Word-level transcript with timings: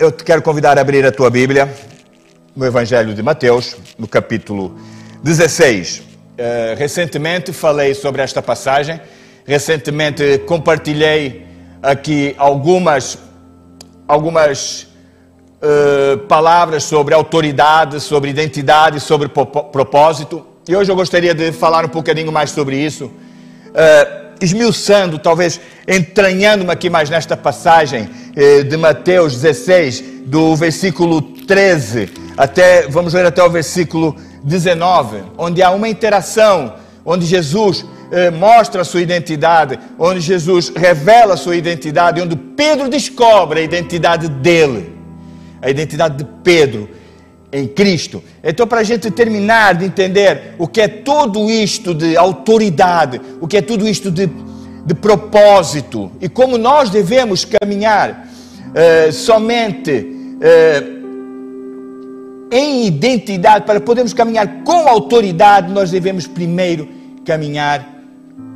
eu 0.00 0.10
te 0.10 0.24
quero 0.24 0.40
convidar 0.40 0.78
a 0.78 0.80
abrir 0.80 1.04
a 1.04 1.12
tua 1.12 1.28
Bíblia 1.28 1.70
no 2.56 2.64
Evangelho 2.64 3.12
de 3.12 3.22
Mateus, 3.22 3.76
no 3.98 4.08
capítulo 4.08 4.74
16. 5.22 5.98
Uh, 5.98 6.02
recentemente 6.78 7.52
falei 7.52 7.92
sobre 7.92 8.22
esta 8.22 8.40
passagem, 8.40 8.98
recentemente 9.44 10.38
compartilhei 10.46 11.46
aqui 11.82 12.34
algumas, 12.38 13.18
algumas 14.08 14.88
uh, 15.60 16.16
palavras 16.20 16.84
sobre 16.84 17.12
autoridade, 17.12 18.00
sobre 18.00 18.30
identidade, 18.30 19.00
sobre 19.00 19.28
propósito. 19.28 20.46
E 20.66 20.74
hoje 20.74 20.90
eu 20.90 20.96
gostaria 20.96 21.34
de 21.34 21.52
falar 21.52 21.84
um 21.84 21.88
bocadinho 21.88 22.32
mais 22.32 22.52
sobre 22.52 22.74
isso. 22.74 23.04
Uh, 23.04 24.19
esmiuçando, 24.40 25.18
talvez 25.18 25.60
entranhando-me 25.86 26.70
aqui 26.70 26.88
mais 26.88 27.10
nesta 27.10 27.36
passagem 27.36 28.08
eh, 28.34 28.62
de 28.62 28.76
Mateus 28.76 29.40
16, 29.40 30.04
do 30.26 30.54
versículo 30.56 31.20
13 31.20 32.20
até, 32.40 32.88
vamos 32.88 33.12
ler 33.12 33.26
até 33.26 33.42
o 33.44 33.50
versículo 33.50 34.16
19, 34.42 35.24
onde 35.36 35.62
há 35.62 35.70
uma 35.70 35.90
interação, 35.90 36.74
onde 37.04 37.26
Jesus 37.26 37.84
eh, 38.10 38.30
mostra 38.30 38.80
a 38.80 38.84
sua 38.84 39.02
identidade, 39.02 39.78
onde 39.98 40.20
Jesus 40.20 40.72
revela 40.74 41.34
a 41.34 41.36
sua 41.36 41.54
identidade, 41.56 42.18
onde 42.18 42.34
Pedro 42.34 42.88
descobre 42.88 43.60
a 43.60 43.62
identidade 43.62 44.26
dele, 44.26 44.96
a 45.60 45.68
identidade 45.68 46.16
de 46.16 46.24
Pedro 46.42 46.88
em 47.52 47.66
Cristo. 47.66 48.22
Então, 48.42 48.66
para 48.66 48.80
a 48.80 48.84
gente 48.84 49.10
terminar 49.10 49.74
de 49.74 49.84
entender 49.84 50.54
o 50.58 50.68
que 50.68 50.80
é 50.80 50.88
tudo 50.88 51.50
isto 51.50 51.94
de 51.94 52.16
autoridade, 52.16 53.20
o 53.40 53.48
que 53.48 53.56
é 53.56 53.62
tudo 53.62 53.88
isto 53.88 54.10
de, 54.10 54.28
de 54.84 54.94
propósito 54.94 56.10
e 56.20 56.28
como 56.28 56.56
nós 56.56 56.90
devemos 56.90 57.44
caminhar 57.44 58.28
uh, 58.68 59.12
somente 59.12 59.92
uh, 59.92 61.00
em 62.52 62.86
identidade, 62.86 63.64
para 63.64 63.80
podermos 63.80 64.12
caminhar 64.12 64.62
com 64.64 64.88
autoridade, 64.88 65.72
nós 65.72 65.90
devemos 65.90 66.26
primeiro 66.26 66.88
caminhar 67.24 68.00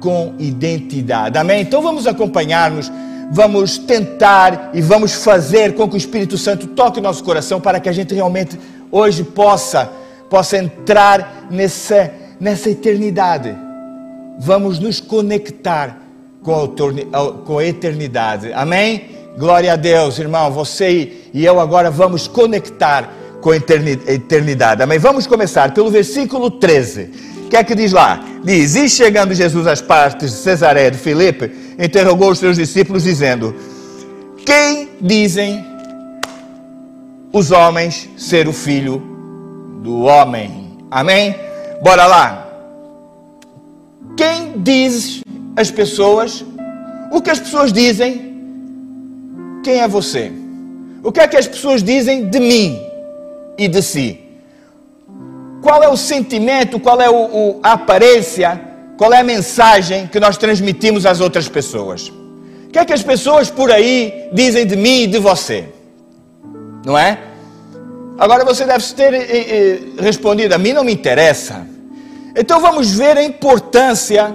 com 0.01 0.35
identidade. 0.39 1.39
Amém? 1.39 1.63
Então 1.63 1.81
vamos 1.81 2.07
acompanhar-nos, 2.07 2.91
vamos 3.31 3.79
tentar 3.79 4.71
e 4.75 4.81
vamos 4.81 5.15
fazer 5.15 5.75
com 5.75 5.89
que 5.89 5.95
o 5.95 5.97
Espírito 5.97 6.37
Santo 6.37 6.67
toque 6.69 6.99
o 6.99 7.03
nosso 7.03 7.23
coração 7.23 7.61
para 7.61 7.79
que 7.79 7.89
a 7.89 7.93
gente 7.93 8.13
realmente 8.15 8.59
hoje 8.95 9.25
possa, 9.25 9.91
possa 10.31 10.57
entrar 10.57 11.49
nessa, 11.51 12.13
nessa 12.39 12.71
eternidade. 12.71 13.53
Vamos 14.39 14.79
nos 14.79 15.01
conectar 15.01 15.99
com 16.41 17.59
a, 17.59 17.65
eternidade. 17.65 18.53
Amém? 18.53 19.11
Glória 19.37 19.73
a 19.73 19.77
Deus, 19.77 20.19
irmão. 20.21 20.53
Você 20.53 21.13
e 21.33 21.45
eu 21.45 21.59
agora 21.59 21.91
vamos 21.91 22.29
conectar 22.29 23.13
com 23.41 23.51
a 23.51 23.57
eternidade. 23.57 24.81
Amém? 24.81 24.99
Vamos 24.99 25.27
começar 25.27 25.75
pelo 25.75 25.91
versículo 25.91 26.49
13. 26.49 27.11
O 27.47 27.49
que 27.49 27.57
é 27.57 27.65
que 27.65 27.75
diz 27.75 27.91
lá? 27.91 28.25
Diz: 28.45 28.77
E 28.77 28.89
chegando 28.89 29.35
Jesus 29.35 29.67
às 29.67 29.81
partes 29.81 30.31
de 30.31 30.37
Cesaré 30.37 30.91
de 30.91 30.99
Filipe, 30.99 31.51
interrogou 31.79 32.31
os 32.31 32.39
seus 32.39 32.57
discípulos, 32.57 33.03
dizendo: 33.03 33.55
Quem 34.47 34.91
dizem 35.01 35.74
os 37.35 37.51
homens 37.51 38.09
ser 38.17 38.47
o 38.47 38.53
filho 38.53 39.03
do 39.83 40.03
homem. 40.03 40.79
Amém? 40.89 41.35
Bora 41.83 42.07
lá. 42.07 42.49
Quem 44.17 44.63
diz 44.63 45.21
as 45.57 45.69
pessoas? 45.69 46.45
O 47.11 47.21
que 47.21 47.31
as 47.31 47.41
pessoas 47.41 47.73
dizem? 47.73 48.33
Quem 49.65 49.81
é 49.81 49.89
você? 49.89 50.31
O 51.03 51.11
que 51.11 51.19
é 51.19 51.27
que 51.27 51.37
as 51.37 51.49
pessoas 51.49 51.83
dizem 51.83 52.31
de 52.31 52.39
mim 52.39 52.81
e 53.59 53.67
de 53.67 53.83
si? 53.83 54.21
Qual 55.61 55.83
é 55.83 55.89
o 55.89 55.97
sentimento, 55.97 56.79
qual 56.79 57.01
é 57.01 57.11
o, 57.11 57.17
o, 57.17 57.61
a 57.65 57.73
aparência, 57.73 58.61
qual 58.97 59.13
é 59.13 59.19
a 59.19 59.25
mensagem 59.25 60.07
que 60.07 60.21
nós 60.21 60.37
transmitimos 60.37 61.05
às 61.05 61.21
outras 61.21 61.49
pessoas? 61.49 62.11
O 62.11 62.69
que 62.71 62.79
é 62.79 62.85
que 62.85 62.93
as 62.93 63.03
pessoas 63.03 63.51
por 63.51 63.73
aí 63.73 64.29
dizem 64.33 64.65
de 64.65 64.77
mim 64.77 65.03
e 65.03 65.07
de 65.09 65.19
você? 65.19 65.65
Não 66.85 66.97
é? 66.99 67.19
Agora 68.19 68.45
você 68.45 68.65
deve 68.65 68.85
ter 68.95 69.15
eh, 69.15 69.27
eh, 69.29 69.79
respondido: 69.99 70.55
a 70.55 70.59
mim 70.59 70.73
não 70.73 70.85
me 70.85 70.93
interessa. 70.93 71.67
Então 72.37 72.61
vamos 72.61 72.93
ver 72.93 73.17
a 73.17 73.25
importância 73.25 74.35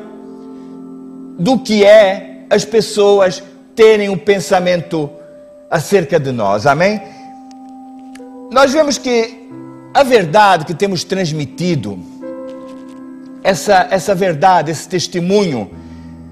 do 1.38 1.60
que 1.60 1.86
é 1.86 2.46
as 2.50 2.66
pessoas 2.66 3.44
terem 3.76 4.10
um 4.10 4.18
pensamento 4.18 5.10
acerca 5.70 6.20
de 6.20 6.32
nós, 6.32 6.66
amém? 6.66 7.02
Nós 8.52 8.74
vemos 8.74 8.98
que 8.98 9.48
a 9.94 10.04
verdade 10.04 10.66
que 10.66 10.74
temos 10.74 11.04
transmitido, 11.04 12.00
essa, 13.44 13.88
essa 13.92 14.16
verdade, 14.16 14.72
esse 14.72 14.88
testemunho, 14.90 15.70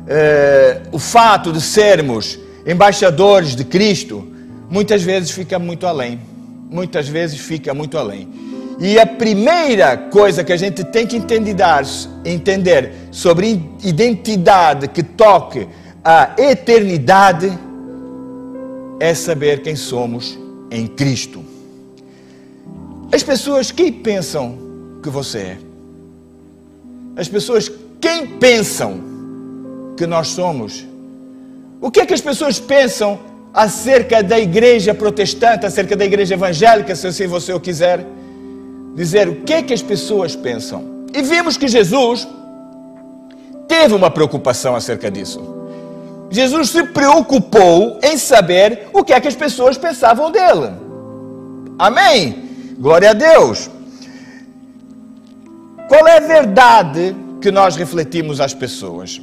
eh, 0.08 0.82
o 0.92 1.00
fato 1.00 1.54
de 1.54 1.62
sermos 1.62 2.40
embaixadores 2.66 3.56
de 3.56 3.64
Cristo, 3.64 4.28
muitas 4.70 5.04
vezes 5.04 5.32
fica 5.32 5.58
muito 5.58 5.86
além. 5.86 6.20
Muitas 6.70 7.08
vezes 7.08 7.40
fica 7.40 7.74
muito 7.74 7.98
além. 7.98 8.28
E 8.80 9.00
a 9.00 9.08
primeira 9.08 9.98
coisa 9.98 10.44
que 10.44 10.54
a 10.54 10.58
gente 10.58 10.84
tem 10.84 11.08
que 11.08 11.16
entender, 11.16 12.94
sobre 13.12 13.62
identidade 13.84 14.88
que 14.88 15.02
toque 15.02 15.68
a 16.04 16.36
eternidade 16.38 17.52
é 19.00 19.14
saber 19.14 19.62
quem 19.62 19.76
somos 19.76 20.38
em 20.70 20.88
Cristo. 20.88 21.44
As 23.12 23.24
pessoas 23.24 23.72
quem 23.72 23.92
pensam 23.92 24.58
que 25.02 25.10
você 25.10 25.40
é? 25.40 25.58
As 27.16 27.28
pessoas 27.28 27.72
quem 28.00 28.28
pensam 28.28 29.02
que 29.98 30.06
nós 30.06 30.28
somos? 30.28 30.86
O 31.82 31.90
que 31.90 32.02
é 32.02 32.06
que 32.06 32.14
as 32.14 32.22
pessoas 32.22 32.60
pensam 32.60 33.20
acerca 33.58 34.22
da 34.22 34.40
igreja 34.40 34.94
protestante, 34.94 35.66
acerca 35.66 35.96
da 35.96 36.06
igreja 36.06 36.36
evangélica, 36.36 36.96
se 36.96 37.08
assim 37.08 37.26
você 37.26 37.52
o 37.52 37.60
quiser, 37.60 38.06
dizer 38.94 39.28
o 39.28 39.38
que 39.38 39.52
é 39.52 39.64
que 39.64 39.74
as 39.74 39.82
pessoas 39.82 40.36
pensam. 40.36 41.08
E 41.12 41.24
vimos 41.24 41.58
que 41.58 41.68
Jesus 41.68 42.28
teve 43.68 43.96
uma 43.96 44.12
preocupação 44.12 44.76
acerca 44.76 45.10
disso. 45.10 45.42
Jesus 46.30 46.70
se 46.70 46.84
preocupou 46.84 48.00
em 48.04 48.16
saber 48.16 48.90
o 48.94 49.04
que 49.04 49.12
é 49.12 49.20
que 49.20 49.28
as 49.28 49.36
pessoas 49.36 49.76
pensavam 49.76 50.30
dele. 50.30 50.74
Amém? 51.80 52.76
Glória 52.78 53.10
a 53.10 53.14
Deus. 53.14 53.72
Qual 55.88 56.08
é 56.08 56.18
a 56.18 56.20
verdade 56.20 57.16
que 57.42 57.50
nós 57.50 57.76
refletimos 57.76 58.40
às 58.40 58.54
pessoas? 58.54 59.20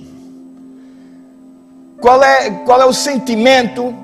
Qual 2.01 2.21
é, 2.21 2.51
qual 2.65 2.83
é 2.83 2.85
o 2.85 2.93
sentimento 2.93 4.03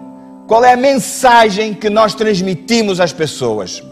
qual 0.50 0.64
é 0.64 0.72
a 0.72 0.76
mensagem 0.76 1.72
que 1.72 1.88
nós 1.88 2.12
transmitimos 2.12 2.98
às 2.98 3.12
pessoas? 3.12 3.84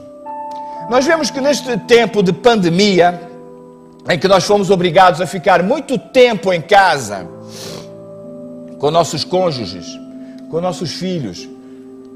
Nós 0.90 1.06
vemos 1.06 1.30
que 1.30 1.40
neste 1.40 1.78
tempo 1.86 2.20
de 2.20 2.32
pandemia, 2.32 3.30
em 4.10 4.18
que 4.18 4.26
nós 4.26 4.42
fomos 4.42 4.68
obrigados 4.68 5.20
a 5.20 5.26
ficar 5.26 5.62
muito 5.62 5.96
tempo 5.96 6.52
em 6.52 6.60
casa, 6.60 7.28
com 8.76 8.90
nossos 8.90 9.22
cônjuges, 9.22 9.86
com 10.50 10.60
nossos 10.60 10.94
filhos, 10.94 11.48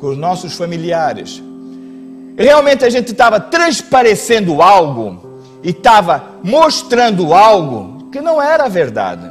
com 0.01 0.09
os 0.09 0.19
nossos 0.19 0.55
familiares, 0.55 1.41
realmente 2.37 2.85
a 2.85 2.91
gente 2.91 3.13
estava 3.13 3.39
transparecendo 3.39 4.61
algo 4.61 5.41
e 5.63 5.71
estava 5.71 6.21
mostrando 6.43 7.33
algo 7.33 8.11
que 8.11 8.21
não 8.21 8.43
era 8.43 8.69
verdade. 8.69 9.31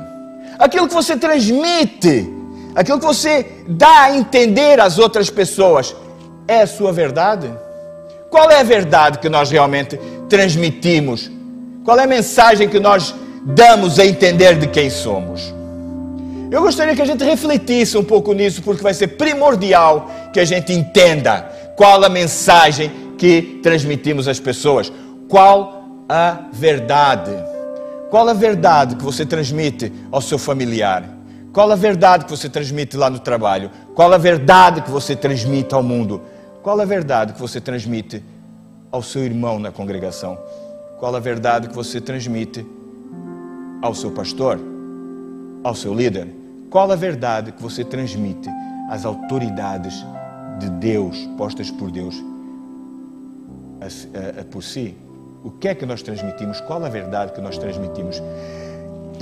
Aquilo 0.58 0.88
que 0.88 0.94
você 0.94 1.18
transmite 1.18 2.41
aquilo 2.76 3.00
que 3.00 3.06
você 3.06 3.46
dá 3.68 4.04
a 4.04 4.18
entender 4.18 4.80
às 4.80 4.98
outras 4.98 5.30
pessoas, 5.30 5.96
é 6.48 6.62
a 6.62 6.68
sua 6.68 6.92
verdade? 6.92 7.52
Qual 8.30 8.50
é 8.50 8.60
a 8.60 8.64
verdade 8.64 9.20
que 9.20 9.30
nós 9.30 9.52
realmente 9.52 10.00
transmitimos? 10.30 11.30
Qual 11.84 12.00
é 12.00 12.04
a 12.04 12.08
mensagem 12.08 12.70
que 12.70 12.80
nós 12.80 13.14
damos 13.44 14.00
a 14.00 14.06
entender 14.06 14.58
de 14.58 14.68
quem 14.68 14.90
somos? 14.90 15.54
Eu 16.52 16.62
gostaria 16.62 16.96
que 16.96 17.02
a 17.02 17.06
gente 17.06 17.24
refletisse 17.24 17.98
um 17.98 18.04
pouco 18.04 18.34
nisso, 18.34 18.62
porque 18.62 18.84
vai 18.84 18.94
ser 18.94 19.08
primordial 19.10 20.10
que 20.34 20.40
a 20.40 20.46
gente 20.46 20.74
entenda 20.74 21.50
qual 21.78 22.04
a 22.04 22.10
mensagem 22.10 22.92
que 23.18 23.60
transmitimos 23.64 24.28
às 24.28 24.40
pessoas. 24.40 24.92
Qual 25.30 26.04
a 26.10 26.40
verdade? 26.52 27.32
Qual 28.10 28.28
a 28.28 28.34
verdade 28.34 28.96
que 28.98 29.04
você 29.04 29.26
transmite 29.26 29.92
ao 30.12 30.22
seu 30.22 30.38
familiar? 30.38 31.21
Qual 31.54 31.72
a 31.72 31.76
verdade 31.76 32.26
que 32.26 32.32
você 32.32 32.50
transmite 32.50 32.96
lá 32.96 33.10
no 33.10 33.20
trabalho? 33.20 33.70
Qual 33.94 34.12
a 34.12 34.18
verdade 34.18 34.82
que 34.82 34.90
você 34.90 35.16
transmite 35.16 35.74
ao 35.74 35.84
mundo? 35.84 36.22
Qual 36.64 36.80
a 36.80 36.86
verdade 36.86 37.34
que 37.34 37.40
você 37.40 37.60
transmite 37.60 38.24
ao 38.92 39.04
seu 39.04 39.24
irmão 39.24 39.60
na 39.60 39.72
congregação? 39.72 40.38
Qual 41.00 41.16
a 41.16 41.20
verdade 41.20 41.68
que 41.68 41.76
você 41.76 42.00
transmite 42.00 42.66
ao 43.82 43.94
seu 43.94 44.12
pastor? 44.12 44.60
Ao 45.64 45.76
seu 45.76 45.94
líder? 45.94 46.28
Qual 46.70 46.90
a 46.92 46.96
verdade 46.96 47.52
que 47.52 47.62
você 47.62 47.84
transmite 47.84 48.50
às 48.90 49.06
autoridades 49.06 50.06
de 50.60 50.70
Deus, 50.70 51.28
postas 51.38 51.72
por 51.72 51.90
Deus 51.90 52.16
a, 53.82 53.86
a, 53.86 54.42
a, 54.42 54.44
por 54.46 54.64
si. 54.64 54.96
O 55.44 55.50
que 55.50 55.68
é 55.68 55.76
que 55.76 55.86
nós 55.86 56.02
transmitimos? 56.04 56.62
Qual 56.62 56.84
a 56.86 56.90
verdade 56.90 57.34
que 57.34 57.42
nós 57.42 57.58
transmitimos? 57.58 58.22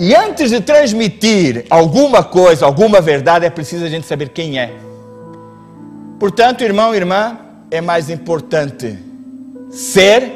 E 0.02 0.16
antes 0.16 0.50
de 0.50 0.62
transmitir 0.62 1.66
alguma 1.70 2.24
coisa, 2.24 2.66
alguma 2.66 3.02
verdade, 3.02 3.46
é 3.46 3.50
preciso 3.50 3.84
a 3.84 3.90
gente 3.90 4.08
saber 4.08 4.30
quem 4.30 4.58
é. 4.58 4.74
Portanto, 6.18 6.64
irmão 6.64 6.94
e 6.94 6.98
irmã, 6.98 7.38
é 7.70 7.82
mais 7.82 8.10
importante 8.10 8.98
ser 9.70 10.32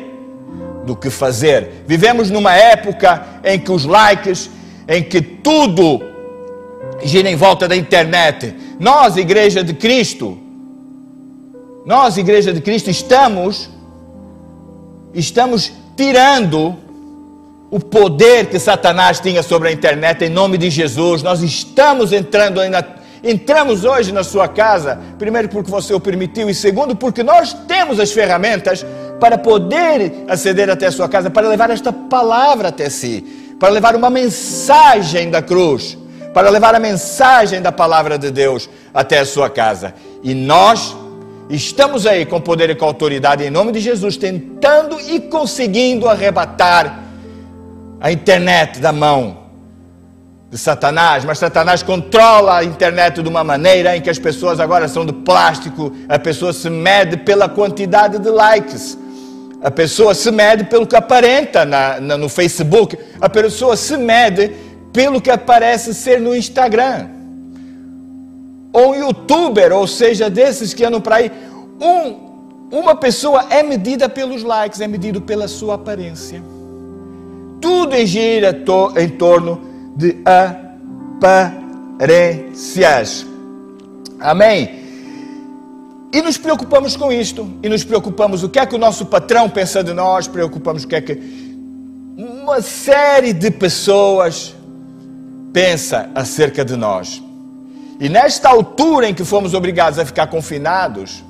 do 0.86 0.98
que 0.98 1.10
fazer. 1.10 1.86
Vivemos 1.88 2.30
numa 2.30 2.54
época 2.54 3.26
em 3.42 3.58
que 3.58 3.72
os 3.72 3.86
likes, 3.86 4.50
em 4.86 5.02
que 5.02 5.22
tudo 5.22 6.02
gira 7.02 7.30
em 7.30 7.36
volta 7.38 7.66
da 7.66 7.76
internet. 7.78 8.54
Nós, 8.78 9.16
Igreja 9.16 9.64
de 9.64 9.74
Cristo, 9.74 10.38
nós, 11.86 12.18
Igreja 12.18 12.52
de 12.52 12.60
Cristo, 12.60 12.90
estamos 12.90 13.70
estamos 15.14 15.72
tirando 15.96 16.76
o 17.74 17.80
poder 17.80 18.52
que 18.52 18.60
Satanás 18.60 19.20
tinha 19.20 19.42
sobre 19.42 19.68
a 19.68 19.72
internet 19.72 20.24
em 20.24 20.30
nome 20.30 20.60
de 20.60 20.70
Jesus. 20.70 21.24
Nós 21.24 21.42
estamos 21.42 22.14
entrando 22.14 22.64
na, 22.70 22.84
entramos 23.24 23.84
hoje 23.84 24.12
na 24.12 24.24
sua 24.24 24.48
casa, 24.48 25.00
primeiro 25.18 25.50
porque 25.50 25.72
você 25.72 25.92
o 25.92 26.00
permitiu 26.00 26.48
e 26.52 26.54
segundo 26.54 26.96
porque 26.96 27.24
nós 27.24 27.52
temos 27.68 28.00
as 28.00 28.12
ferramentas 28.12 28.86
para 29.20 29.40
poder 29.40 30.24
aceder 30.28 30.70
até 30.70 30.86
a 30.86 30.92
sua 30.92 31.10
casa, 31.10 31.32
para 31.32 31.48
levar 31.48 31.72
esta 31.72 31.92
palavra 31.92 32.68
até 32.68 32.92
si, 32.92 33.56
para 33.60 33.70
levar 33.70 33.96
uma 33.96 34.12
mensagem 34.12 35.32
da 35.32 35.42
cruz, 35.42 35.98
para 36.32 36.52
levar 36.52 36.76
a 36.76 36.80
mensagem 36.80 37.60
da 37.60 37.72
palavra 37.72 38.20
de 38.20 38.30
Deus 38.30 38.70
até 38.94 39.18
a 39.18 39.26
sua 39.26 39.50
casa. 39.50 39.96
E 40.22 40.36
nós 40.36 40.96
estamos 41.50 42.06
aí 42.06 42.24
com 42.24 42.40
poder 42.40 42.70
e 42.70 42.76
com 42.76 42.86
autoridade 42.86 43.44
em 43.44 43.50
nome 43.50 43.72
de 43.72 43.80
Jesus, 43.80 44.16
tentando 44.16 45.00
e 45.02 45.22
conseguindo 45.22 46.08
arrebatar 46.08 47.03
a 48.04 48.12
internet 48.12 48.82
da 48.82 48.92
mão 48.92 49.38
de 50.52 50.58
Satanás, 50.58 51.24
mas 51.24 51.40
Satanás 51.40 51.82
controla 51.82 52.58
a 52.58 52.64
internet 52.66 53.24
de 53.24 53.30
uma 53.30 53.46
maneira 53.46 53.96
em 53.96 54.02
que 54.02 54.10
as 54.10 54.20
pessoas 54.20 54.60
agora 54.60 54.90
são 54.90 55.06
de 55.06 55.14
plástico, 55.14 55.90
a 56.10 56.20
pessoa 56.20 56.52
se 56.52 56.70
mede 56.70 57.16
pela 57.16 57.48
quantidade 57.48 58.20
de 58.20 58.30
likes. 58.30 58.98
A 59.64 59.72
pessoa 59.72 60.14
se 60.14 60.30
mede 60.32 60.66
pelo 60.66 60.86
que 60.86 60.98
aparenta 60.98 61.64
na, 61.64 62.02
na, 62.02 62.18
no 62.18 62.28
Facebook. 62.28 62.98
A 63.22 63.30
pessoa 63.30 63.78
se 63.78 63.96
mede 63.96 64.52
pelo 64.92 65.22
que 65.22 65.32
aparece 65.32 65.94
ser 65.94 66.20
no 66.20 66.36
Instagram. 66.36 67.08
Ou 68.74 68.92
um 68.92 68.96
youtuber, 68.96 69.72
ou 69.72 69.88
seja, 69.88 70.30
desses 70.30 70.74
que 70.74 70.84
andam 70.84 71.00
para 71.00 71.16
aí. 71.16 71.32
Um, 71.80 72.70
uma 72.70 72.96
pessoa 72.98 73.46
é 73.50 73.64
medida 73.64 74.10
pelos 74.10 74.44
likes, 74.44 74.82
é 74.82 74.88
medido 74.88 75.22
pela 75.22 75.48
sua 75.48 75.76
aparência. 75.76 76.44
Tudo 77.64 77.96
gira 78.06 78.54
to, 78.54 78.94
em 78.98 79.08
torno 79.08 79.62
de 79.96 80.18
aparências. 81.16 83.26
Amém? 84.20 84.84
E 86.12 86.22
nos 86.22 86.38
preocupamos 86.38 86.98
com 86.98 87.10
isto, 87.10 87.50
e 87.64 87.70
nos 87.70 87.86
preocupamos 87.86 88.44
o 88.44 88.50
que 88.50 88.60
é 88.60 88.66
que 88.66 88.76
o 88.76 88.78
nosso 88.78 89.06
patrão 89.06 89.50
pensa 89.50 89.82
de 89.82 89.94
nós, 89.94 90.28
preocupamos 90.28 90.84
o 90.84 90.88
que 90.90 90.96
é 90.96 91.02
que 91.02 91.18
uma 92.18 92.62
série 92.62 93.32
de 93.32 93.50
pessoas 93.50 94.54
pensa 95.54 96.10
acerca 96.14 96.66
de 96.66 96.76
nós. 96.76 97.24
E 97.98 98.10
nesta 98.10 98.50
altura 98.50 99.08
em 99.08 99.14
que 99.14 99.24
fomos 99.24 99.54
obrigados 99.54 99.98
a 99.98 100.06
ficar 100.06 100.28
confinados, 100.28 101.24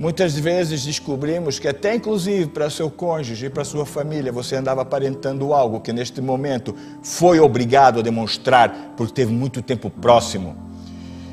muitas 0.00 0.34
vezes 0.34 0.84
descobrimos 0.84 1.60
que 1.60 1.68
até 1.68 1.94
inclusive 1.94 2.46
para 2.46 2.68
seu 2.68 2.90
cônjuge 2.90 3.46
e 3.46 3.50
para 3.50 3.64
sua 3.64 3.86
família 3.86 4.32
você 4.32 4.56
andava 4.56 4.82
aparentando 4.82 5.54
algo 5.54 5.80
que 5.80 5.92
neste 5.92 6.20
momento 6.20 6.74
foi 7.02 7.38
obrigado 7.38 8.00
a 8.00 8.02
demonstrar 8.02 8.94
porque 8.96 9.12
teve 9.12 9.32
muito 9.32 9.62
tempo 9.62 9.88
próximo 9.88 10.70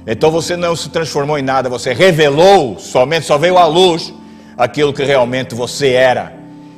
então 0.10 0.32
você 0.32 0.56
não 0.56 0.74
se 0.74 0.90
transformou 0.90 1.38
em 1.38 1.42
nada, 1.42 1.68
você 1.68 1.92
revelou, 1.92 2.80
somente 2.80 3.26
só 3.26 3.38
veio 3.38 3.58
à 3.58 3.66
luz 3.66 4.14
aquilo 4.58 4.94
que 4.94 5.04
realmente 5.04 5.54
você 5.54 5.90
era. 5.90 6.32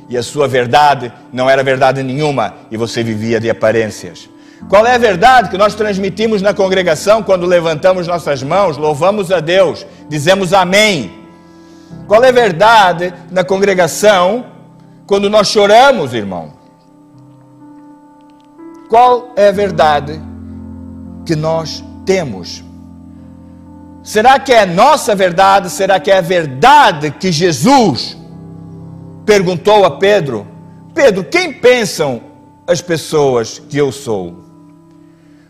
E 0.08 0.18
a 0.18 0.22
sua 0.22 0.48
verdade 0.48 1.12
não 1.32 1.48
era 1.48 1.62
verdade 1.62 2.02
nenhuma 2.02 2.54
e 2.72 2.76
você 2.76 3.04
vivia 3.04 3.38
de 3.38 3.48
aparências. 3.48 4.28
Qual 4.68 4.84
é 4.84 4.96
a 4.96 4.98
verdade 4.98 5.48
que 5.48 5.56
nós 5.56 5.76
transmitimos 5.76 6.42
na 6.42 6.52
congregação 6.52 7.22
quando 7.22 7.46
levantamos 7.46 8.08
nossas 8.08 8.42
mãos, 8.42 8.76
louvamos 8.76 9.30
a 9.30 9.38
Deus, 9.38 9.86
dizemos 10.08 10.52
amém? 10.52 11.19
Qual 12.06 12.24
é 12.24 12.28
a 12.28 12.32
verdade 12.32 13.14
na 13.30 13.44
congregação 13.44 14.46
quando 15.06 15.30
nós 15.30 15.48
choramos, 15.48 16.12
irmão? 16.14 16.52
Qual 18.88 19.32
é 19.36 19.48
a 19.48 19.52
verdade 19.52 20.20
que 21.24 21.36
nós 21.36 21.84
temos? 22.04 22.64
Será 24.02 24.38
que 24.38 24.52
é 24.52 24.66
nossa 24.66 25.14
verdade? 25.14 25.70
Será 25.70 26.00
que 26.00 26.10
é 26.10 26.18
a 26.18 26.22
verdade 26.22 27.10
que 27.10 27.30
Jesus 27.30 28.16
perguntou 29.24 29.84
a 29.84 29.92
Pedro? 29.92 30.46
Pedro, 30.94 31.22
quem 31.22 31.52
pensam 31.52 32.20
as 32.66 32.80
pessoas 32.80 33.58
que 33.58 33.76
eu 33.76 33.92
sou? 33.92 34.39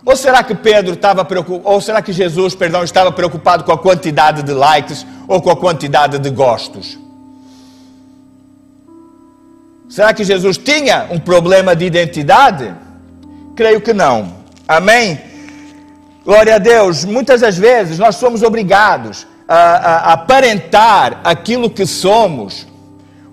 Ou 0.04 0.16
será 0.16 0.42
que 0.42 0.54
Pedro 0.54 0.94
estava 0.94 1.24
preocupado, 1.24 1.68
ou 1.68 1.80
será 1.80 2.00
que 2.00 2.12
Jesus, 2.12 2.54
perdão, 2.54 2.82
estava 2.82 3.12
preocupado 3.12 3.64
com 3.64 3.72
a 3.72 3.78
quantidade 3.78 4.42
de 4.42 4.52
likes 4.52 5.06
ou 5.28 5.40
com 5.42 5.50
a 5.50 5.56
quantidade 5.56 6.18
de 6.18 6.30
gostos? 6.30 6.98
Será 9.88 10.14
que 10.14 10.24
Jesus 10.24 10.56
tinha 10.56 11.08
um 11.10 11.18
problema 11.18 11.74
de 11.74 11.84
identidade? 11.84 12.72
Creio 13.56 13.80
que 13.80 13.92
não. 13.92 14.36
Amém? 14.66 15.20
Glória 16.24 16.54
a 16.54 16.58
Deus. 16.58 17.04
Muitas 17.04 17.40
das 17.40 17.58
vezes 17.58 17.98
nós 17.98 18.16
somos 18.16 18.42
obrigados 18.42 19.26
a, 19.48 19.56
a, 19.56 19.96
a 19.96 20.12
aparentar 20.12 21.20
aquilo 21.24 21.68
que 21.68 21.84
somos 21.84 22.66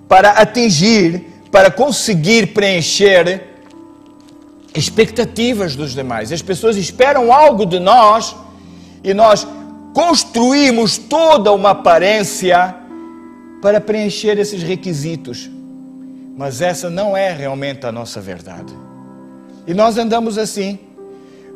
para 0.07 0.31
atingir, 0.31 1.43
para 1.51 1.69
conseguir 1.69 2.47
preencher 2.47 3.56
expectativas 4.73 5.75
dos 5.75 5.93
demais. 5.93 6.31
As 6.31 6.41
pessoas 6.41 6.77
esperam 6.77 7.31
algo 7.31 7.65
de 7.65 7.79
nós 7.79 8.35
e 9.03 9.13
nós 9.13 9.47
construímos 9.93 10.97
toda 10.97 11.51
uma 11.51 11.71
aparência 11.71 12.75
para 13.61 13.81
preencher 13.81 14.37
esses 14.37 14.61
requisitos. 14.61 15.49
Mas 16.37 16.61
essa 16.61 16.89
não 16.89 17.17
é 17.17 17.31
realmente 17.31 17.85
a 17.85 17.91
nossa 17.91 18.21
verdade. 18.21 18.73
E 19.65 19.73
nós 19.73 19.97
andamos 19.97 20.37
assim 20.37 20.79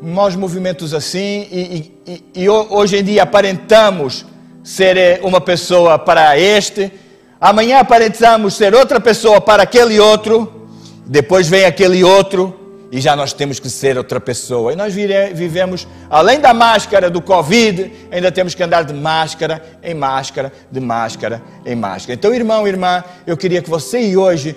nós 0.02 0.34
movimentos 0.34 0.92
assim 0.92 1.46
e, 1.50 1.92
e, 2.04 2.42
e, 2.42 2.48
hoje 2.48 2.96
em 2.96 3.04
dia 3.04 3.22
aparentamos 3.22 4.26
ser 4.64 4.96
eh, 4.96 5.20
uma 5.22 5.40
pessoa 5.40 5.96
para 5.96 6.36
este, 6.36 6.92
amanhã 7.40 7.78
aparentamos 7.78 8.54
ser 8.54 8.74
outra 8.74 9.00
pessoa 9.00 9.40
para 9.40 9.62
aquele 9.62 10.00
outro, 10.00 10.68
depois 11.06 11.48
vem 11.48 11.64
aquele 11.64 12.02
outro 12.02 12.58
e 12.92 13.00
já 13.00 13.16
nós 13.16 13.32
temos 13.32 13.58
que 13.58 13.70
ser 13.70 13.96
outra 13.96 14.20
pessoa. 14.20 14.74
E 14.74 14.76
nós 14.76 14.92
vivemos, 14.92 15.88
além 16.10 16.38
da 16.38 16.52
máscara 16.52 17.08
do 17.08 17.22
Covid, 17.22 17.90
ainda 18.10 18.30
temos 18.30 18.54
que 18.54 18.62
andar 18.62 18.84
de 18.84 18.92
máscara 18.92 19.62
em 19.82 19.94
máscara, 19.94 20.52
de 20.70 20.78
máscara 20.78 21.42
em 21.64 21.74
máscara. 21.74 22.12
Então, 22.12 22.34
irmão, 22.34 22.68
irmã, 22.68 23.02
eu 23.26 23.34
queria 23.34 23.62
que 23.62 23.70
você 23.70 24.14
hoje 24.14 24.54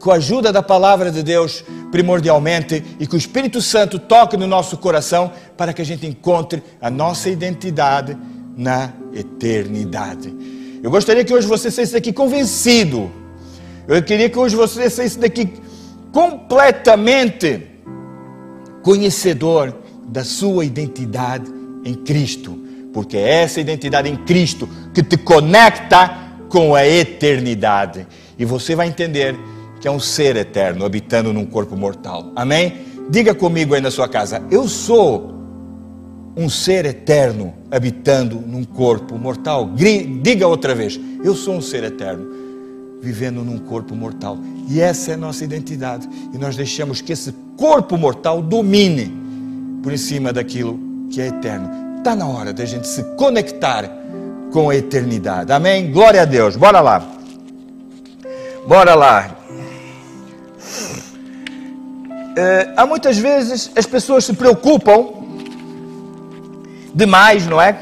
com 0.00 0.10
a 0.10 0.14
ajuda 0.14 0.50
da 0.50 0.62
palavra 0.62 1.10
de 1.10 1.22
Deus, 1.22 1.62
primordialmente, 1.90 2.82
e 2.98 3.06
que 3.06 3.14
o 3.14 3.18
Espírito 3.18 3.60
Santo 3.60 3.98
toque 3.98 4.38
no 4.38 4.46
nosso 4.46 4.78
coração 4.78 5.30
para 5.54 5.74
que 5.74 5.82
a 5.82 5.84
gente 5.84 6.06
encontre 6.06 6.62
a 6.80 6.90
nossa 6.90 7.28
identidade 7.28 8.16
na 8.56 8.92
eternidade. 9.12 10.34
Eu 10.82 10.90
gostaria 10.90 11.24
que 11.24 11.32
hoje 11.32 11.46
você 11.46 11.70
saísse 11.70 11.92
daqui 11.92 12.10
convencido. 12.10 13.10
Eu 13.86 14.02
queria 14.02 14.30
que 14.30 14.38
hoje 14.38 14.56
você 14.56 14.88
saísse 14.88 15.18
daqui 15.18 15.65
completamente 16.16 17.60
conhecedor 18.82 19.76
da 20.08 20.24
sua 20.24 20.64
identidade 20.64 21.44
em 21.84 21.92
Cristo, 21.92 22.58
porque 22.90 23.18
é 23.18 23.42
essa 23.42 23.60
identidade 23.60 24.08
em 24.08 24.16
Cristo 24.16 24.66
que 24.94 25.02
te 25.02 25.18
conecta 25.18 26.16
com 26.48 26.74
a 26.74 26.86
eternidade. 26.86 28.06
E 28.38 28.46
você 28.46 28.74
vai 28.74 28.88
entender 28.88 29.36
que 29.78 29.86
é 29.86 29.90
um 29.90 30.00
ser 30.00 30.36
eterno 30.36 30.86
habitando 30.86 31.34
num 31.34 31.44
corpo 31.44 31.76
mortal. 31.76 32.32
Amém? 32.34 32.78
Diga 33.10 33.34
comigo 33.34 33.74
aí 33.74 33.82
na 33.82 33.90
sua 33.90 34.08
casa: 34.08 34.42
eu 34.50 34.66
sou 34.66 35.34
um 36.34 36.48
ser 36.48 36.86
eterno 36.86 37.52
habitando 37.70 38.36
num 38.36 38.64
corpo 38.64 39.18
mortal. 39.18 39.70
Diga 40.22 40.48
outra 40.48 40.74
vez: 40.74 40.98
eu 41.22 41.34
sou 41.34 41.56
um 41.56 41.60
ser 41.60 41.84
eterno 41.84 42.45
vivendo 43.00 43.44
num 43.44 43.58
corpo 43.58 43.94
mortal. 43.94 44.38
E 44.68 44.80
essa 44.80 45.12
é 45.12 45.14
a 45.14 45.16
nossa 45.16 45.44
identidade. 45.44 46.08
E 46.32 46.38
nós 46.38 46.56
deixamos 46.56 47.00
que 47.00 47.12
esse 47.12 47.32
corpo 47.56 47.96
mortal 47.96 48.42
domine 48.42 49.12
por 49.82 49.96
cima 49.96 50.32
daquilo 50.32 50.78
que 51.10 51.20
é 51.20 51.28
eterno. 51.28 51.70
Está 51.98 52.14
na 52.14 52.26
hora 52.26 52.52
da 52.52 52.64
gente 52.64 52.88
se 52.88 53.02
conectar 53.16 53.88
com 54.52 54.70
a 54.70 54.76
eternidade. 54.76 55.52
Amém? 55.52 55.90
Glória 55.90 56.22
a 56.22 56.24
Deus. 56.24 56.56
Bora 56.56 56.80
lá. 56.80 57.06
Bora 58.66 58.94
lá. 58.94 59.36
Uh, 62.36 62.72
há 62.76 62.84
muitas 62.84 63.16
vezes 63.16 63.70
as 63.76 63.86
pessoas 63.86 64.24
se 64.24 64.34
preocupam 64.34 65.08
demais, 66.94 67.46
não 67.46 67.60
é? 67.60 67.72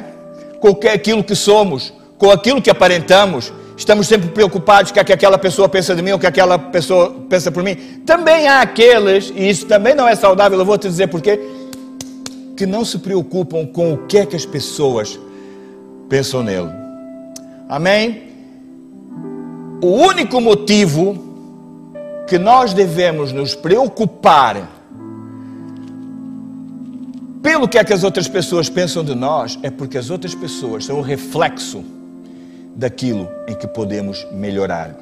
Com 0.60 0.78
aquilo 0.92 1.24
que 1.24 1.34
somos, 1.34 1.92
com 2.18 2.30
aquilo 2.30 2.60
que 2.60 2.70
aparentamos. 2.70 3.52
Estamos 3.76 4.06
sempre 4.06 4.28
preocupados 4.28 4.92
com 4.92 5.00
o 5.00 5.04
que 5.04 5.12
aquela 5.12 5.36
pessoa 5.36 5.68
pensa 5.68 5.94
de 5.94 6.02
mim 6.02 6.12
ou 6.12 6.16
o 6.16 6.20
que 6.20 6.26
aquela 6.26 6.58
pessoa 6.58 7.10
pensa 7.28 7.50
por 7.50 7.62
mim. 7.62 7.74
Também 8.06 8.46
há 8.46 8.60
aqueles, 8.60 9.32
e 9.34 9.48
isso 9.48 9.66
também 9.66 9.94
não 9.94 10.06
é 10.06 10.14
saudável, 10.14 10.58
eu 10.58 10.64
vou 10.64 10.78
te 10.78 10.88
dizer 10.88 11.08
porquê, 11.08 11.40
que 12.56 12.66
não 12.66 12.84
se 12.84 12.98
preocupam 12.98 13.66
com 13.66 13.94
o 13.94 13.98
que 14.06 14.18
é 14.18 14.26
que 14.26 14.36
as 14.36 14.46
pessoas 14.46 15.18
pensam 16.08 16.42
nele. 16.42 16.70
Amém? 17.68 18.22
O 19.82 19.88
único 19.88 20.40
motivo 20.40 21.18
que 22.28 22.38
nós 22.38 22.72
devemos 22.72 23.32
nos 23.32 23.54
preocupar 23.54 24.70
pelo 27.42 27.68
que 27.68 27.76
é 27.76 27.84
que 27.84 27.92
as 27.92 28.04
outras 28.04 28.28
pessoas 28.28 28.70
pensam 28.70 29.04
de 29.04 29.14
nós 29.14 29.58
é 29.62 29.70
porque 29.70 29.98
as 29.98 30.08
outras 30.10 30.34
pessoas 30.34 30.84
são 30.86 30.98
o 30.98 31.02
reflexo 31.02 31.84
daquilo 32.74 33.28
em 33.48 33.54
que 33.54 33.66
podemos 33.66 34.26
melhorar. 34.32 34.96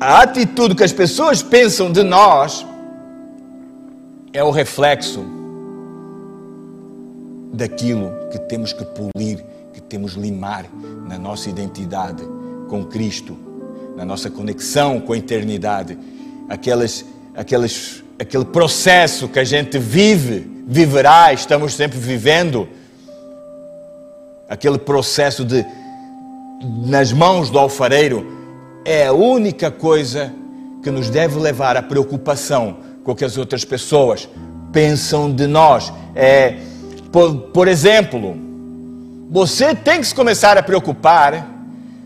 A 0.00 0.22
atitude 0.22 0.74
que 0.74 0.82
as 0.82 0.92
pessoas 0.92 1.42
pensam 1.42 1.90
de 1.92 2.02
nós 2.02 2.66
é 4.32 4.42
o 4.42 4.50
reflexo 4.50 5.24
daquilo 7.52 8.10
que 8.30 8.38
temos 8.38 8.72
que 8.72 8.84
polir, 8.84 9.44
que 9.72 9.80
temos 9.80 10.12
limar 10.14 10.66
na 11.06 11.18
nossa 11.18 11.48
identidade 11.48 12.22
com 12.68 12.84
Cristo 12.84 13.52
na 13.96 14.04
nossa 14.04 14.30
conexão 14.30 15.00
com 15.00 15.12
a 15.12 15.18
eternidade, 15.18 15.98
aquelas, 16.48 17.04
aquelas, 17.34 18.02
aquele 18.18 18.44
processo 18.44 19.28
que 19.28 19.38
a 19.38 19.44
gente 19.44 19.78
vive, 19.78 20.64
viverá, 20.66 21.32
estamos 21.32 21.74
sempre 21.74 21.98
vivendo, 21.98 22.68
aquele 24.48 24.78
processo 24.78 25.44
de 25.44 25.64
nas 26.62 27.12
mãos 27.12 27.50
do 27.50 27.58
alfareiro, 27.58 28.26
é 28.84 29.06
a 29.06 29.12
única 29.12 29.70
coisa 29.70 30.32
que 30.82 30.90
nos 30.90 31.08
deve 31.08 31.38
levar 31.38 31.76
à 31.76 31.82
preocupação 31.82 32.76
com 33.04 33.12
o 33.12 33.14
que 33.14 33.24
as 33.24 33.36
outras 33.36 33.64
pessoas 33.64 34.28
pensam 34.72 35.32
de 35.32 35.46
nós. 35.46 35.92
É, 36.14 36.56
por, 37.10 37.34
por 37.52 37.68
exemplo, 37.68 38.36
você 39.30 39.74
tem 39.74 40.00
que 40.00 40.06
se 40.06 40.14
começar 40.14 40.56
a 40.56 40.62
preocupar 40.62 41.48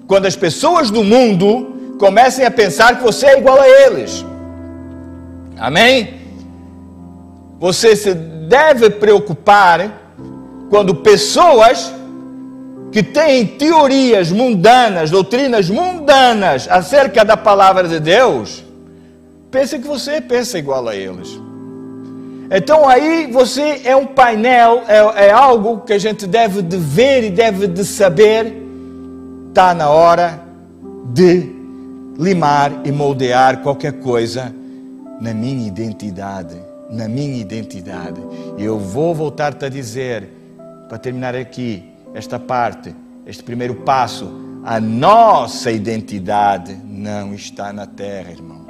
quando 0.06 0.26
as 0.26 0.36
pessoas 0.36 0.90
do 0.90 1.02
mundo 1.02 1.96
comecem 1.98 2.44
a 2.44 2.50
pensar 2.50 2.96
que 2.96 3.02
você 3.02 3.26
é 3.26 3.38
igual 3.38 3.60
a 3.60 3.68
eles. 3.68 4.24
Amém? 5.58 6.14
Você 7.58 7.96
se 7.96 8.14
deve 8.14 8.90
preocupar 8.90 10.02
quando 10.68 10.94
pessoas 10.94 11.92
que 12.96 13.02
têm 13.02 13.44
teorias 13.44 14.32
mundanas, 14.32 15.10
doutrinas 15.10 15.68
mundanas 15.68 16.66
acerca 16.66 17.26
da 17.26 17.36
palavra 17.36 17.86
de 17.86 18.00
Deus, 18.00 18.64
pensem 19.50 19.82
que 19.82 19.86
você 19.86 20.18
pensa 20.18 20.58
igual 20.58 20.88
a 20.88 20.96
eles. 20.96 21.38
Então 22.50 22.88
aí 22.88 23.30
você 23.30 23.82
é 23.84 23.94
um 23.94 24.06
painel, 24.06 24.82
é, 24.88 25.26
é 25.26 25.30
algo 25.30 25.80
que 25.80 25.92
a 25.92 25.98
gente 25.98 26.26
deve 26.26 26.62
de 26.62 26.78
ver 26.78 27.24
e 27.24 27.30
deve 27.30 27.66
de 27.66 27.84
saber. 27.84 28.62
Está 29.50 29.74
na 29.74 29.90
hora 29.90 30.40
de 31.12 31.52
limar 32.18 32.80
e 32.82 32.90
moldear 32.90 33.58
qualquer 33.58 33.92
coisa 34.00 34.54
na 35.20 35.34
minha 35.34 35.68
identidade, 35.68 36.56
na 36.90 37.06
minha 37.06 37.36
identidade. 37.36 38.22
Eu 38.58 38.78
vou 38.78 39.14
voltar-te 39.14 39.66
a 39.66 39.68
dizer, 39.68 40.30
para 40.88 40.96
terminar 40.96 41.36
aqui 41.36 41.94
esta 42.16 42.38
parte, 42.38 42.96
este 43.26 43.42
primeiro 43.42 43.74
passo, 43.74 44.26
a 44.64 44.80
nossa 44.80 45.70
identidade 45.70 46.74
não 46.82 47.34
está 47.34 47.74
na 47.74 47.86
terra, 47.86 48.30
irmão. 48.30 48.64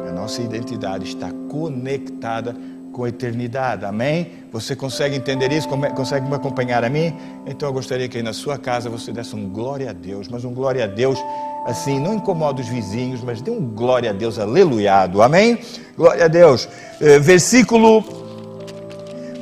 A 0.00 0.10
nossa 0.12 0.40
identidade 0.40 1.04
está 1.04 1.30
conectada 1.50 2.56
com 2.92 3.04
a 3.04 3.10
eternidade. 3.10 3.84
Amém? 3.84 4.32
Você 4.50 4.74
consegue 4.74 5.14
entender 5.14 5.52
isso? 5.52 5.68
Consegue 5.94 6.26
me 6.26 6.34
acompanhar 6.34 6.84
a 6.84 6.88
mim? 6.88 7.14
Então 7.46 7.68
eu 7.68 7.72
gostaria 7.74 8.08
que 8.08 8.16
aí 8.16 8.22
na 8.22 8.32
sua 8.32 8.56
casa 8.56 8.88
você 8.88 9.12
desse 9.12 9.36
um 9.36 9.46
glória 9.50 9.90
a 9.90 9.92
Deus, 9.92 10.26
mas 10.26 10.42
um 10.46 10.54
glória 10.54 10.84
a 10.84 10.86
Deus 10.86 11.18
assim, 11.66 12.00
não 12.00 12.14
incomoda 12.14 12.62
os 12.62 12.68
vizinhos, 12.68 13.22
mas 13.22 13.42
dê 13.42 13.50
um 13.50 13.60
glória 13.60 14.08
a 14.08 14.12
Deus, 14.14 14.38
aleluiado. 14.38 15.20
Amém? 15.20 15.58
Glória 15.98 16.24
a 16.24 16.28
Deus. 16.28 16.66
Eh, 16.98 17.18
versículo. 17.18 18.02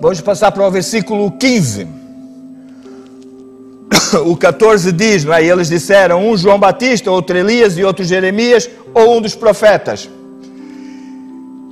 Vamos 0.00 0.20
passar 0.20 0.50
para 0.50 0.66
o 0.66 0.70
versículo 0.73 1.30
15. 1.30 2.03
O 4.23 4.37
14 4.37 4.92
diz, 4.92 5.25
não 5.25 5.35
é? 5.35 5.44
E 5.44 5.50
eles 5.50 5.68
disseram: 5.68 6.28
um 6.28 6.37
João 6.37 6.59
Batista, 6.59 7.11
outro 7.11 7.37
Elias 7.37 7.76
e 7.76 7.85
outro 7.85 8.04
Jeremias, 8.04 8.71
ou 8.94 9.16
um 9.16 9.21
dos 9.21 9.35
profetas. 9.35 10.09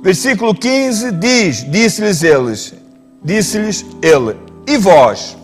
Versículo 0.01 0.53
15 0.53 1.11
diz: 1.13 1.71
Disse-lhes 1.71 2.23
eles, 2.23 2.73
disse-lhes 3.23 3.85
ele, 4.01 4.35
e 4.67 4.77
vós, 4.77 5.37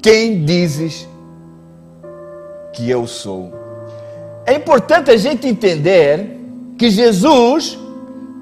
quem 0.00 0.44
dizes 0.44 1.08
que 2.72 2.88
eu 2.88 3.06
sou? 3.06 3.52
É 4.46 4.54
importante 4.54 5.10
a 5.10 5.16
gente 5.16 5.48
entender 5.48 6.38
que 6.78 6.90
Jesus 6.90 7.76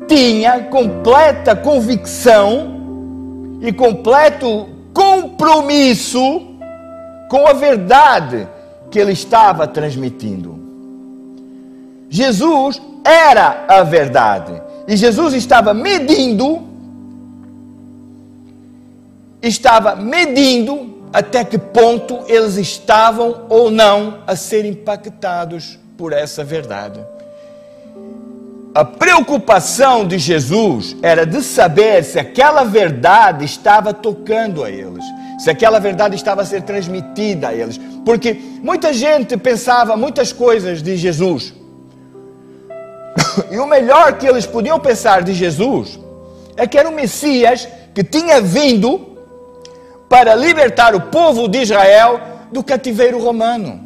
tinha 0.06 0.64
completa 0.64 1.56
convicção 1.56 3.58
e 3.62 3.72
completo 3.72 4.68
compromisso 4.92 6.51
com 7.32 7.46
a 7.46 7.54
verdade 7.54 8.46
que 8.90 8.98
ele 8.98 9.12
estava 9.12 9.66
transmitindo. 9.66 10.60
Jesus 12.10 12.78
era 13.02 13.64
a 13.66 13.82
verdade. 13.82 14.60
E 14.86 14.94
Jesus 14.98 15.32
estava 15.32 15.72
medindo, 15.72 16.62
estava 19.40 19.96
medindo 19.96 21.06
até 21.10 21.42
que 21.42 21.56
ponto 21.56 22.18
eles 22.28 22.58
estavam 22.58 23.46
ou 23.48 23.70
não 23.70 24.18
a 24.26 24.36
ser 24.36 24.66
impactados 24.66 25.78
por 25.96 26.12
essa 26.12 26.44
verdade. 26.44 27.00
A 28.74 28.84
preocupação 28.84 30.06
de 30.06 30.18
Jesus 30.18 30.94
era 31.00 31.24
de 31.24 31.42
saber 31.42 32.04
se 32.04 32.18
aquela 32.18 32.62
verdade 32.64 33.46
estava 33.46 33.94
tocando 33.94 34.62
a 34.62 34.70
eles, 34.70 35.04
se 35.42 35.50
aquela 35.50 35.80
verdade 35.80 36.14
estava 36.14 36.42
a 36.42 36.44
ser 36.44 36.62
transmitida 36.62 37.48
a 37.48 37.54
eles. 37.54 37.80
Porque 38.04 38.34
muita 38.62 38.92
gente 38.92 39.36
pensava 39.36 39.96
muitas 39.96 40.32
coisas 40.32 40.80
de 40.80 40.96
Jesus, 40.96 41.52
e 43.50 43.58
o 43.58 43.66
melhor 43.66 44.18
que 44.18 44.26
eles 44.26 44.46
podiam 44.46 44.78
pensar 44.78 45.22
de 45.22 45.32
Jesus 45.32 45.98
é 46.56 46.64
que 46.66 46.78
era 46.78 46.88
o 46.88 46.94
Messias 46.94 47.66
que 47.92 48.04
tinha 48.04 48.40
vindo 48.40 49.00
para 50.08 50.34
libertar 50.36 50.94
o 50.94 51.00
povo 51.00 51.48
de 51.48 51.62
Israel 51.62 52.20
do 52.52 52.62
cativeiro 52.62 53.18
romano. 53.18 53.80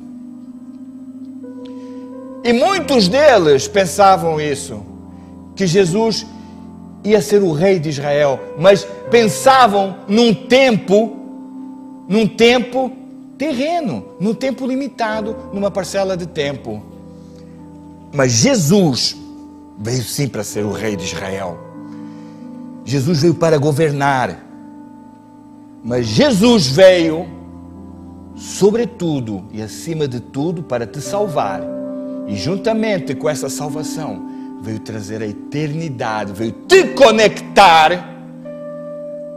E 2.44 2.52
muitos 2.52 3.08
deles 3.08 3.66
pensavam 3.66 4.38
isso, 4.38 4.84
que 5.54 5.66
Jesus 5.66 6.26
ia 7.02 7.22
ser 7.22 7.42
o 7.42 7.52
rei 7.52 7.78
de 7.78 7.88
Israel, 7.88 8.38
mas 8.58 8.86
pensavam 9.10 9.96
num 10.06 10.34
tempo, 10.34 11.25
num 12.08 12.26
tempo 12.26 12.92
terreno, 13.36 14.04
num 14.18 14.34
tempo 14.34 14.66
limitado, 14.66 15.36
numa 15.52 15.70
parcela 15.70 16.16
de 16.16 16.26
tempo. 16.26 16.82
Mas 18.12 18.32
Jesus 18.32 19.16
veio 19.78 20.02
sim 20.02 20.28
para 20.28 20.42
ser 20.42 20.64
o 20.64 20.72
rei 20.72 20.96
de 20.96 21.04
Israel. 21.04 21.58
Jesus 22.84 23.22
veio 23.22 23.34
para 23.34 23.58
governar. 23.58 24.44
Mas 25.84 26.06
Jesus 26.06 26.68
veio, 26.68 27.26
sobretudo 28.36 29.44
e 29.52 29.60
acima 29.60 30.08
de 30.08 30.20
tudo, 30.20 30.62
para 30.62 30.86
te 30.86 31.00
salvar. 31.00 31.60
E 32.26 32.36
juntamente 32.36 33.14
com 33.14 33.28
essa 33.28 33.48
salvação, 33.48 34.26
veio 34.62 34.80
trazer 34.80 35.22
a 35.22 35.26
eternidade, 35.26 36.32
veio 36.32 36.52
te 36.66 36.88
conectar 36.88 38.14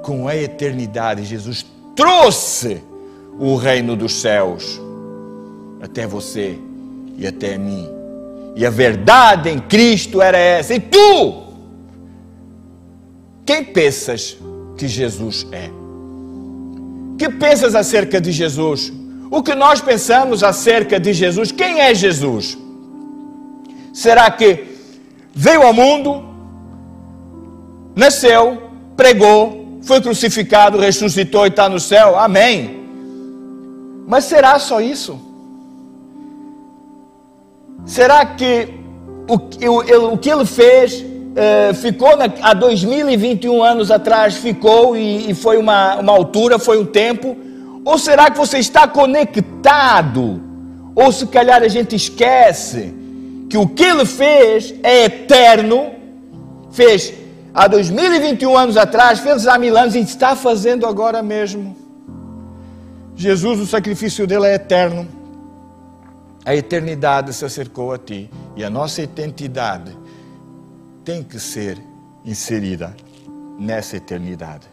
com 0.03 0.27
a 0.27 0.35
eternidade. 0.35 1.25
Jesus 1.25 1.65
trouxe 1.99 2.81
o 3.37 3.55
reino 3.55 3.93
dos 3.93 4.13
céus 4.21 4.79
até 5.81 6.07
você 6.07 6.57
e 7.17 7.27
até 7.27 7.57
mim. 7.57 7.85
E 8.55 8.65
a 8.65 8.69
verdade 8.69 9.49
em 9.49 9.59
Cristo 9.59 10.21
era 10.21 10.37
essa. 10.37 10.73
E 10.73 10.79
tu? 10.79 11.43
Quem 13.45 13.65
pensas 13.65 14.37
que 14.77 14.87
Jesus 14.87 15.45
é? 15.51 15.69
Que 17.17 17.29
pensas 17.29 17.75
acerca 17.75 18.21
de 18.21 18.31
Jesus? 18.31 18.93
o 19.31 19.43
que 19.43 19.53
nós 19.53 19.79
pensamos 19.79 20.43
acerca 20.43 20.99
de 20.99 21.13
Jesus. 21.13 21.51
Quem 21.51 21.81
é 21.81 21.93
Jesus? 21.93 22.57
Será 23.93 24.29
que 24.31 24.65
veio 25.33 25.61
ao 25.61 25.73
mundo, 25.73 26.23
nasceu, 27.95 28.69
pregou, 28.97 29.58
foi 29.81 30.01
crucificado, 30.01 30.77
ressuscitou 30.77 31.45
e 31.45 31.49
está 31.49 31.69
no 31.69 31.79
céu? 31.79 32.17
Amém. 32.17 32.79
Mas 34.07 34.25
será 34.25 34.57
só 34.59 34.81
isso? 34.81 35.19
Será 37.85 38.25
que 38.25 38.67
o, 39.27 39.35
o, 39.35 40.13
o 40.13 40.17
que 40.17 40.29
ele 40.29 40.45
fez 40.45 41.01
uh, 41.01 41.73
ficou 41.75 42.17
na, 42.17 42.25
há 42.41 42.53
2021 42.53 43.63
anos 43.63 43.91
atrás, 43.91 44.35
ficou 44.35 44.97
e, 44.97 45.31
e 45.31 45.33
foi 45.33 45.57
uma, 45.57 45.95
uma 45.97 46.11
altura, 46.11 46.59
foi 46.59 46.79
um 46.79 46.85
tempo? 46.85 47.37
Ou 47.85 47.97
será 47.97 48.29
que 48.29 48.37
você 48.37 48.57
está 48.57 48.87
conectado? 48.87 50.41
Ou 50.95 51.11
se 51.11 51.27
calhar 51.27 51.61
a 51.63 51.67
gente 51.67 51.95
esquece 51.95 52.93
que 53.49 53.57
o 53.57 53.67
que 53.67 53.83
ele 53.83 54.05
fez 54.05 54.73
é 54.83 55.05
eterno, 55.05 55.91
fez 56.71 57.13
há 57.59 57.67
2021 57.67 58.57
anos 58.57 58.77
atrás, 58.77 59.19
fez 59.19 59.45
há 59.45 59.57
mil 59.57 59.77
anos 59.77 59.93
e 59.93 59.99
está 59.99 60.33
fazendo 60.33 60.87
agora 60.87 61.21
mesmo. 61.21 61.75
Jesus, 63.17 63.59
o 63.59 63.67
sacrifício 63.67 64.25
dele 64.25 64.45
é 64.45 64.55
eterno. 64.55 65.05
A 66.45 66.55
eternidade 66.55 67.33
se 67.33 67.43
acercou 67.43 67.91
a 67.91 67.97
ti 67.97 68.29
e 68.55 68.63
a 68.63 68.69
nossa 68.69 69.01
identidade 69.01 69.91
tem 71.03 71.21
que 71.21 71.37
ser 71.37 71.77
inserida 72.23 72.95
nessa 73.59 73.97
eternidade. 73.97 74.65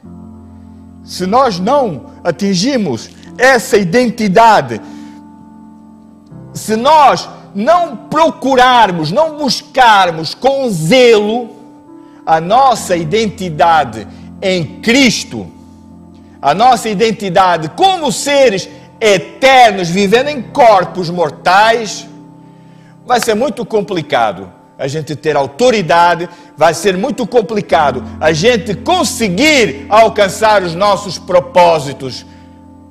Se 1.02 1.26
nós 1.26 1.58
não 1.58 2.12
atingimos 2.22 3.10
essa 3.36 3.76
identidade, 3.76 4.80
se 6.54 6.76
nós 6.76 7.28
não 7.52 7.96
procurarmos, 7.96 9.10
não 9.10 9.36
buscarmos 9.38 10.34
com 10.34 10.70
zelo 10.70 11.55
a 12.26 12.40
nossa 12.40 12.96
identidade 12.96 14.06
em 14.42 14.80
Cristo, 14.80 15.46
a 16.42 16.52
nossa 16.52 16.88
identidade 16.88 17.70
como 17.70 18.10
seres 18.10 18.68
eternos 19.00 19.88
vivendo 19.88 20.28
em 20.28 20.42
corpos 20.42 21.08
mortais, 21.08 22.06
vai 23.06 23.20
ser 23.20 23.34
muito 23.34 23.64
complicado 23.64 24.52
a 24.78 24.88
gente 24.88 25.16
ter 25.16 25.36
autoridade, 25.36 26.28
vai 26.56 26.74
ser 26.74 26.96
muito 26.96 27.26
complicado 27.26 28.04
a 28.20 28.32
gente 28.32 28.74
conseguir 28.74 29.86
alcançar 29.88 30.62
os 30.62 30.74
nossos 30.74 31.18
propósitos 31.18 32.26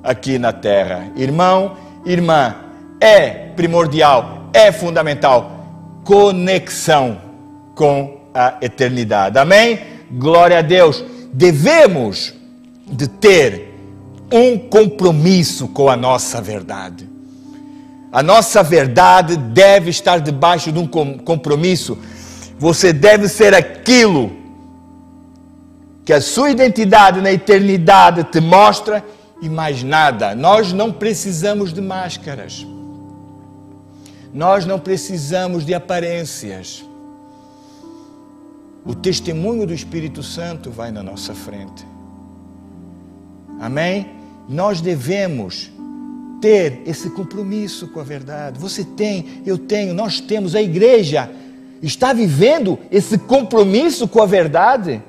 aqui 0.02 0.38
na 0.38 0.52
terra. 0.52 1.08
Irmão, 1.14 1.76
irmã, 2.04 2.56
é 3.00 3.28
primordial, 3.54 4.48
é 4.52 4.72
fundamental 4.72 5.52
conexão 6.02 7.18
com 7.74 8.16
a 8.36 8.58
eternidade. 8.60 9.38
Amém? 9.38 9.80
Glória 10.10 10.58
a 10.58 10.62
Deus. 10.62 11.02
Devemos 11.32 12.34
de 12.86 13.08
ter 13.08 13.74
um 14.30 14.58
compromisso 14.58 15.68
com 15.68 15.88
a 15.88 15.96
nossa 15.96 16.40
verdade. 16.40 17.08
A 18.12 18.22
nossa 18.22 18.62
verdade 18.62 19.36
deve 19.36 19.90
estar 19.90 20.20
debaixo 20.20 20.70
de 20.70 20.78
um 20.78 20.86
compromisso. 20.86 21.98
Você 22.58 22.92
deve 22.92 23.28
ser 23.28 23.54
aquilo 23.54 24.32
que 26.04 26.12
a 26.12 26.20
sua 26.20 26.50
identidade 26.50 27.20
na 27.20 27.32
eternidade 27.32 28.22
te 28.24 28.40
mostra 28.40 29.04
e 29.42 29.48
mais 29.48 29.82
nada. 29.82 30.34
Nós 30.34 30.72
não 30.72 30.92
precisamos 30.92 31.72
de 31.72 31.80
máscaras. 31.80 32.66
Nós 34.32 34.64
não 34.64 34.78
precisamos 34.78 35.64
de 35.64 35.74
aparências. 35.74 36.84
O 38.86 38.94
testemunho 38.94 39.66
do 39.66 39.74
Espírito 39.74 40.22
Santo 40.22 40.70
vai 40.70 40.92
na 40.92 41.02
nossa 41.02 41.34
frente. 41.34 41.84
Amém? 43.58 44.10
Nós 44.48 44.80
devemos 44.80 45.72
ter 46.40 46.82
esse 46.86 47.10
compromisso 47.10 47.88
com 47.88 47.98
a 47.98 48.04
verdade. 48.04 48.60
Você 48.60 48.84
tem, 48.84 49.42
eu 49.44 49.58
tenho, 49.58 49.92
nós 49.92 50.20
temos, 50.20 50.54
a 50.54 50.62
igreja 50.62 51.28
está 51.82 52.12
vivendo 52.12 52.78
esse 52.90 53.18
compromisso 53.18 54.06
com 54.06 54.22
a 54.22 54.26
verdade. 54.26 55.02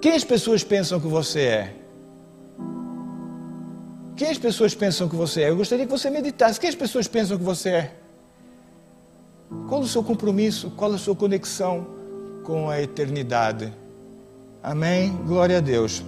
Quem 0.00 0.12
as 0.12 0.22
pessoas 0.22 0.62
pensam 0.62 1.00
que 1.00 1.08
você 1.08 1.40
é? 1.40 1.74
Quem 4.16 4.28
as 4.28 4.38
pessoas 4.38 4.74
pensam 4.74 5.08
que 5.08 5.16
você 5.16 5.42
é? 5.42 5.50
Eu 5.50 5.56
gostaria 5.56 5.86
que 5.86 5.90
você 5.90 6.08
meditasse. 6.08 6.60
Quem 6.60 6.68
as 6.68 6.76
pessoas 6.76 7.08
pensam 7.08 7.36
que 7.36 7.42
você 7.42 7.68
é? 7.70 7.92
Qual 9.68 9.80
o 9.80 9.88
seu 9.88 10.04
compromisso? 10.04 10.70
Qual 10.76 10.92
a 10.92 10.98
sua 10.98 11.16
conexão 11.16 11.97
com 12.48 12.70
a 12.70 12.80
eternidade? 12.80 13.70
Amém? 14.62 15.12
Glória 15.26 15.58
a 15.58 15.60
Deus 15.60 16.02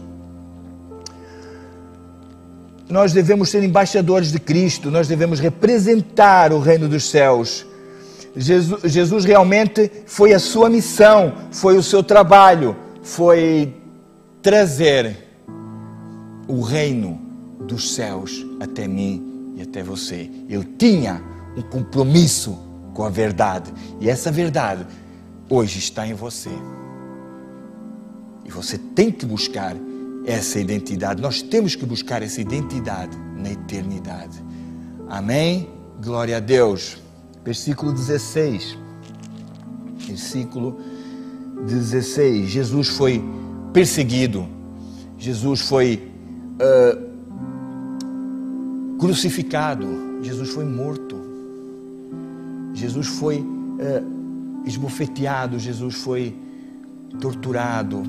nós 2.90 3.12
devemos 3.12 3.48
ser 3.48 3.62
embaixadores 3.62 4.32
de 4.32 4.40
Cristo, 4.40 4.90
nós 4.90 5.06
devemos 5.06 5.38
representar 5.38 6.52
o 6.52 6.58
reino 6.58 6.88
dos 6.88 7.08
céus. 7.08 7.64
Jesus, 8.36 8.80
Jesus, 8.84 9.24
realmente 9.24 9.90
foi 10.06 10.34
a 10.34 10.38
sua 10.38 10.68
missão, 10.68 11.32
foi 11.52 11.76
o 11.76 11.82
seu 11.82 12.02
trabalho, 12.02 12.76
foi 13.02 13.74
trazer 14.42 15.16
o 16.48 16.60
reino 16.62 17.20
dos 17.60 17.94
céus 17.94 18.44
até 18.58 18.88
mim 18.88 19.54
e 19.56 19.62
até 19.62 19.82
você. 19.82 20.28
Ele 20.48 20.64
tinha 20.76 21.22
um 21.56 21.62
compromisso 21.62 22.58
com 22.92 23.04
a 23.04 23.08
verdade 23.08 23.72
e 24.00 24.10
essa 24.10 24.32
verdade 24.32 24.84
hoje 25.50 25.80
está 25.80 26.06
em 26.06 26.14
você. 26.14 26.50
E 28.44 28.50
você 28.50 28.78
tem 28.78 29.10
que 29.10 29.26
buscar 29.26 29.76
essa 30.24 30.60
identidade. 30.60 31.20
Nós 31.20 31.42
temos 31.42 31.74
que 31.74 31.84
buscar 31.84 32.22
essa 32.22 32.40
identidade 32.40 33.18
na 33.36 33.50
eternidade. 33.50 34.42
Amém? 35.08 35.68
Glória 36.00 36.36
a 36.36 36.40
Deus. 36.40 36.96
Versículo 37.44 37.92
16. 37.92 38.78
Versículo 40.06 40.80
16. 41.66 42.48
Jesus 42.48 42.88
foi 42.88 43.22
perseguido. 43.72 44.46
Jesus 45.18 45.60
foi 45.62 46.10
uh, 46.60 47.10
crucificado. 48.98 50.22
Jesus 50.22 50.50
foi 50.50 50.64
morto. 50.64 51.18
Jesus 52.72 53.06
foi 53.08 53.40
uh, 53.40 54.19
esbofeteado. 54.64 55.58
Jesus 55.58 55.94
foi 55.96 56.36
torturado 57.20 58.02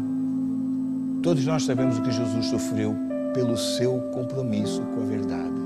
Todos 1.22 1.46
nós 1.46 1.66
sabemos 1.66 2.00
o 2.00 2.02
que 2.02 2.12
Jesus 2.12 2.48
sofreu 2.48 2.96
pelo 3.32 3.56
seu 3.56 4.00
compromisso 4.12 4.82
com 4.82 5.02
a 5.02 5.06
verdade. 5.06 5.62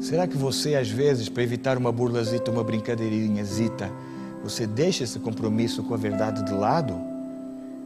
Será 0.00 0.26
que 0.26 0.36
você, 0.36 0.74
às 0.76 0.88
vezes, 0.88 1.28
para 1.28 1.42
evitar 1.42 1.76
uma 1.76 1.92
burlazita, 1.92 2.50
uma 2.50 2.64
brincadeirinha, 2.64 3.44
zita, 3.44 3.90
você 4.42 4.66
deixa 4.66 5.04
esse 5.04 5.18
compromisso 5.18 5.82
com 5.82 5.92
a 5.92 5.96
verdade 5.98 6.42
de 6.42 6.54
lado? 6.54 6.94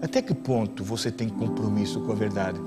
Até 0.00 0.22
que 0.22 0.32
ponto 0.32 0.84
você 0.84 1.10
tem 1.10 1.28
compromisso 1.28 2.00
com 2.02 2.12
a 2.12 2.14
verdade? 2.14 2.60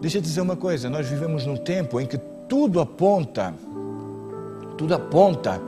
Deixa 0.00 0.18
eu 0.18 0.22
dizer 0.22 0.40
uma 0.40 0.56
coisa: 0.56 0.88
nós 0.88 1.08
vivemos 1.08 1.44
num 1.44 1.56
tempo 1.56 2.00
em 2.00 2.06
que 2.06 2.16
tudo 2.48 2.80
aponta, 2.80 3.52
tudo 4.78 4.94
aponta 4.94 5.60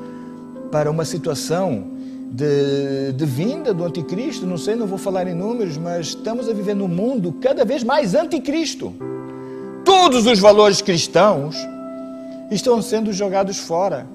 para 0.70 0.88
uma 0.88 1.04
situação 1.04 1.95
de, 2.30 3.12
de, 3.12 3.24
vinda 3.24 3.72
do 3.72 3.84
anticristo, 3.84 4.46
não 4.46 4.58
sei, 4.58 4.74
não 4.74 4.86
vou 4.86 4.98
falar 4.98 5.26
em 5.26 5.34
números, 5.34 5.76
mas 5.76 6.08
estamos 6.08 6.48
a 6.48 6.52
viver 6.52 6.74
num 6.74 6.88
mundo 6.88 7.32
cada 7.40 7.64
vez 7.64 7.82
mais 7.82 8.14
anticristo. 8.14 8.94
Todos 9.84 10.26
os 10.26 10.38
valores 10.38 10.82
cristãos 10.82 11.56
estão 12.50 12.82
sendo 12.82 13.12
jogados 13.12 13.58
fora. 13.58 14.06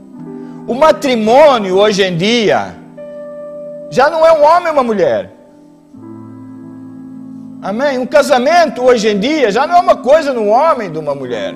O 0.67 0.73
matrimônio 0.73 1.77
hoje 1.77 2.03
em 2.03 2.15
dia 2.15 2.75
já 3.89 4.09
não 4.09 4.25
é 4.25 4.31
um 4.31 4.43
homem 4.43 4.67
e 4.67 4.71
uma 4.71 4.83
mulher. 4.83 5.31
Amém? 7.61 7.97
Um 7.97 8.05
casamento 8.05 8.81
hoje 8.81 9.09
em 9.09 9.19
dia 9.19 9.51
já 9.51 9.67
não 9.67 9.75
é 9.75 9.79
uma 9.79 9.97
coisa 9.97 10.33
no 10.33 10.47
homem 10.47 10.91
de 10.91 10.97
uma 10.97 11.13
mulher. 11.13 11.53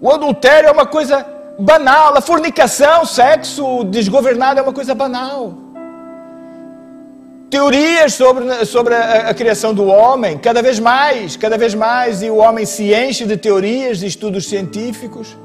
O 0.00 0.10
adultério 0.10 0.68
é 0.68 0.72
uma 0.72 0.86
coisa 0.86 1.33
banal. 1.58 2.16
A 2.16 2.20
fornicação, 2.20 3.04
sexo 3.04 3.84
desgovernado 3.84 4.60
é 4.60 4.62
uma 4.62 4.72
coisa 4.72 4.94
banal. 4.94 5.54
Teorias 7.50 8.14
sobre, 8.14 8.64
sobre 8.64 8.94
a, 8.94 9.28
a, 9.30 9.34
criação 9.34 9.72
do 9.72 9.86
homem, 9.86 10.36
cada 10.36 10.60
vez 10.60 10.80
mais, 10.80 11.36
cada 11.36 11.56
vez 11.56 11.74
mais, 11.74 12.22
e 12.22 12.28
o 12.28 12.36
homem 12.36 12.66
se 12.66 12.92
enche 12.92 13.24
de 13.24 13.36
teorias, 13.36 13.98
de 13.98 14.06
estudos 14.06 14.48
científicos. 14.48 15.36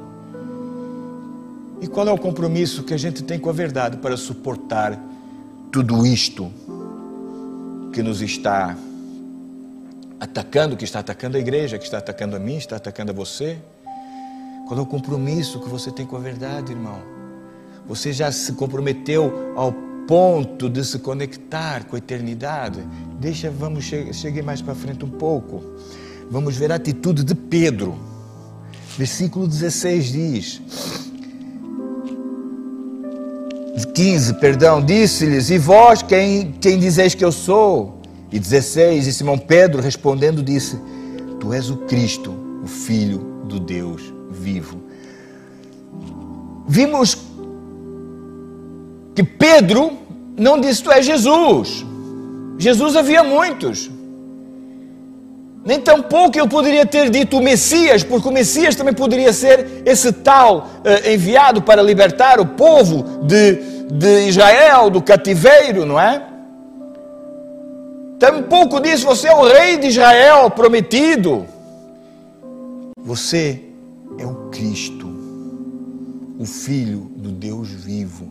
E 1.80 1.86
qual 1.86 2.08
é 2.08 2.12
o 2.12 2.18
compromisso 2.18 2.82
que 2.82 2.92
a 2.92 2.98
gente 2.98 3.22
tem 3.22 3.38
com 3.38 3.48
a 3.48 3.52
verdade 3.52 3.96
para 3.98 4.16
suportar 4.16 4.98
tudo 5.70 6.04
isto 6.04 6.50
que 7.92 8.02
nos 8.02 8.20
está 8.20 8.76
atacando, 10.18 10.76
que 10.76 10.84
está 10.84 10.98
atacando 10.98 11.36
a 11.36 11.40
igreja, 11.40 11.78
que 11.78 11.84
está 11.84 11.98
atacando 11.98 12.36
a 12.36 12.38
mim, 12.38 12.56
está 12.56 12.76
atacando 12.76 13.12
a 13.12 13.14
você? 13.14 13.58
Qual 14.70 14.78
é 14.78 14.82
o 14.84 14.86
compromisso 14.86 15.58
que 15.58 15.68
você 15.68 15.90
tem 15.90 16.06
com 16.06 16.14
a 16.14 16.20
verdade, 16.20 16.70
irmão? 16.70 17.00
Você 17.88 18.12
já 18.12 18.30
se 18.30 18.52
comprometeu 18.52 19.52
ao 19.56 19.72
ponto 20.06 20.70
de 20.70 20.84
se 20.84 21.00
conectar 21.00 21.86
com 21.86 21.96
a 21.96 21.98
eternidade? 21.98 22.80
Deixa, 23.18 23.50
vamos, 23.50 23.84
chegue 23.84 24.40
mais 24.42 24.62
para 24.62 24.76
frente 24.76 25.04
um 25.04 25.10
pouco. 25.10 25.60
Vamos 26.30 26.54
ver 26.54 26.70
a 26.70 26.76
atitude 26.76 27.24
de 27.24 27.34
Pedro. 27.34 27.98
Versículo 28.96 29.48
16 29.48 30.04
diz: 30.12 30.62
15, 33.92 34.34
perdão, 34.34 34.80
disse-lhes: 34.80 35.50
E 35.50 35.58
vós 35.58 36.00
quem, 36.00 36.52
quem 36.52 36.78
dizeis 36.78 37.12
que 37.12 37.24
eu 37.24 37.32
sou? 37.32 38.00
E 38.30 38.38
16, 38.38 39.08
e 39.08 39.12
Simão 39.12 39.36
Pedro 39.36 39.82
respondendo 39.82 40.44
disse: 40.44 40.78
Tu 41.40 41.52
és 41.52 41.70
o 41.70 41.76
Cristo, 41.78 42.32
o 42.62 42.68
Filho 42.68 43.42
do 43.48 43.58
Deus 43.58 44.19
vivo. 44.40 44.80
Vimos 46.66 47.16
que 49.14 49.22
Pedro 49.22 49.92
não 50.36 50.60
disse: 50.60 50.82
Tu 50.82 50.90
és 50.90 51.04
Jesus. 51.04 51.84
Jesus 52.58 52.96
havia 52.96 53.22
muitos. 53.22 53.90
Nem 55.64 55.78
tampouco 55.78 56.38
ele 56.38 56.48
poderia 56.48 56.86
ter 56.86 57.10
dito 57.10 57.36
o 57.36 57.42
Messias, 57.42 58.02
porque 58.02 58.26
o 58.26 58.32
Messias 58.32 58.74
também 58.74 58.94
poderia 58.94 59.32
ser 59.32 59.82
esse 59.84 60.10
tal 60.10 60.58
uh, 60.60 61.10
enviado 61.10 61.60
para 61.60 61.82
libertar 61.82 62.40
o 62.40 62.46
povo 62.46 63.02
de, 63.26 63.56
de 63.92 64.28
Israel 64.28 64.88
do 64.88 65.02
cativeiro, 65.02 65.84
não 65.84 66.00
é? 66.00 66.22
Tampouco 68.18 68.80
disse: 68.80 69.04
Você 69.04 69.28
é 69.28 69.34
o 69.34 69.46
rei 69.46 69.76
de 69.76 69.88
Israel 69.88 70.50
prometido. 70.50 71.46
Você 73.02 73.69
é 74.20 74.26
o 74.26 74.50
Cristo, 74.50 75.08
o 76.38 76.44
Filho 76.44 77.10
do 77.16 77.30
Deus 77.30 77.68
vivo. 77.68 78.30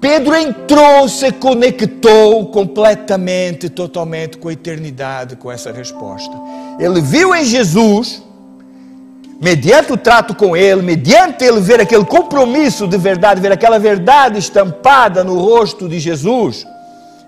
Pedro 0.00 0.34
entrou, 0.34 1.06
se 1.08 1.30
conectou 1.30 2.46
completamente, 2.46 3.68
totalmente 3.68 4.38
com 4.38 4.48
a 4.48 4.52
eternidade, 4.54 5.36
com 5.36 5.52
essa 5.52 5.70
resposta. 5.70 6.32
Ele 6.78 7.02
viu 7.02 7.34
em 7.34 7.44
Jesus, 7.44 8.22
mediante 9.38 9.92
o 9.92 9.98
trato 9.98 10.34
com 10.34 10.56
Ele, 10.56 10.80
mediante 10.80 11.44
ele 11.44 11.60
ver 11.60 11.80
aquele 11.80 12.06
compromisso 12.06 12.88
de 12.88 12.96
verdade, 12.96 13.42
ver 13.42 13.52
aquela 13.52 13.78
verdade 13.78 14.38
estampada 14.38 15.22
no 15.22 15.38
rosto 15.38 15.86
de 15.86 15.98
Jesus, 15.98 16.66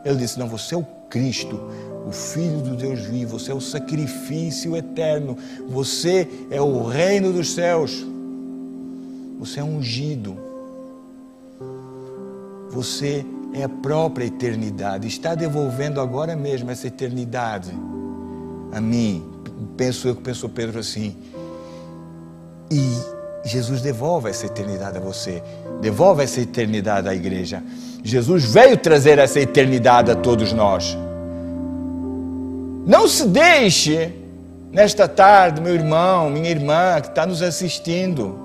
ele 0.02 0.16
disse: 0.16 0.38
Não, 0.38 0.48
você 0.48 0.74
é 0.74 0.78
o 0.78 0.86
Cristo, 1.10 1.60
o 2.06 2.12
Filho 2.12 2.60
do 2.60 2.76
Deus 2.76 3.00
vivo, 3.00 3.38
você 3.38 3.52
é 3.52 3.54
o 3.54 3.60
sacrifício 3.60 4.76
eterno, 4.76 5.36
você 5.68 6.28
é 6.50 6.60
o 6.60 6.84
reino 6.84 7.32
dos 7.32 7.54
céus, 7.54 8.04
você 9.38 9.60
é 9.60 9.64
ungido. 9.64 10.36
Você 12.72 13.26
é 13.52 13.64
a 13.64 13.68
própria 13.68 14.24
eternidade. 14.24 15.06
Está 15.06 15.34
devolvendo 15.34 16.00
agora 16.00 16.34
mesmo 16.34 16.70
essa 16.70 16.86
eternidade 16.86 17.70
a 18.72 18.80
mim. 18.80 19.22
Penso 19.76 20.08
eu 20.08 20.16
que 20.16 20.22
pensou 20.22 20.48
Pedro 20.48 20.80
assim. 20.80 21.14
E 22.70 22.96
Jesus 23.44 23.82
devolve 23.82 24.30
essa 24.30 24.46
eternidade 24.46 24.96
a 24.96 25.00
você. 25.00 25.42
Devolve 25.82 26.22
essa 26.22 26.40
eternidade 26.40 27.08
à 27.08 27.14
igreja. 27.14 27.62
Jesus 28.02 28.44
veio 28.44 28.76
trazer 28.78 29.18
essa 29.18 29.38
eternidade 29.38 30.10
a 30.10 30.14
todos 30.14 30.52
nós. 30.54 30.96
Não 32.84 33.06
se 33.06 33.26
deixe, 33.26 34.12
nesta 34.72 35.06
tarde, 35.06 35.60
meu 35.60 35.74
irmão, 35.74 36.28
minha 36.28 36.50
irmã 36.50 37.00
que 37.00 37.08
está 37.08 37.24
nos 37.24 37.40
assistindo, 37.42 38.38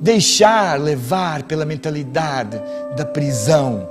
deixar 0.00 0.80
levar 0.80 1.42
pela 1.42 1.64
mentalidade 1.64 2.60
da 2.96 3.04
prisão 3.04 3.88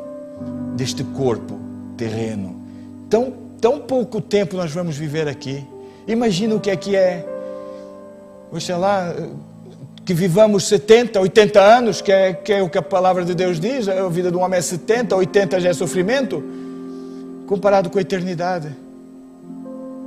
deste 0.76 1.04
corpo 1.04 1.60
terreno. 1.96 2.60
Tão, 3.10 3.34
tão 3.62 3.80
pouco 3.80 4.20
tempo 4.20 4.56
nós 4.56 4.72
vamos 4.72 4.98
viver 4.98 5.28
aqui. 5.28 5.66
Imagina 6.08 6.56
o 6.56 6.60
que 6.60 6.72
é 6.72 6.76
que 6.76 6.96
é. 6.96 7.26
Sei 8.60 8.76
lá, 8.76 9.14
que 10.06 10.14
vivamos 10.14 10.64
70, 10.68 11.20
80 11.20 11.60
anos, 11.60 12.02
que 12.02 12.12
é, 12.12 12.34
que 12.34 12.54
é 12.54 12.64
o 12.64 12.70
que 12.70 12.78
a 12.78 12.82
palavra 12.82 13.26
de 13.26 13.36
Deus 13.36 13.60
diz, 13.60 13.90
a 13.90 14.08
vida 14.08 14.32
de 14.32 14.38
um 14.38 14.42
homem 14.42 14.58
é 14.58 14.62
70, 14.62 15.16
80 15.16 15.60
já 15.60 15.70
é 15.70 15.74
sofrimento, 15.74 16.42
comparado 17.46 17.90
com 17.90 18.00
a 18.00 18.02
eternidade. 18.02 18.87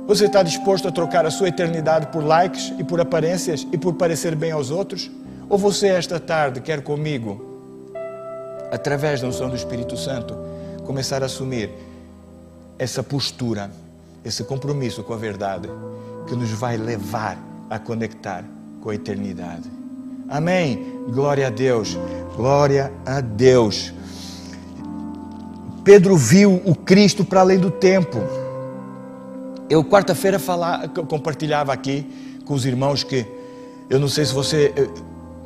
Você 0.07 0.25
está 0.25 0.43
disposto 0.43 0.87
a 0.87 0.91
trocar 0.91 1.25
a 1.25 1.31
sua 1.31 1.47
eternidade 1.47 2.07
por 2.07 2.23
likes 2.23 2.73
e 2.77 2.83
por 2.83 2.99
aparências 2.99 3.65
e 3.71 3.77
por 3.77 3.93
parecer 3.93 4.35
bem 4.35 4.51
aos 4.51 4.71
outros? 4.71 5.09
Ou 5.47 5.57
você, 5.57 5.87
esta 5.87 6.19
tarde, 6.19 6.59
quer 6.59 6.81
comigo, 6.81 7.91
através 8.71 9.21
da 9.21 9.27
unção 9.27 9.49
do 9.49 9.55
Espírito 9.55 9.95
Santo, 9.97 10.35
começar 10.85 11.21
a 11.21 11.27
assumir 11.27 11.69
essa 12.79 13.03
postura, 13.03 13.69
esse 14.25 14.43
compromisso 14.43 15.03
com 15.03 15.13
a 15.13 15.17
verdade 15.17 15.69
que 16.27 16.35
nos 16.35 16.49
vai 16.49 16.77
levar 16.77 17.37
a 17.69 17.77
conectar 17.77 18.43
com 18.81 18.89
a 18.89 18.95
eternidade? 18.95 19.69
Amém. 20.27 21.03
Glória 21.09 21.47
a 21.47 21.49
Deus. 21.49 21.97
Glória 22.35 22.91
a 23.05 23.21
Deus. 23.21 23.93
Pedro 25.83 26.15
viu 26.15 26.61
o 26.65 26.73
Cristo 26.75 27.25
para 27.25 27.41
além 27.41 27.59
do 27.59 27.69
tempo. 27.69 28.17
Eu 29.71 29.85
quarta-feira 29.85 30.37
compartilhava 31.07 31.71
aqui 31.71 32.05
com 32.43 32.53
os 32.53 32.65
irmãos 32.65 33.05
que 33.05 33.25
eu 33.89 34.01
não 34.01 34.09
sei 34.09 34.25
se 34.25 34.33
você 34.33 34.73
eh, 34.75 34.89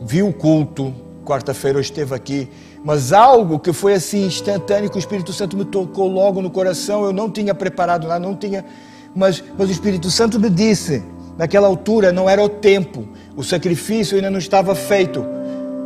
viu 0.03 0.29
o 0.29 0.33
culto, 0.33 0.91
quarta-feira 1.23 1.77
eu 1.77 1.81
esteve 1.81 2.15
aqui, 2.15 2.49
mas 2.83 3.13
algo 3.13 3.59
que 3.59 3.71
foi 3.71 3.93
assim 3.93 4.25
instantâneo, 4.25 4.89
que 4.89 4.97
o 4.97 4.99
Espírito 4.99 5.31
Santo 5.31 5.55
me 5.55 5.63
tocou 5.63 6.07
logo 6.07 6.41
no 6.41 6.49
coração, 6.49 7.05
eu 7.05 7.13
não 7.13 7.29
tinha 7.29 7.53
preparado 7.53 8.07
nada, 8.07 8.19
não 8.19 8.35
tinha, 8.35 8.65
mas, 9.13 9.43
mas 9.55 9.69
o 9.69 9.71
Espírito 9.71 10.09
Santo 10.09 10.39
me 10.39 10.49
disse, 10.49 11.03
naquela 11.37 11.67
altura 11.67 12.11
não 12.11 12.27
era 12.27 12.41
o 12.41 12.49
tempo, 12.49 13.07
o 13.35 13.43
sacrifício 13.43 14.15
ainda 14.15 14.31
não 14.31 14.39
estava 14.39 14.73
feito, 14.73 15.23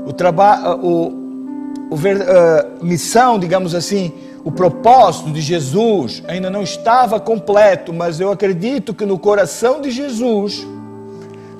o 0.05 0.13
trabalho, 0.13 0.79
o, 0.81 1.07
o 1.91 1.95
uh, 1.95 2.85
missão, 2.85 3.37
digamos 3.37 3.75
assim, 3.75 4.13
o 4.43 4.51
propósito 4.51 5.31
de 5.31 5.41
Jesus 5.41 6.23
ainda 6.27 6.49
não 6.49 6.63
estava 6.63 7.19
completo, 7.19 7.91
mas 7.93 8.19
eu 8.19 8.31
acredito 8.31 8.93
que 8.93 9.05
no 9.05 9.19
coração 9.19 9.81
de 9.81 9.91
Jesus, 9.91 10.65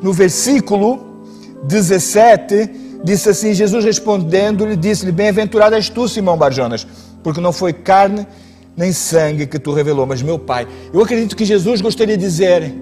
no 0.02 0.14
versículo 0.14 1.24
17, 1.64 3.02
disse 3.04 3.30
assim: 3.30 3.54
Jesus 3.54 3.84
respondendo-lhe, 3.84 4.76
disse-lhe: 4.76 5.12
Bem-aventurado 5.12 5.76
és 5.76 5.90
tu, 5.90 6.08
Simão 6.08 6.38
Barjonas, 6.38 6.88
porque 7.22 7.42
não 7.42 7.52
foi 7.52 7.74
carne 7.74 8.26
nem 8.78 8.94
sangue 8.94 9.46
que 9.46 9.60
tu 9.60 9.74
revelou, 9.74 10.06
mas 10.06 10.22
meu 10.22 10.40
Pai. 10.40 10.66
Eu 10.94 11.02
acredito 11.02 11.36
que 11.36 11.44
Jesus 11.44 11.82
gostaria 11.82 12.16
de 12.16 12.24
dizer: 12.24 12.74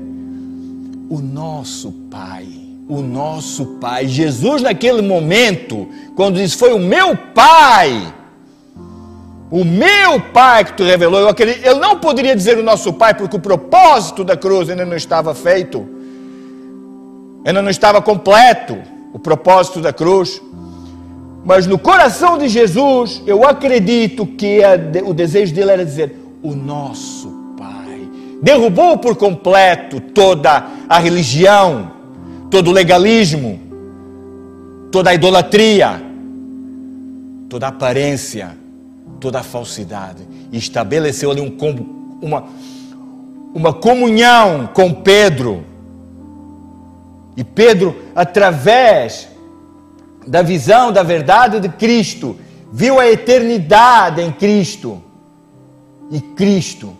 O 1.10 1.19
nosso 1.19 1.91
Pai, 2.12 2.45
o 2.88 3.01
nosso 3.01 3.65
Pai. 3.81 4.07
Jesus, 4.07 4.62
naquele 4.62 5.01
momento, 5.01 5.88
quando 6.15 6.36
disse: 6.36 6.55
Foi 6.55 6.71
o 6.71 6.79
meu 6.79 7.17
Pai. 7.33 8.13
O 9.49 9.63
meu 9.63 10.19
Pai 10.33 10.65
que 10.65 10.73
tu 10.73 10.83
revelou, 10.83 11.19
eu 11.19 11.29
acredito, 11.29 11.65
ele 11.65 11.79
não 11.79 11.99
poderia 11.99 12.36
dizer 12.36 12.57
o 12.57 12.63
nosso 12.63 12.93
Pai, 12.93 13.13
porque 13.13 13.36
o 13.36 13.39
propósito 13.39 14.23
da 14.23 14.36
cruz 14.36 14.69
ainda 14.69 14.86
não 14.86 14.95
estava 14.95 15.33
feito 15.33 15.97
ainda 17.47 17.62
não 17.62 17.69
estava 17.69 18.01
completo 18.01 18.77
o 19.13 19.17
propósito 19.17 19.79
da 19.79 19.93
cruz. 19.93 20.41
Mas 21.45 21.65
no 21.65 21.79
coração 21.79 22.38
de 22.38 22.49
Jesus, 22.49 23.23
eu 23.25 23.45
acredito 23.47 24.25
que 24.25 24.62
a, 24.62 24.73
o 25.05 25.13
desejo 25.13 25.55
dele 25.55 25.71
era 25.71 25.86
dizer: 25.86 26.13
O 26.43 26.53
nosso 26.53 27.29
Pai. 27.57 28.01
Derrubou 28.41 28.97
por 28.97 29.15
completo 29.15 30.01
toda 30.01 30.67
a 30.89 30.99
religião, 30.99 31.89
todo 32.51 32.69
o 32.69 32.73
legalismo, 32.73 33.62
toda 34.91 35.12
a 35.12 35.13
idolatria, 35.13 36.01
toda 37.47 37.67
a 37.67 37.69
aparência, 37.69 38.57
toda 39.17 39.39
a 39.39 39.43
falsidade. 39.43 40.23
E 40.51 40.58
estabeleceu 40.58 41.32
ali 41.32 41.41
um, 41.41 41.56
uma, 42.21 42.45
uma 43.53 43.73
comunhão 43.73 44.69
com 44.73 44.93
Pedro 44.93 45.63
e 47.38 47.43
Pedro, 47.43 47.95
através 48.15 49.30
da 50.25 50.41
visão 50.41 50.91
da 50.91 51.03
verdade 51.03 51.60
de 51.60 51.69
Cristo, 51.69 52.36
viu 52.73 52.99
a 52.99 53.08
eternidade 53.08 54.21
em 54.23 54.32
Cristo. 54.32 54.99
E 56.10 56.19
Cristo 56.19 56.97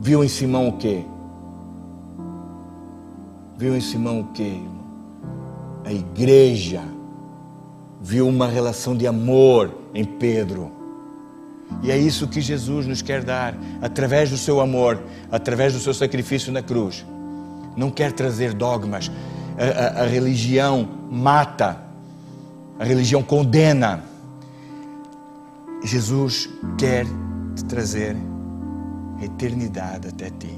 viu 0.00 0.24
em 0.24 0.28
Simão 0.28 0.68
o 0.68 0.72
quê? 0.72 1.04
Viu 3.56 3.76
em 3.76 3.80
Simão 3.80 4.20
o 4.20 4.24
quê? 4.34 4.56
A 5.84 5.92
igreja 5.92 6.82
viu 8.00 8.26
uma 8.26 8.48
relação 8.48 8.96
de 8.96 9.06
amor 9.06 9.70
em 9.94 10.04
Pedro. 10.04 10.70
E 11.82 11.90
é 11.90 11.96
isso 11.96 12.28
que 12.28 12.40
Jesus 12.40 12.86
nos 12.86 13.02
quer 13.02 13.22
dar, 13.22 13.54
através 13.80 14.30
do 14.30 14.36
seu 14.36 14.60
amor, 14.60 15.02
através 15.30 15.72
do 15.72 15.80
seu 15.80 15.94
sacrifício 15.94 16.52
na 16.52 16.62
cruz 16.62 17.04
não 17.76 17.90
quer 17.90 18.12
trazer 18.12 18.52
dogmas. 18.52 19.10
A, 19.56 20.00
a, 20.00 20.04
a 20.04 20.06
religião 20.06 20.88
mata, 21.10 21.78
a 22.78 22.84
religião 22.84 23.22
condena. 23.22 24.02
Jesus 25.84 26.48
quer 26.78 27.06
te 27.54 27.64
trazer 27.64 28.16
eternidade 29.22 30.08
até 30.08 30.30
ti. 30.30 30.56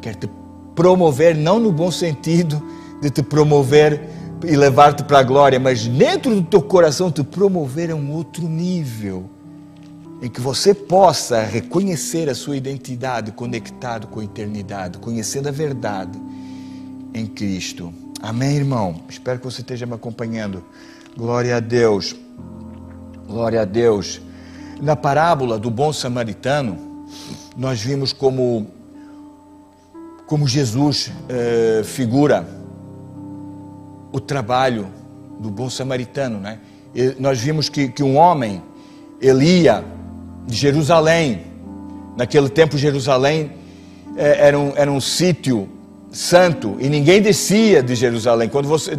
Quer 0.00 0.14
te 0.14 0.28
promover, 0.74 1.36
não 1.36 1.58
no 1.58 1.72
bom 1.72 1.90
sentido 1.90 2.62
de 3.00 3.10
te 3.10 3.22
promover 3.22 4.00
e 4.44 4.56
levar-te 4.56 5.02
para 5.02 5.18
a 5.18 5.22
glória, 5.22 5.58
mas 5.58 5.86
dentro 5.86 6.34
do 6.34 6.42
teu 6.42 6.62
coração 6.62 7.10
te 7.10 7.22
promover 7.22 7.90
a 7.90 7.94
um 7.94 8.12
outro 8.12 8.46
nível 8.48 9.28
em 10.20 10.28
que 10.28 10.40
você 10.40 10.74
possa 10.74 11.42
reconhecer 11.42 12.28
a 12.28 12.34
sua 12.34 12.56
identidade 12.56 13.32
conectado 13.32 14.06
com 14.08 14.20
a 14.20 14.24
eternidade, 14.24 14.98
conhecendo 14.98 15.48
a 15.48 15.52
verdade 15.52 16.18
em 17.14 17.26
Cristo. 17.26 17.92
Amém, 18.20 18.56
irmão? 18.56 19.02
Espero 19.08 19.38
que 19.38 19.44
você 19.44 19.60
esteja 19.60 19.86
me 19.86 19.94
acompanhando. 19.94 20.64
Glória 21.16 21.56
a 21.56 21.60
Deus. 21.60 22.16
Glória 23.26 23.62
a 23.62 23.64
Deus. 23.64 24.20
Na 24.80 24.96
parábola 24.96 25.58
do 25.58 25.70
bom 25.70 25.92
samaritano, 25.92 27.06
nós 27.56 27.80
vimos 27.80 28.12
como, 28.12 28.68
como 30.26 30.48
Jesus 30.48 31.12
eh, 31.28 31.82
figura 31.84 32.57
o 34.18 34.20
trabalho 34.20 34.88
do 35.40 35.50
bom 35.50 35.70
samaritano. 35.70 36.38
Né? 36.38 36.58
Nós 37.18 37.40
vimos 37.40 37.68
que, 37.68 37.88
que 37.88 38.02
um 38.02 38.16
homem, 38.16 38.62
ele 39.20 39.62
ia 39.62 39.84
de 40.46 40.56
Jerusalém, 40.56 41.42
naquele 42.16 42.48
tempo 42.48 42.76
Jerusalém 42.76 43.52
eh, 44.16 44.46
era 44.46 44.58
um, 44.58 44.72
era 44.74 44.90
um 44.90 45.00
sítio 45.00 45.68
santo 46.10 46.76
e 46.80 46.88
ninguém 46.88 47.20
descia 47.20 47.82
de 47.82 47.94
Jerusalém. 47.94 48.48
Quando 48.48 48.66
você, 48.66 48.92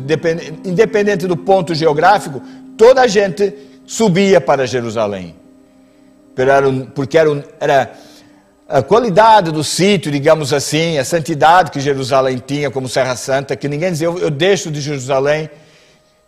independente 0.63 1.27
do 1.27 1.35
ponto 1.35 1.73
geográfico, 1.73 2.41
toda 2.77 3.01
a 3.01 3.07
gente 3.07 3.53
subia 3.85 4.39
para 4.39 4.65
Jerusalém 4.67 5.35
porque 6.93 7.17
era, 7.17 7.43
era 7.59 7.93
a 8.69 8.83
qualidade 8.83 9.51
do 9.51 9.63
sítio, 9.63 10.11
digamos 10.11 10.53
assim, 10.53 10.99
a 10.99 11.03
santidade 11.03 11.71
que 11.71 11.79
Jerusalém 11.79 12.37
tinha 12.37 12.69
como 12.69 12.87
Serra 12.87 13.15
Santa, 13.15 13.55
que 13.55 13.67
ninguém 13.67 13.91
dizia, 13.91 14.05
eu, 14.05 14.19
eu 14.19 14.29
deixo 14.29 14.69
de 14.69 14.79
Jerusalém. 14.79 15.49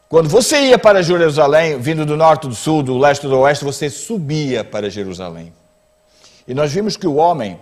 Quando 0.09 0.27
você 0.27 0.59
ia 0.69 0.79
para 0.79 1.03
Jerusalém, 1.03 1.77
vindo 1.77 2.03
do 2.03 2.17
norte, 2.17 2.47
do 2.47 2.55
sul, 2.55 2.81
do 2.81 2.97
leste, 2.97 3.27
do 3.27 3.37
oeste, 3.37 3.63
você 3.63 3.91
subia 3.91 4.63
para 4.63 4.89
Jerusalém. 4.89 5.53
E 6.47 6.55
nós 6.55 6.73
vimos 6.73 6.97
que 6.97 7.05
o 7.05 7.13
homem 7.13 7.59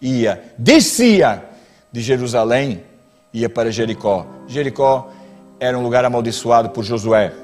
ia, 0.00 0.42
descia 0.56 1.44
de 1.92 2.00
Jerusalém, 2.00 2.82
ia 3.34 3.50
para 3.50 3.70
Jericó. 3.70 4.26
Jericó 4.48 5.10
era 5.60 5.78
um 5.78 5.82
lugar 5.82 6.06
amaldiçoado 6.06 6.70
por 6.70 6.84
Josué. 6.84 7.34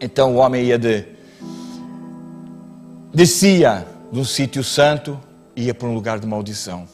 Então 0.00 0.36
o 0.36 0.36
homem 0.36 0.66
ia 0.66 0.78
de 0.78 1.04
descia 3.12 3.84
de 4.12 4.20
um 4.20 4.24
sítio 4.24 4.62
santo 4.62 5.18
ia 5.56 5.74
para 5.74 5.88
um 5.88 5.94
lugar 5.94 6.18
de 6.18 6.26
maldição. 6.26 6.86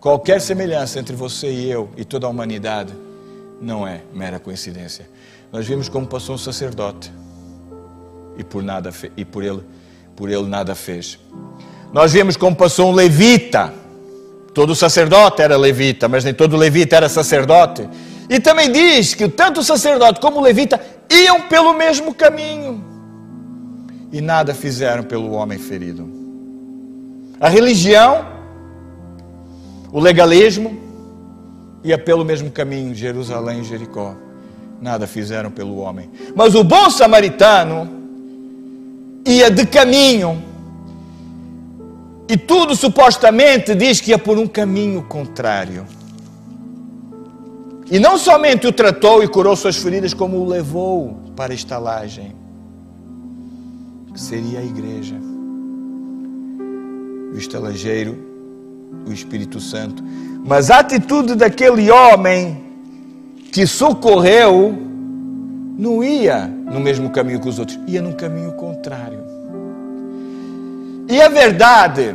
Qualquer 0.00 0.40
semelhança 0.40 0.98
entre 0.98 1.14
você 1.14 1.50
e 1.50 1.70
eu 1.70 1.90
e 1.96 2.04
toda 2.04 2.26
a 2.26 2.30
humanidade 2.30 2.92
não 3.60 3.86
é 3.86 4.00
mera 4.14 4.38
coincidência. 4.38 5.08
Nós 5.52 5.66
vimos 5.66 5.88
como 5.88 6.06
passou 6.06 6.36
um 6.36 6.38
sacerdote 6.38 7.12
e 8.36 8.44
por 8.44 8.62
nada 8.62 8.90
e 9.16 9.24
por 9.24 9.44
ele 9.44 9.62
por 10.16 10.28
ele 10.28 10.46
nada 10.46 10.74
fez. 10.74 11.18
Nós 11.92 12.12
vimos 12.12 12.36
como 12.36 12.54
passou 12.54 12.90
um 12.90 12.92
levita. 12.92 13.72
Todo 14.52 14.74
sacerdote 14.74 15.40
era 15.40 15.56
levita, 15.56 16.08
mas 16.08 16.24
nem 16.24 16.34
todo 16.34 16.56
levita 16.56 16.96
era 16.96 17.08
sacerdote. 17.08 17.88
E 18.28 18.38
também 18.38 18.70
diz 18.70 19.14
que 19.14 19.28
tanto 19.28 19.60
o 19.60 19.64
sacerdote 19.64 20.20
como 20.20 20.38
o 20.38 20.42
levita 20.42 20.80
iam 21.10 21.42
pelo 21.48 21.72
mesmo 21.72 22.14
caminho 22.14 22.84
e 24.12 24.20
nada 24.20 24.54
fizeram 24.54 25.02
pelo 25.02 25.32
homem 25.32 25.58
ferido. 25.58 26.19
A 27.40 27.48
religião, 27.48 28.26
o 29.90 29.98
legalismo, 29.98 30.78
ia 31.82 31.96
pelo 31.96 32.22
mesmo 32.22 32.50
caminho, 32.50 32.94
Jerusalém 32.94 33.60
e 33.60 33.64
Jericó. 33.64 34.14
Nada 34.80 35.06
fizeram 35.06 35.50
pelo 35.50 35.78
homem. 35.78 36.10
Mas 36.36 36.54
o 36.54 36.62
bom 36.62 36.90
samaritano 36.90 37.88
ia 39.26 39.50
de 39.50 39.64
caminho. 39.66 40.42
E 42.28 42.36
tudo 42.36 42.76
supostamente 42.76 43.74
diz 43.74 44.00
que 44.00 44.10
ia 44.10 44.18
por 44.18 44.38
um 44.38 44.46
caminho 44.46 45.02
contrário. 45.02 45.86
E 47.90 47.98
não 47.98 48.18
somente 48.18 48.66
o 48.66 48.72
tratou 48.72 49.22
e 49.22 49.28
curou 49.28 49.56
suas 49.56 49.76
feridas, 49.76 50.14
como 50.14 50.36
o 50.36 50.46
levou 50.46 51.32
para 51.34 51.52
a 51.52 51.56
estalagem 51.56 52.36
seria 54.14 54.60
a 54.60 54.62
igreja. 54.62 55.29
O 57.32 57.36
estalageiro, 57.36 58.16
o 59.06 59.12
Espírito 59.12 59.60
Santo. 59.60 60.02
Mas 60.44 60.70
a 60.70 60.80
atitude 60.80 61.34
daquele 61.34 61.90
homem 61.90 62.60
que 63.52 63.66
socorreu 63.66 64.76
não 65.76 66.04
ia 66.04 66.46
no 66.46 66.78
mesmo 66.78 67.10
caminho 67.10 67.40
que 67.40 67.48
os 67.48 67.58
outros, 67.58 67.78
ia 67.86 68.02
num 68.02 68.12
caminho 68.12 68.52
contrário. 68.52 69.18
E 71.08 71.20
a 71.20 71.28
verdade, 71.28 72.14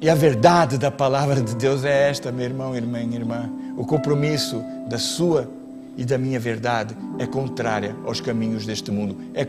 e 0.00 0.08
a 0.08 0.14
verdade 0.14 0.78
da 0.78 0.90
palavra 0.90 1.42
de 1.42 1.54
Deus 1.54 1.84
é 1.84 2.08
esta, 2.08 2.32
meu 2.32 2.46
irmão, 2.46 2.74
irmã, 2.74 3.00
irmã. 3.00 3.50
O 3.76 3.84
compromisso 3.84 4.62
da 4.88 4.98
sua 4.98 5.48
e 5.96 6.04
da 6.04 6.16
minha 6.16 6.40
verdade 6.40 6.96
é 7.18 7.26
contrária 7.26 7.94
aos 8.06 8.20
caminhos 8.20 8.64
deste 8.64 8.90
mundo, 8.90 9.16
é, 9.34 9.42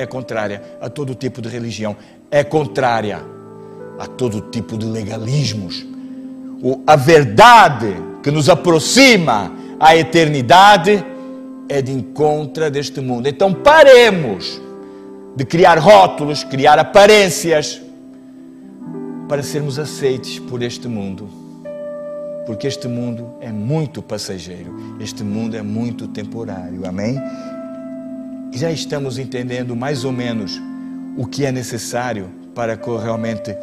é 0.00 0.06
contrária 0.06 0.62
a 0.80 0.88
todo 0.88 1.14
tipo 1.14 1.42
de 1.42 1.48
religião, 1.48 1.96
é 2.30 2.44
contrária 2.44 3.20
a 3.98 4.06
todo 4.06 4.40
tipo 4.40 4.76
de 4.76 4.86
legalismos. 4.86 5.84
O, 6.62 6.80
a 6.86 6.96
verdade 6.96 7.94
que 8.22 8.30
nos 8.30 8.48
aproxima 8.48 9.52
à 9.78 9.96
eternidade 9.96 11.04
é 11.68 11.82
de 11.82 11.92
encontro 11.92 12.70
deste 12.70 13.00
mundo. 13.00 13.26
Então 13.28 13.52
paremos 13.52 14.60
de 15.36 15.44
criar 15.44 15.78
rótulos, 15.78 16.44
criar 16.44 16.78
aparências 16.78 17.80
para 19.28 19.42
sermos 19.42 19.78
aceites 19.78 20.38
por 20.38 20.62
este 20.62 20.88
mundo 20.88 21.48
porque 22.48 22.66
este 22.66 22.88
mundo 22.88 23.34
é 23.42 23.52
muito 23.52 24.00
passageiro, 24.00 24.74
este 24.98 25.22
mundo 25.22 25.54
é 25.54 25.60
muito 25.60 26.08
temporário, 26.08 26.88
amém? 26.88 27.20
Já 28.54 28.72
estamos 28.72 29.18
entendendo 29.18 29.76
mais 29.76 30.02
ou 30.02 30.12
menos 30.12 30.58
o 31.14 31.26
que 31.26 31.44
é 31.44 31.52
necessário 31.52 32.30
para 32.54 32.74
que 32.74 32.88
realmente 32.88 33.54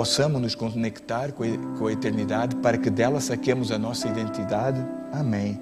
possamos 0.00 0.40
nos 0.40 0.54
conectar 0.54 1.30
com 1.30 1.86
a 1.86 1.92
eternidade, 1.92 2.56
para 2.56 2.78
que 2.78 2.88
dela 2.88 3.20
saquemos 3.20 3.70
a 3.70 3.78
nossa 3.78 4.08
identidade, 4.08 4.82
amém? 5.12 5.60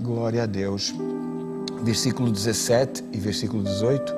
Glória 0.00 0.44
a 0.44 0.46
Deus. 0.46 0.94
Versículo 1.82 2.30
17 2.30 3.02
e 3.12 3.18
versículo 3.18 3.64
18 3.64 4.14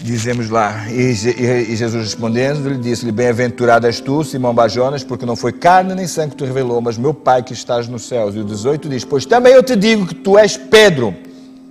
dizemos 0.00 0.50
lá, 0.50 0.90
e, 0.90 1.14
Jesus 1.14 2.02
respondendo, 2.02 2.68
lhe 2.68 2.78
disse-lhe, 2.78 3.12
bem-aventurado 3.12 3.86
és 3.86 4.00
tu, 4.00 4.24
Simão 4.24 4.52
Bajonas, 4.52 5.04
porque 5.04 5.24
não 5.24 5.36
foi 5.36 5.52
carne 5.52 5.94
nem 5.94 6.08
sangue 6.08 6.30
que 6.30 6.38
te 6.38 6.44
revelou, 6.44 6.80
mas 6.80 6.98
meu 6.98 7.14
Pai 7.14 7.40
que 7.44 7.52
estás 7.52 7.86
nos 7.86 8.08
céus. 8.08 8.34
E 8.34 8.40
o 8.40 8.44
18 8.44 8.88
diz, 8.88 9.04
pois 9.04 9.24
também 9.24 9.52
eu 9.52 9.62
te 9.62 9.76
digo 9.76 10.08
que 10.08 10.16
tu 10.16 10.36
és 10.36 10.56
Pedro, 10.56 11.14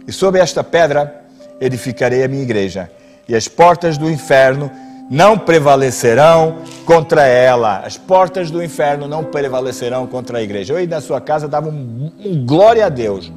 e 0.08 0.14
sobre 0.14 0.40
esta 0.40 0.64
pedra 0.64 1.26
edificarei 1.60 2.24
a 2.24 2.28
minha 2.30 2.42
igreja, 2.42 2.90
e 3.28 3.36
as 3.36 3.50
portas 3.50 3.98
do 3.98 4.10
inferno 4.10 4.72
não 5.12 5.38
prevalecerão 5.38 6.60
contra 6.86 7.26
ela. 7.26 7.80
As 7.80 7.98
portas 7.98 8.50
do 8.50 8.64
inferno 8.64 9.10
não 9.10 9.26
prevalecerão 9.26 10.08
contra 10.08 10.38
a 10.38 10.42
igreja. 10.42 10.72
Eu 10.72 10.78
aí 10.78 10.88
na 10.88 11.02
sua 11.02 11.20
casa 11.20 11.50
dava 11.50 11.68
um, 11.68 12.10
um 12.18 12.46
glória 12.46 12.86
a 12.86 12.90
Deus. 12.90 13.30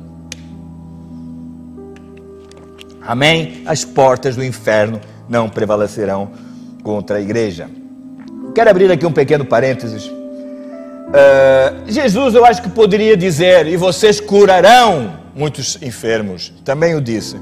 Amém? 3.02 3.64
As 3.66 3.84
portas 3.84 4.37
do 4.37 4.44
inferno 4.44 5.00
não 5.28 5.48
prevalecerão 5.48 6.30
contra 6.84 7.16
a 7.16 7.20
igreja. 7.20 7.68
Quero 8.54 8.70
abrir 8.70 8.92
aqui 8.92 9.04
um 9.04 9.12
pequeno 9.12 9.44
parênteses. 9.44 10.06
Uh, 10.06 11.82
Jesus, 11.88 12.37
eu 12.37 12.44
acho 12.46 12.62
que 12.62 12.70
poderia 12.70 13.16
dizer: 13.16 13.66
e 13.66 13.76
vocês 13.76 14.20
curarão 14.20 15.18
muitos 15.34 15.76
enfermos. 15.82 16.52
Também 16.64 16.94
o 16.94 17.00
disse. 17.00 17.37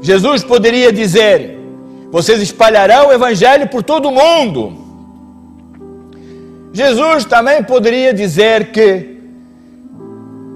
Jesus 0.00 0.42
poderia 0.42 0.90
dizer: 0.90 1.61
vocês 2.12 2.42
espalharão 2.42 3.08
o 3.08 3.12
evangelho 3.12 3.66
por 3.68 3.82
todo 3.82 4.10
o 4.10 4.12
mundo. 4.12 4.78
Jesus 6.74 7.24
também 7.24 7.62
poderia 7.64 8.12
dizer 8.12 8.70
que 8.70 9.18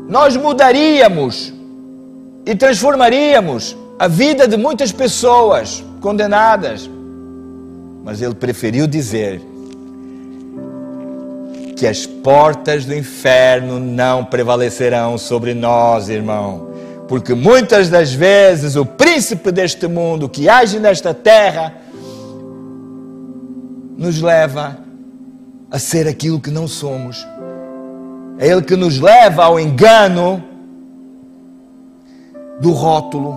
nós 0.06 0.36
mudaríamos 0.36 1.54
e 2.44 2.54
transformaríamos 2.54 3.74
a 3.98 4.06
vida 4.06 4.46
de 4.46 4.58
muitas 4.58 4.92
pessoas 4.92 5.82
condenadas. 6.02 6.90
Mas 8.04 8.20
ele 8.20 8.34
preferiu 8.34 8.86
dizer: 8.86 9.40
que 11.74 11.86
as 11.86 12.04
portas 12.04 12.84
do 12.84 12.94
inferno 12.94 13.80
não 13.80 14.24
prevalecerão 14.24 15.16
sobre 15.16 15.54
nós, 15.54 16.10
irmão. 16.10 16.65
Porque 17.08 17.34
muitas 17.34 17.88
das 17.88 18.12
vezes 18.12 18.76
o 18.76 18.84
príncipe 18.84 19.52
deste 19.52 19.86
mundo 19.86 20.28
que 20.28 20.48
age 20.48 20.78
nesta 20.78 21.14
terra 21.14 21.74
nos 23.96 24.20
leva 24.20 24.78
a 25.70 25.78
ser 25.78 26.06
aquilo 26.06 26.40
que 26.40 26.50
não 26.50 26.66
somos. 26.66 27.26
É 28.38 28.48
ele 28.48 28.62
que 28.62 28.76
nos 28.76 29.00
leva 29.00 29.44
ao 29.44 29.58
engano 29.58 30.42
do 32.60 32.70
rótulo, 32.72 33.34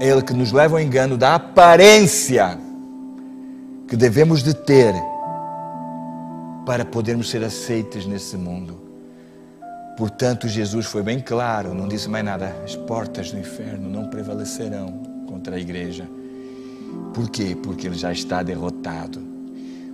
é 0.00 0.08
ele 0.08 0.22
que 0.22 0.32
nos 0.32 0.52
leva 0.52 0.76
ao 0.76 0.82
engano 0.82 1.16
da 1.16 1.34
aparência 1.34 2.58
que 3.86 3.96
devemos 3.96 4.42
de 4.42 4.54
ter 4.54 4.94
para 6.64 6.84
podermos 6.84 7.28
ser 7.28 7.42
aceitos 7.44 8.06
nesse 8.06 8.36
mundo. 8.36 8.79
Portanto, 10.00 10.48
Jesus 10.48 10.86
foi 10.86 11.02
bem 11.02 11.20
claro, 11.20 11.74
não 11.74 11.86
disse 11.86 12.08
mais 12.08 12.24
nada. 12.24 12.56
As 12.64 12.74
portas 12.74 13.32
do 13.32 13.38
inferno 13.38 13.86
não 13.86 14.08
prevalecerão 14.08 15.02
contra 15.28 15.56
a 15.56 15.60
igreja. 15.60 16.08
Por 17.12 17.28
quê? 17.28 17.54
Porque 17.62 17.86
ele 17.86 17.96
já 17.96 18.10
está 18.10 18.42
derrotado. 18.42 19.20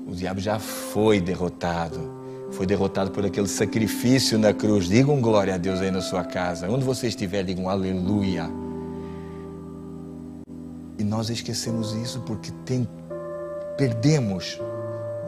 O 0.07 0.14
diabo 0.14 0.38
já 0.38 0.61
foi 0.61 1.21
derrotado. 1.21 1.99
Foi 2.53 2.64
derrotado 2.64 3.11
por 3.11 3.27
aquele 3.27 3.49
sacrifício 3.49 4.38
na 4.38 4.53
cruz. 4.53 4.87
Digam 4.87 5.21
glória 5.21 5.57
a 5.57 5.59
Deus 5.59 5.81
aí 5.81 5.90
na 5.90 6.01
sua 6.01 6.23
casa. 6.23 6.71
Onde 6.71 6.85
você 6.85 7.09
estiver, 7.09 7.42
digam 7.42 7.69
aleluia. 7.69 8.49
E 11.01 11.03
nós 11.03 11.31
esquecemos 11.31 11.92
isso 11.95 12.21
porque 12.21 12.53
tem, 12.64 12.87
perdemos 13.77 14.61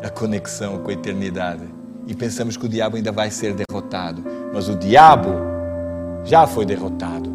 a 0.04 0.08
conexão 0.08 0.78
com 0.84 0.90
a 0.90 0.92
eternidade 0.92 1.77
e 2.08 2.14
pensamos 2.14 2.56
que 2.56 2.64
o 2.64 2.68
diabo 2.68 2.96
ainda 2.96 3.12
vai 3.12 3.30
ser 3.30 3.54
derrotado, 3.54 4.24
mas 4.52 4.66
o 4.66 4.74
diabo 4.74 5.28
já 6.24 6.46
foi 6.46 6.64
derrotado. 6.64 7.30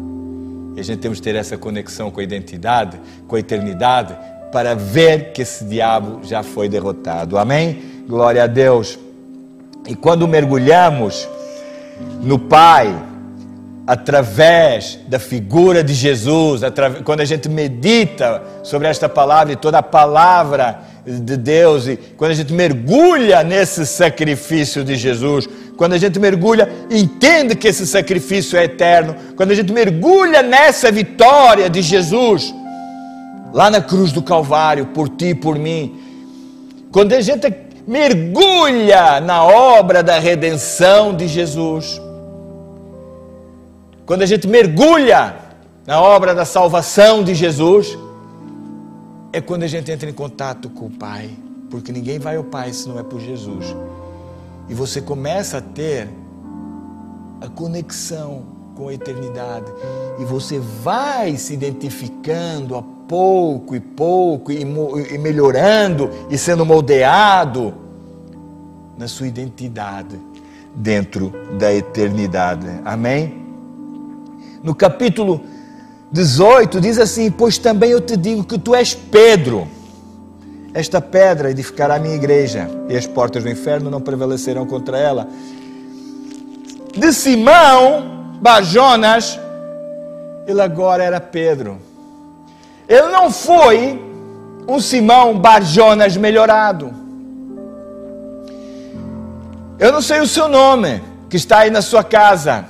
E 0.74 0.80
a 0.80 0.82
gente 0.82 0.98
temos 0.98 1.18
que 1.18 1.24
ter 1.24 1.36
essa 1.36 1.56
conexão 1.56 2.10
com 2.10 2.18
a 2.18 2.24
identidade, 2.24 3.00
com 3.28 3.36
a 3.36 3.38
eternidade, 3.38 4.16
para 4.50 4.74
ver 4.74 5.32
que 5.32 5.42
esse 5.42 5.64
diabo 5.64 6.20
já 6.24 6.42
foi 6.42 6.68
derrotado. 6.68 7.38
Amém? 7.38 8.04
Glória 8.08 8.42
a 8.42 8.46
Deus. 8.48 8.98
E 9.86 9.94
quando 9.94 10.26
mergulhamos 10.26 11.28
no 12.20 12.36
Pai, 12.36 13.00
através 13.86 14.98
da 15.06 15.20
figura 15.20 15.84
de 15.84 15.94
Jesus, 15.94 16.62
quando 17.04 17.20
a 17.20 17.24
gente 17.24 17.48
medita 17.48 18.42
sobre 18.64 18.88
esta 18.88 19.08
palavra 19.08 19.52
e 19.52 19.56
toda 19.56 19.78
a 19.78 19.82
palavra 19.82 20.80
de 21.06 21.36
Deus, 21.36 21.86
e 21.86 21.96
quando 22.16 22.30
a 22.30 22.34
gente 22.34 22.52
mergulha 22.52 23.42
nesse 23.42 23.84
sacrifício 23.84 24.82
de 24.82 24.96
Jesus, 24.96 25.46
quando 25.76 25.92
a 25.92 25.98
gente 25.98 26.18
mergulha, 26.18 26.68
entende 26.90 27.54
que 27.54 27.68
esse 27.68 27.86
sacrifício 27.86 28.58
é 28.58 28.64
eterno, 28.64 29.14
quando 29.36 29.50
a 29.50 29.54
gente 29.54 29.72
mergulha 29.72 30.42
nessa 30.42 30.90
vitória 30.90 31.68
de 31.68 31.82
Jesus, 31.82 32.54
lá 33.52 33.70
na 33.70 33.80
cruz 33.80 34.12
do 34.12 34.22
Calvário, 34.22 34.86
por 34.86 35.08
ti 35.08 35.26
e 35.26 35.34
por 35.34 35.58
mim, 35.58 36.00
quando 36.90 37.12
a 37.12 37.20
gente 37.20 37.52
mergulha 37.86 39.20
na 39.20 39.44
obra 39.44 40.02
da 40.02 40.18
redenção 40.18 41.14
de 41.14 41.28
Jesus, 41.28 42.00
quando 44.06 44.22
a 44.22 44.26
gente 44.26 44.46
mergulha 44.46 45.34
na 45.86 46.00
obra 46.00 46.34
da 46.34 46.44
salvação 46.44 47.22
de 47.22 47.34
Jesus, 47.34 47.98
é 49.34 49.40
quando 49.40 49.64
a 49.64 49.66
gente 49.66 49.90
entra 49.90 50.08
em 50.08 50.12
contato 50.12 50.70
com 50.70 50.86
o 50.86 50.90
Pai, 50.90 51.28
porque 51.68 51.90
ninguém 51.90 52.20
vai 52.20 52.36
ao 52.36 52.44
Pai 52.44 52.72
se 52.72 52.88
não 52.88 53.00
é 53.00 53.02
por 53.02 53.20
Jesus. 53.20 53.74
E 54.68 54.74
você 54.74 55.00
começa 55.00 55.58
a 55.58 55.60
ter 55.60 56.08
a 57.40 57.48
conexão 57.48 58.44
com 58.76 58.86
a 58.88 58.94
eternidade, 58.94 59.66
e 60.20 60.24
você 60.24 60.60
vai 60.60 61.36
se 61.36 61.52
identificando 61.52 62.76
a 62.76 62.82
pouco 62.82 63.74
e 63.74 63.80
pouco, 63.80 64.52
e, 64.52 64.60
e 64.62 65.18
melhorando 65.18 66.10
e 66.30 66.38
sendo 66.38 66.64
moldeado 66.64 67.74
na 68.96 69.08
sua 69.08 69.26
identidade 69.26 70.16
dentro 70.76 71.32
da 71.58 71.74
eternidade. 71.74 72.68
Amém? 72.84 73.44
no 74.64 74.74
capítulo 74.74 75.42
18, 76.14 76.80
diz 76.80 76.96
assim: 77.00 77.28
Pois 77.28 77.58
também 77.58 77.90
eu 77.90 78.00
te 78.00 78.16
digo 78.16 78.44
que 78.44 78.56
tu 78.56 78.72
és 78.72 78.94
Pedro. 78.94 79.66
Esta 80.72 81.00
pedra 81.00 81.50
edificará 81.50 81.96
a 81.96 81.98
minha 81.98 82.14
igreja, 82.14 82.70
e 82.88 82.96
as 82.96 83.04
portas 83.04 83.42
do 83.42 83.50
inferno 83.50 83.90
não 83.90 84.00
prevalecerão 84.00 84.64
contra 84.64 84.96
ela. 84.96 85.28
De 86.96 87.12
Simão 87.12 88.38
Bajonas, 88.40 89.40
ele 90.46 90.62
agora 90.62 91.02
era 91.02 91.20
Pedro. 91.20 91.78
Ele 92.88 93.08
não 93.08 93.32
foi 93.32 94.00
um 94.68 94.78
Simão 94.78 95.36
Barjonas 95.36 96.16
melhorado. 96.16 96.94
Eu 99.80 99.90
não 99.90 100.00
sei 100.00 100.20
o 100.20 100.28
seu 100.28 100.46
nome, 100.46 101.02
que 101.28 101.36
está 101.36 101.60
aí 101.60 101.70
na 101.70 101.82
sua 101.82 102.04
casa. 102.04 102.66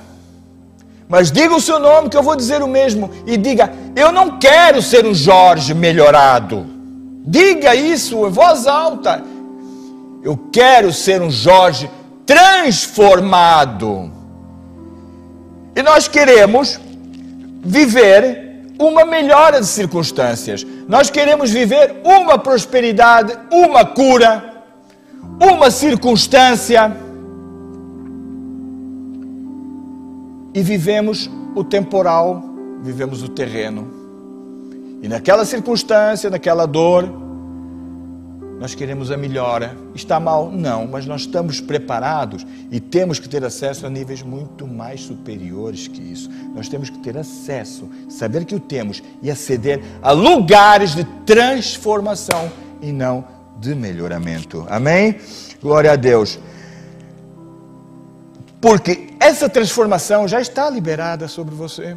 Mas 1.07 1.31
diga 1.31 1.55
o 1.55 1.61
seu 1.61 1.79
nome 1.79 2.09
que 2.09 2.17
eu 2.17 2.23
vou 2.23 2.35
dizer 2.35 2.61
o 2.61 2.67
mesmo. 2.67 3.11
E 3.25 3.37
diga: 3.37 3.71
Eu 3.95 4.11
não 4.11 4.39
quero 4.39 4.81
ser 4.81 5.05
um 5.05 5.13
Jorge 5.13 5.73
melhorado. 5.73 6.65
Diga 7.25 7.75
isso 7.75 8.25
em 8.25 8.29
voz 8.29 8.67
alta. 8.67 9.23
Eu 10.23 10.37
quero 10.51 10.91
ser 10.91 11.21
um 11.21 11.29
Jorge 11.29 11.89
transformado. 12.25 14.11
E 15.75 15.83
nós 15.83 16.07
queremos 16.07 16.79
viver 17.63 18.63
uma 18.79 19.05
melhora 19.05 19.59
de 19.59 19.67
circunstâncias. 19.67 20.65
Nós 20.87 21.09
queremos 21.09 21.51
viver 21.51 22.01
uma 22.03 22.37
prosperidade, 22.37 23.37
uma 23.51 23.85
cura, 23.85 24.63
uma 25.39 25.69
circunstância 25.69 27.04
e 30.55 30.63
vivemos 30.63 31.29
o 31.53 31.65
temporal, 31.65 32.41
vivemos 32.81 33.21
o 33.21 33.27
terreno. 33.27 33.87
E 35.03 35.07
naquela 35.09 35.43
circunstância, 35.43 36.29
naquela 36.29 36.65
dor, 36.65 37.11
nós 38.57 38.73
queremos 38.73 39.11
a 39.11 39.17
melhora. 39.17 39.75
Está 39.93 40.17
mal? 40.17 40.49
Não, 40.49 40.87
mas 40.87 41.05
nós 41.05 41.21
estamos 41.21 41.59
preparados 41.59 42.47
e 42.71 42.79
temos 42.79 43.19
que 43.19 43.27
ter 43.27 43.43
acesso 43.43 43.85
a 43.85 43.89
níveis 43.89 44.21
muito 44.21 44.65
mais 44.65 45.01
superiores 45.01 45.89
que 45.89 46.01
isso. 46.01 46.29
Nós 46.55 46.69
temos 46.69 46.89
que 46.89 46.99
ter 46.99 47.17
acesso, 47.17 47.89
saber 48.07 48.45
que 48.45 48.55
o 48.55 48.59
temos 48.59 49.03
e 49.21 49.29
aceder 49.29 49.83
a 50.01 50.13
lugares 50.13 50.95
de 50.95 51.03
transformação 51.25 52.49
e 52.81 52.93
não 52.93 53.25
de 53.59 53.75
melhoramento. 53.75 54.65
Amém? 54.69 55.17
Glória 55.61 55.91
a 55.91 55.95
Deus. 55.97 56.39
Porque 58.65 59.09
essa 59.19 59.47
transformação 59.47 60.27
já 60.27 60.41
está 60.41 60.67
liberada 60.71 61.27
sobre 61.27 61.53
você. 61.53 61.95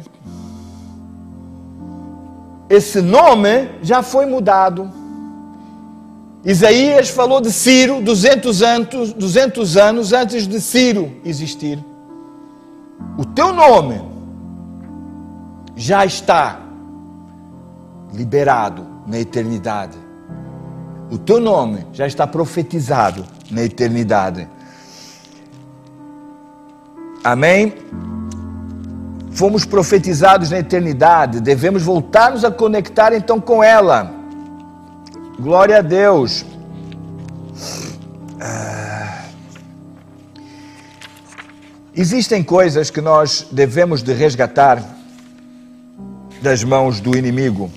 Esse 2.69 3.01
nome 3.01 3.71
já 3.81 4.03
foi 4.03 4.27
mudado. 4.27 4.87
Isaías 6.45 7.09
falou 7.09 7.41
de 7.41 7.51
Ciro 7.51 8.03
200 8.03 8.61
anos, 8.61 9.13
200 9.13 9.77
anos 9.77 10.13
antes 10.13 10.47
de 10.47 10.61
Ciro 10.61 11.11
existir. 11.25 11.83
O 13.17 13.25
teu 13.25 13.51
nome 13.51 13.99
já 15.75 16.05
está 16.05 16.61
liberado 18.13 18.85
na 19.07 19.17
eternidade. 19.17 19.97
O 21.09 21.17
teu 21.17 21.39
nome 21.39 21.87
já 21.91 22.05
está 22.05 22.27
profetizado 22.27 23.25
na 23.49 23.63
eternidade. 23.63 24.47
Amém? 27.23 27.73
Fomos 29.31 29.65
profetizados 29.65 30.49
na 30.49 30.59
eternidade, 30.59 31.39
devemos 31.39 31.83
voltar-nos 31.83 32.43
a 32.43 32.51
conectar 32.51 33.13
então 33.13 33.39
com 33.39 33.63
ela. 33.63 34.11
Glória 35.39 35.77
a 35.77 35.81
Deus. 35.81 36.45
Ah. 38.41 39.23
Existem 41.95 42.43
coisas 42.43 42.89
que 42.89 43.01
nós 43.01 43.47
devemos 43.51 44.01
de 44.03 44.13
resgatar 44.13 44.83
das 46.41 46.63
mãos 46.63 46.99
do 46.99 47.17
inimigo. 47.17 47.69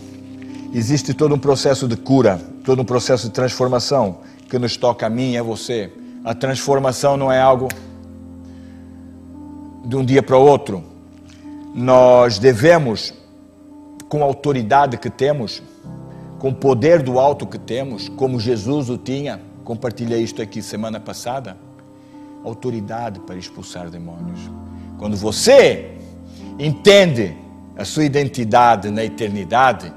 Existe 0.74 1.12
todo 1.12 1.34
um 1.34 1.38
processo 1.38 1.86
de 1.86 1.96
cura, 1.96 2.40
todo 2.64 2.82
um 2.82 2.84
processo 2.84 3.26
de 3.26 3.32
transformação 3.32 4.18
que 4.48 4.58
nos 4.58 4.76
toca 4.76 5.06
a 5.06 5.10
mim 5.10 5.32
e 5.32 5.38
a 5.38 5.42
você. 5.42 5.92
A 6.24 6.34
transformação 6.34 7.16
não 7.16 7.30
é 7.30 7.40
algo 7.40 7.68
de 9.84 9.96
um 9.96 10.04
dia 10.04 10.22
para 10.22 10.36
o 10.36 10.44
outro. 10.44 10.82
Nós 11.74 12.38
devemos, 12.38 13.14
com 14.08 14.22
a 14.22 14.24
autoridade 14.24 14.96
que 14.96 15.10
temos, 15.10 15.62
com 16.38 16.50
o 16.50 16.54
poder 16.54 17.02
do 17.02 17.18
alto 17.18 17.46
que 17.46 17.58
temos, 17.58 18.08
como 18.08 18.38
Jesus 18.38 18.90
o 18.90 18.98
tinha, 18.98 19.40
compartilhei 19.64 20.22
isto 20.22 20.42
aqui 20.42 20.60
semana 20.60 20.98
passada, 20.98 21.56
autoridade 22.44 23.20
para 23.20 23.36
expulsar 23.36 23.88
demônios. 23.88 24.40
Quando 24.98 25.16
você 25.16 25.96
entende 26.58 27.36
a 27.76 27.84
sua 27.84 28.04
identidade 28.04 28.90
na 28.90 29.04
eternidade, 29.04 29.92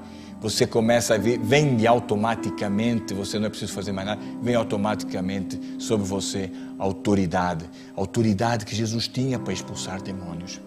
você 0.46 0.68
começa 0.68 1.16
a 1.16 1.18
ver, 1.18 1.39
vem 1.39 1.88
automaticamente, 1.88 3.16
você 3.16 3.39
não 3.39 3.48
é 3.48 3.50
preciso 3.50 3.74
fazer 3.74 3.91
mais 3.91 4.08
nada, 4.08 4.22
vem 4.43 4.54
automaticamente 4.54 5.60
sobre 5.80 6.06
você 6.06 6.52
autoridade, 6.78 7.66
autoridade 7.96 8.64
que 8.64 8.76
Jesus 8.76 9.08
tinha 9.08 9.39
para 9.39 9.52
expulsar 9.52 10.04
demônios. 10.04 10.62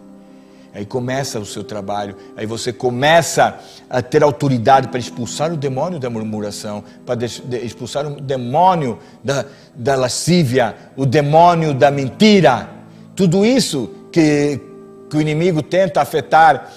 Aí 0.74 0.84
começa 0.84 1.38
o 1.38 1.46
seu 1.46 1.62
trabalho, 1.62 2.16
aí 2.36 2.44
você 2.44 2.72
começa 2.72 3.56
a 3.88 4.02
ter 4.02 4.20
autoridade 4.24 4.88
para 4.88 4.98
expulsar 4.98 5.52
o 5.52 5.56
demônio 5.56 6.00
da 6.00 6.10
murmuração, 6.10 6.82
para 7.06 7.24
expulsar 7.62 8.04
o 8.04 8.20
demônio 8.20 8.98
da, 9.22 9.44
da 9.76 9.94
lascívia, 9.94 10.74
o 10.96 11.06
demônio 11.06 11.72
da 11.72 11.88
mentira. 11.88 12.68
Tudo 13.14 13.46
isso 13.46 13.88
que, 14.10 14.60
que 15.08 15.16
o 15.16 15.20
inimigo 15.20 15.62
tenta 15.62 16.02
afetar 16.02 16.68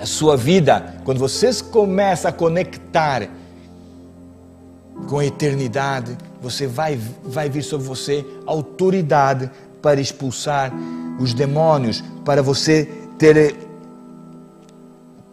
a 0.00 0.06
sua 0.06 0.36
vida, 0.36 0.96
quando 1.04 1.18
você 1.18 1.50
começa 1.62 2.30
a 2.30 2.32
conectar 2.32 3.28
com 5.06 5.18
a 5.18 5.26
eternidade, 5.26 6.16
você 6.40 6.66
vai, 6.66 6.98
vai 7.22 7.50
vir 7.50 7.62
sobre 7.62 7.86
você 7.86 8.24
autoridade 8.46 9.50
para 9.82 10.00
expulsar 10.00 10.72
os 11.18 11.34
demônios, 11.34 12.02
para 12.24 12.42
você 12.42 12.88
ter, 13.18 13.56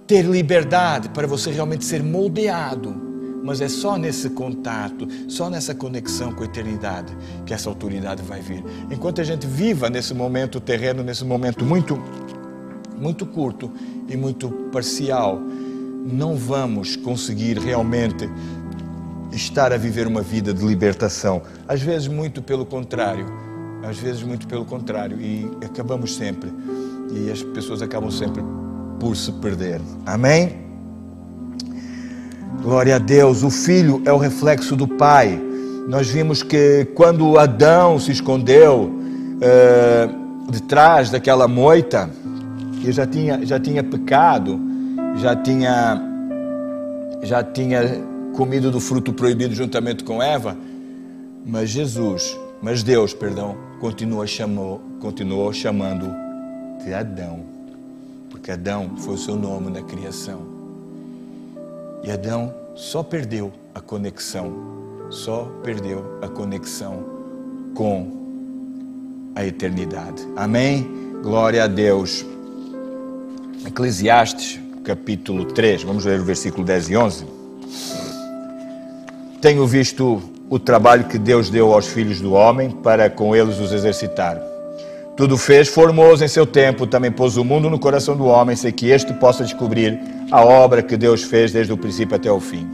ter 0.06 0.24
liberdade, 0.26 1.10
para 1.10 1.26
você 1.26 1.50
realmente 1.50 1.86
ser 1.86 2.04
moldeado. 2.04 3.08
Mas 3.44 3.62
é 3.62 3.70
só 3.70 3.98
nesse 3.98 4.30
contato, 4.32 5.08
só 5.30 5.50
nessa 5.50 5.74
conexão 5.74 6.34
com 6.34 6.44
a 6.44 6.46
eternidade 6.46 7.16
que 7.46 7.54
essa 7.54 7.70
autoridade 7.70 8.22
vai 8.22 8.42
vir. 8.42 8.62
Enquanto 8.92 9.22
a 9.22 9.24
gente 9.24 9.48
viva 9.48 9.90
nesse 9.90 10.14
momento 10.14 10.60
terreno, 10.60 11.02
nesse 11.04 11.24
momento 11.24 11.64
muito, 11.64 12.02
muito 12.98 13.26
curto 13.26 13.72
e 14.08 14.18
muito 14.18 14.50
parcial, 14.72 15.40
não 16.06 16.36
vamos 16.36 16.96
conseguir 16.96 17.58
realmente 17.58 18.30
estar 19.32 19.74
a 19.74 19.78
viver 19.78 20.08
uma 20.08 20.22
vida 20.22 20.54
de 20.54 20.66
libertação. 20.66 21.42
Às 21.68 21.82
vezes, 21.82 22.08
muito 22.08 22.42
pelo 22.42 22.66
contrário 22.66 23.48
às 23.84 23.98
vezes 23.98 24.22
muito 24.24 24.48
pelo 24.48 24.66
contrário, 24.66 25.20
e 25.20 25.50
acabamos 25.64 26.16
sempre, 26.16 26.52
e 27.12 27.32
as 27.32 27.42
pessoas 27.42 27.82
acabam 27.82 28.12
sempre 28.12 28.44
por 29.00 29.16
se 29.16 29.32
perder. 29.34 29.80
Amém? 30.06 30.58
Glória 32.62 32.96
a 32.96 33.00
Deus. 33.00 33.44
O 33.44 33.50
filho 33.50 34.02
é 34.06 34.12
o 34.12 34.18
reflexo 34.18 34.76
do 34.76 34.88
pai. 34.88 35.40
Nós 35.88 36.10
vimos 36.10 36.44
que 36.44 36.86
quando 36.96 37.38
Adão 37.38 37.98
se 38.00 38.12
escondeu 38.12 38.92
uh, 38.92 40.52
de 40.52 40.62
trás 40.64 41.10
daquela 41.10 41.48
moita, 41.48 42.10
e 42.88 42.92
já 42.92 43.06
tinha, 43.06 43.46
já 43.46 43.60
tinha 43.60 43.84
pecado, 43.84 44.60
já 45.18 45.36
tinha, 45.36 46.02
já 47.22 47.44
tinha 47.44 47.82
comido 48.34 48.72
do 48.72 48.80
fruto 48.80 49.12
proibido 49.12 49.54
juntamente 49.54 50.04
com 50.04 50.22
Eva, 50.24 50.56
mas 51.46 51.70
Jesus, 51.70 52.38
mas 52.62 52.84
Deus, 52.84 53.14
perdão, 53.14 53.58
continua 53.80 54.26
chamou, 54.26 54.82
continuou 55.00 55.52
chamando 55.52 56.08
de 56.84 56.94
Adão, 56.94 57.42
porque 58.30 58.52
Adão 58.52 58.92
foi 58.98 59.16
o 59.16 59.18
seu 59.18 59.36
nome 59.36 59.70
na 59.70 59.82
criação. 59.82 60.42
E 62.04 62.12
Adão 62.12 62.54
só 62.76 63.04
perdeu 63.04 63.52
a 63.74 63.82
conexão, 63.82 64.54
só 65.10 65.52
perdeu 65.64 66.20
a 66.22 66.28
conexão 66.28 67.04
com 67.74 68.12
a 69.36 69.46
eternidade. 69.46 70.26
Amém? 70.36 70.88
Glória 71.22 71.64
a 71.64 71.68
Deus. 71.68 72.26
Eclesiastes, 73.66 74.60
capítulo 74.84 75.46
3, 75.46 75.84
vamos 75.84 76.06
ler 76.06 76.20
o 76.20 76.24
versículo 76.24 76.66
10 76.66 76.90
e 76.90 76.98
11. 76.98 77.26
Tenho 79.42 79.66
visto 79.66 80.22
o 80.50 80.60
trabalho 80.60 81.06
que 81.06 81.18
Deus 81.18 81.50
deu 81.50 81.74
aos 81.74 81.88
filhos 81.88 82.22
do 82.22 82.34
homem 82.34 82.70
para 82.70 83.10
com 83.10 83.36
eles 83.36 83.60
os 83.60 83.72
exercitar. 83.72 84.40
Tudo 85.16 85.38
fez 85.38 85.68
formoso 85.68 86.24
em 86.24 86.28
seu 86.28 86.46
tempo, 86.46 86.86
também 86.86 87.12
pôs 87.12 87.38
o 87.38 87.44
mundo 87.44 87.70
no 87.70 87.80
coração 87.80 88.16
do 88.16 88.26
homem, 88.26 88.56
sem 88.56 88.72
que 88.72 88.90
este 88.90 89.14
possa 89.14 89.44
descobrir 89.44 90.00
a 90.32 90.44
obra 90.44 90.84
que 90.84 90.96
Deus 90.96 91.24
fez 91.24 91.52
desde 91.52 91.74
o 91.74 91.78
princípio 91.78 92.16
até 92.16 92.32
o 92.32 92.40
fim. 92.40 92.68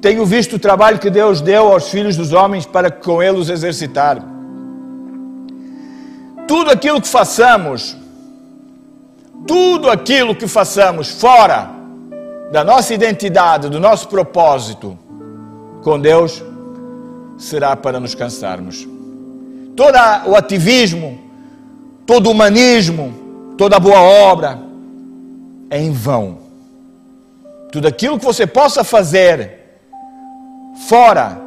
Tenho 0.00 0.24
visto 0.24 0.56
o 0.56 0.58
trabalho 0.58 0.98
que 0.98 1.10
Deus 1.10 1.40
deu 1.40 1.72
aos 1.72 1.88
filhos 1.90 2.16
dos 2.16 2.32
homens 2.32 2.64
para 2.64 2.90
com 2.90 3.22
eles 3.22 3.40
os 3.40 3.50
exercitar. 3.50 4.22
Tudo 6.46 6.70
aquilo 6.70 7.00
que 7.00 7.08
façamos, 7.08 7.96
tudo 9.46 9.90
aquilo 9.90 10.34
que 10.34 10.46
façamos 10.46 11.10
fora 11.10 11.70
da 12.50 12.62
nossa 12.62 12.94
identidade, 12.94 13.68
do 13.68 13.80
nosso 13.80 14.08
propósito 14.08 14.98
com 15.82 15.98
Deus, 15.98 16.42
será 17.38 17.74
para 17.74 17.98
nos 17.98 18.14
cansarmos. 18.14 18.86
Todo 19.74 19.96
o 20.26 20.36
ativismo, 20.36 21.18
todo 22.06 22.26
o 22.26 22.30
humanismo, 22.30 23.12
toda 23.56 23.80
boa 23.80 24.00
obra 24.00 24.58
é 25.70 25.80
em 25.80 25.92
vão. 25.92 26.38
Tudo 27.72 27.88
aquilo 27.88 28.18
que 28.18 28.24
você 28.24 28.46
possa 28.46 28.84
fazer 28.84 29.80
fora 30.86 31.40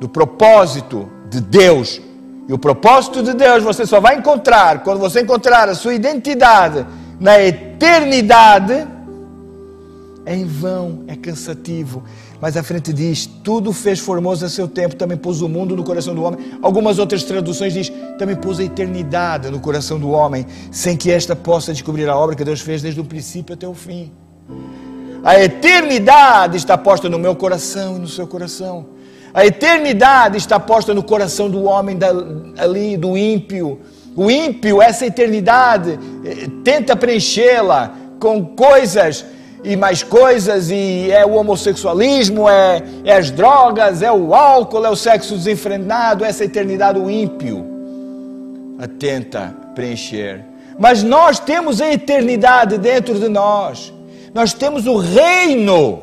do 0.00 0.08
propósito 0.08 1.08
de 1.28 1.40
Deus, 1.40 2.00
e 2.48 2.52
o 2.52 2.58
propósito 2.58 3.22
de 3.22 3.34
Deus 3.34 3.62
você 3.62 3.86
só 3.86 4.00
vai 4.00 4.16
encontrar 4.16 4.82
quando 4.82 4.98
você 4.98 5.20
encontrar 5.20 5.68
a 5.68 5.74
sua 5.74 5.94
identidade 5.94 6.84
na 7.20 7.38
eternidade, 7.38 8.88
é 10.24 10.34
em 10.34 10.46
vão, 10.46 11.04
é 11.06 11.14
cansativo. 11.14 12.02
Mas 12.40 12.56
à 12.56 12.62
frente 12.62 12.92
diz: 12.92 13.26
Tudo 13.26 13.72
fez 13.72 13.98
formoso 13.98 14.44
a 14.44 14.48
seu 14.48 14.66
tempo, 14.66 14.96
também 14.96 15.16
pôs 15.16 15.42
o 15.42 15.48
mundo 15.48 15.76
no 15.76 15.84
coração 15.84 16.14
do 16.14 16.22
homem. 16.22 16.40
Algumas 16.62 16.98
outras 16.98 17.22
traduções 17.22 17.74
diz: 17.74 17.92
Também 18.18 18.34
pôs 18.34 18.58
a 18.58 18.64
eternidade 18.64 19.50
no 19.50 19.60
coração 19.60 20.00
do 20.00 20.10
homem, 20.10 20.46
sem 20.70 20.96
que 20.96 21.10
esta 21.10 21.36
possa 21.36 21.72
descobrir 21.72 22.08
a 22.08 22.16
obra 22.16 22.34
que 22.34 22.44
Deus 22.44 22.60
fez 22.60 22.80
desde 22.80 23.00
o 23.00 23.04
princípio 23.04 23.54
até 23.54 23.68
o 23.68 23.74
fim. 23.74 24.10
A 25.22 25.38
eternidade 25.38 26.56
está 26.56 26.78
posta 26.78 27.08
no 27.08 27.18
meu 27.18 27.36
coração 27.36 27.96
e 27.96 27.98
no 27.98 28.08
seu 28.08 28.26
coração. 28.26 28.86
A 29.34 29.44
eternidade 29.44 30.38
está 30.38 30.58
posta 30.58 30.94
no 30.94 31.02
coração 31.02 31.48
do 31.50 31.64
homem 31.64 31.98
ali, 32.58 32.96
do 32.96 33.16
ímpio. 33.16 33.80
O 34.16 34.30
ímpio, 34.30 34.82
essa 34.82 35.06
eternidade, 35.06 35.98
eh, 36.24 36.48
tenta 36.64 36.96
preenchê-la 36.96 37.94
com 38.18 38.44
coisas 38.44 39.24
e 39.62 39.76
mais 39.76 40.02
coisas, 40.02 40.70
e 40.70 41.10
é 41.10 41.24
o 41.24 41.32
homossexualismo, 41.32 42.48
é, 42.48 42.82
é 43.04 43.16
as 43.16 43.30
drogas, 43.30 44.02
é 44.02 44.10
o 44.10 44.34
álcool, 44.34 44.84
é 44.84 44.90
o 44.90 44.96
sexo 44.96 45.36
desenfrenado, 45.36 46.24
essa 46.24 46.44
eternidade, 46.44 46.98
o 46.98 47.10
ímpio 47.10 47.64
atenta 48.78 49.54
preencher. 49.74 50.44
Mas 50.78 51.02
nós 51.02 51.38
temos 51.38 51.80
a 51.80 51.92
eternidade 51.92 52.78
dentro 52.78 53.18
de 53.18 53.28
nós, 53.28 53.92
nós 54.32 54.54
temos 54.54 54.86
o 54.86 54.96
reino, 54.96 56.02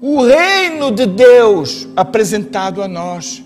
o 0.00 0.22
reino 0.22 0.90
de 0.90 1.04
Deus 1.04 1.86
apresentado 1.94 2.82
a 2.82 2.88
nós. 2.88 3.42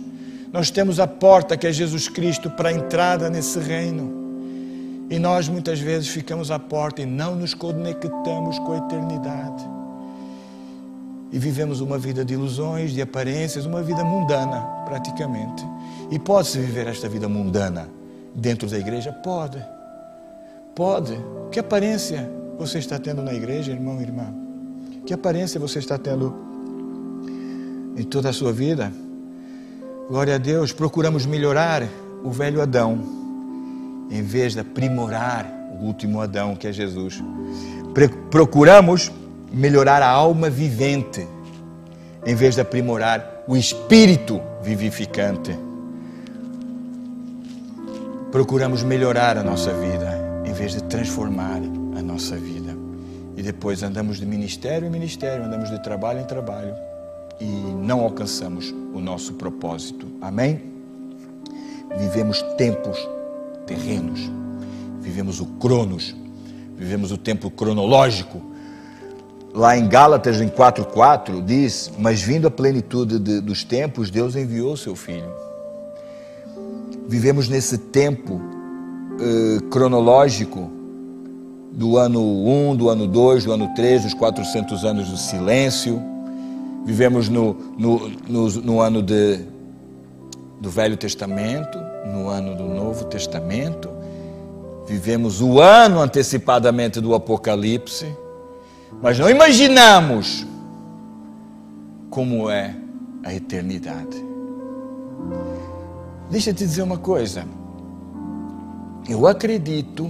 Nós 0.57 0.71
temos 0.71 0.99
a 0.99 1.07
porta 1.07 1.55
que 1.55 1.67
é 1.67 1.71
Jesus 1.71 2.09
Cristo 2.09 2.49
para 2.49 2.71
a 2.71 2.73
entrada 2.73 3.29
nesse 3.29 3.59
reino. 3.59 5.05
E 5.11 5.19
nós 5.19 5.51
muitas 5.51 5.79
vezes 5.79 6.09
ficamos 6.09 6.51
à 6.51 6.59
porta 6.59 7.03
e 7.03 7.05
não 7.05 7.37
nos 7.37 7.53
conectamos 7.53 8.59
com 8.61 8.73
a 8.73 8.79
eternidade. 8.79 9.63
E 11.31 11.39
vivemos 11.39 11.83
uma 11.83 11.99
vida 11.99 12.25
de 12.25 12.33
ilusões, 12.33 12.93
de 12.93 13.03
aparências, 13.03 13.67
uma 13.67 13.83
vida 13.83 14.03
mundana, 14.03 14.63
praticamente. 14.87 15.63
E 16.11 16.19
pode-se 16.19 16.59
viver 16.59 16.87
esta 16.87 17.07
vida 17.07 17.29
mundana 17.29 17.87
dentro 18.35 18.67
da 18.67 18.79
igreja? 18.79 19.13
Pode. 19.13 19.63
Pode. 20.75 21.21
Que 21.53 21.59
aparência 21.59 22.31
você 22.59 22.79
está 22.79 22.99
tendo 22.99 23.21
na 23.21 23.35
igreja, 23.35 23.73
irmão 23.73 24.01
e 24.01 24.05
irmã? 24.05 24.33
Que 25.05 25.13
aparência 25.13 25.61
você 25.61 25.81
está 25.81 25.99
tendo 25.99 26.35
em 27.95 28.05
toda 28.05 28.31
a 28.31 28.33
sua 28.33 28.55
vida? 28.55 28.91
Glória 30.09 30.37
a 30.37 30.39
Deus, 30.39 30.73
procuramos 30.73 31.27
melhorar 31.27 31.83
o 32.23 32.31
velho 32.31 32.63
Adão 32.63 33.01
em 34.09 34.23
vez 34.23 34.53
de 34.53 34.61
aprimorar 34.61 35.45
o 35.81 35.85
último 35.85 36.21
Adão, 36.21 36.55
que 36.55 36.69
é 36.69 36.73
Jesus. 36.73 37.21
Procuramos 38.31 39.11
melhorar 39.53 40.03
a 40.03 40.09
alma 40.09 40.49
vivente, 40.49 41.27
em 42.25 42.37
vez 42.37 42.55
de 42.55 42.61
aprimorar 42.61 43.43
o 43.49 43.57
espírito 43.57 44.41
vivificante. 44.63 45.59
Procuramos 48.31 48.85
melhorar 48.85 49.37
a 49.37 49.43
nossa 49.43 49.73
vida, 49.73 50.43
em 50.45 50.53
vez 50.53 50.71
de 50.71 50.85
transformar 50.85 51.61
a 51.99 52.03
nossa 52.03 52.37
vida. 52.37 52.77
E 53.37 53.43
depois 53.43 53.83
andamos 53.83 54.19
de 54.19 54.27
ministério 54.27 54.87
em 54.87 54.91
ministério, 54.91 55.45
andamos 55.45 55.69
de 55.69 55.83
trabalho 55.83 56.21
em 56.21 56.25
trabalho 56.25 56.77
e 57.41 57.45
não 57.45 58.01
alcançamos 58.01 58.75
o 58.95 59.01
nosso 59.01 59.35
propósito. 59.35 60.07
Amém? 60.21 60.77
vivemos 61.97 62.43
tempos 62.57 62.97
terrenos, 63.67 64.31
vivemos 65.01 65.41
o 65.41 65.47
cronos, 65.47 66.15
vivemos 66.77 67.11
o 67.11 67.17
tempo 67.17 67.51
cronológico. 67.51 68.41
Lá 69.53 69.77
em 69.77 69.89
Gálatas, 69.89 70.41
em 70.41 70.49
4,4, 70.49 71.43
diz: 71.43 71.91
Mas 71.99 72.21
vindo 72.21 72.47
a 72.47 72.51
plenitude 72.51 73.19
de, 73.19 73.41
dos 73.41 73.65
tempos, 73.65 74.11
Deus 74.11 74.37
enviou 74.37 74.75
o 74.75 74.77
seu 74.77 74.95
Filho. 74.95 75.31
Vivemos 77.09 77.49
nesse 77.49 77.79
tempo 77.79 78.41
eh, 79.19 79.61
cronológico 79.71 80.71
do 81.73 81.97
ano 81.97 82.21
1, 82.21 82.77
do 82.77 82.91
ano 82.91 83.07
2, 83.07 83.45
do 83.45 83.53
ano 83.53 83.73
3, 83.75 84.03
dos 84.03 84.15
400 84.15 84.85
anos 84.85 85.09
do 85.09 85.17
silêncio. 85.17 86.03
Vivemos 86.87 87.29
no, 87.29 87.55
no, 87.77 88.09
no, 88.29 88.49
no 88.49 88.81
ano 88.81 89.03
de, 89.03 89.41
do 90.61 90.71
Velho 90.71 90.97
Testamento, 90.97 91.77
no 92.07 92.29
ano 92.29 92.55
do 92.55 92.63
Novo 92.63 93.07
Testamento. 93.07 93.91
Vivemos 94.87 95.43
o 95.43 95.61
ano 95.61 96.01
antecipadamente 96.01 97.01
do 97.01 97.13
Apocalipse, 97.13 98.07
mas 99.03 99.19
não 99.19 99.29
imaginamos 99.29 100.47
como 102.09 102.49
é 102.49 102.77
a 103.25 103.35
eternidade. 103.35 104.25
Deixa 106.31 106.51
eu 106.51 106.55
te 106.55 106.65
dizer 106.65 106.83
uma 106.83 106.99
coisa. 106.99 107.45
Eu 109.09 109.27
acredito 109.27 110.09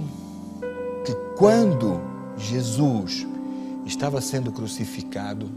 que 1.03 1.15
quando 1.35 1.99
Jesus 2.37 3.25
estava 3.83 4.21
sendo 4.21 4.51
crucificado, 4.51 5.49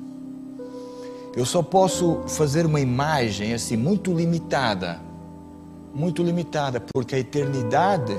eu 1.36 1.46
só 1.46 1.62
posso 1.62 2.20
fazer 2.26 2.66
uma 2.66 2.80
imagem 2.80 3.54
assim 3.54 3.76
muito 3.76 4.12
limitada, 4.12 5.00
muito 5.94 6.22
limitada, 6.22 6.80
porque 6.92 7.14
a 7.14 7.18
eternidade 7.18 8.16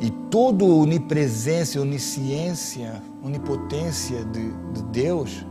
e 0.00 0.10
toda 0.28 0.64
onipresença, 0.64 1.80
onisciência, 1.80 3.02
onipotência 3.22 4.24
de, 4.24 4.50
de 4.72 4.82
Deus 4.90 5.46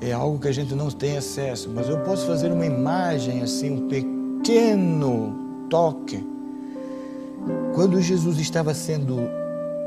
é 0.00 0.12
algo 0.12 0.38
que 0.38 0.46
a 0.46 0.52
gente 0.52 0.74
não 0.74 0.88
tem 0.90 1.16
acesso, 1.16 1.68
mas 1.74 1.88
eu 1.88 1.98
posso 2.00 2.24
fazer 2.26 2.52
uma 2.52 2.64
imagem 2.64 3.42
assim, 3.42 3.70
um 3.70 3.88
pequeno 3.88 5.36
toque. 5.68 6.24
Quando 7.74 8.00
Jesus 8.00 8.38
estava 8.38 8.72
sendo 8.72 9.18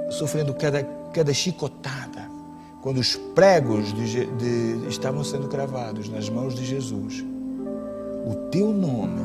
sofrendo 0.09 0.53
cada, 0.53 0.83
cada 1.13 1.33
chicotada, 1.33 2.10
quando 2.81 2.97
os 2.97 3.15
pregos 3.15 3.93
de, 3.93 4.25
de, 4.25 4.87
estavam 4.87 5.23
sendo 5.23 5.47
cravados 5.47 6.09
nas 6.09 6.29
mãos 6.29 6.55
de 6.55 6.65
Jesus, 6.65 7.23
o 8.25 8.49
teu 8.49 8.71
nome, 8.73 9.21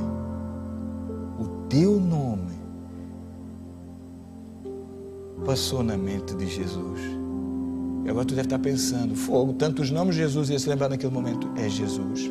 o 1.41 1.47
teu 1.69 1.99
nome 1.99 2.55
passou 5.45 5.83
na 5.83 5.97
mente 5.97 6.35
de 6.35 6.47
Jesus. 6.47 7.01
E 8.05 8.11
agora 8.11 8.25
tu 8.25 8.35
deve 8.35 8.47
estar 8.47 8.59
pensando, 8.59 9.17
fogo, 9.17 9.55
tantos 9.55 9.91
nomes 9.91 10.15
de 10.15 10.21
Jesus 10.21 10.51
ia 10.51 10.59
se 10.59 10.69
lembrar 10.69 10.89
naquele 10.89 11.13
momento. 11.13 11.49
É 11.57 11.69
Jesus, 11.69 12.31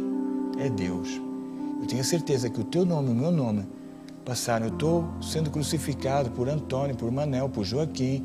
é 0.57 0.69
Deus. 0.69 1.09
Eu 1.81 1.87
tenho 1.87 2.03
certeza 2.03 2.49
que 2.49 2.61
o 2.61 2.63
teu 2.63 2.85
nome, 2.85 3.09
o 3.09 3.15
meu 3.15 3.31
nome, 3.31 3.65
passaram. 4.23 4.67
Eu 4.67 4.73
estou 4.73 5.05
sendo 5.21 5.49
crucificado 5.49 6.31
por 6.31 6.47
Antônio, 6.47 6.95
por 6.95 7.11
Manel, 7.11 7.49
por 7.49 7.65
Joaquim, 7.65 8.23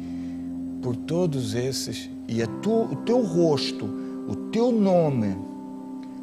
por 0.81 0.95
todos 0.95 1.55
esses. 1.55 2.09
E 2.31 2.45
o 2.45 2.97
teu 3.05 3.20
rosto, 3.22 3.91
o 4.28 4.37
teu 4.53 4.70
nome, 4.70 5.37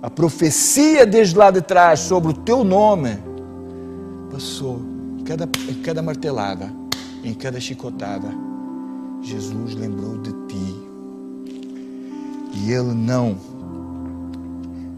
a 0.02 0.10
profecia 0.10 1.06
desde 1.06 1.36
lá 1.36 1.52
de 1.52 1.62
trás 1.62 2.00
sobre 2.00 2.32
o 2.32 2.34
teu 2.34 2.64
nome, 2.64 3.18
passou 4.32 4.80
em 5.20 5.24
cada, 5.26 5.44
em 5.70 5.74
cada 5.82 6.02
martelada, 6.02 6.72
em 7.26 7.34
cada 7.34 7.60
chicotada. 7.60 8.30
Jesus 9.22 9.76
lembrou 9.76 10.18
de 10.20 10.32
ti. 10.48 10.76
E 12.54 12.72
Ele 12.72 12.94
não, 12.94 13.36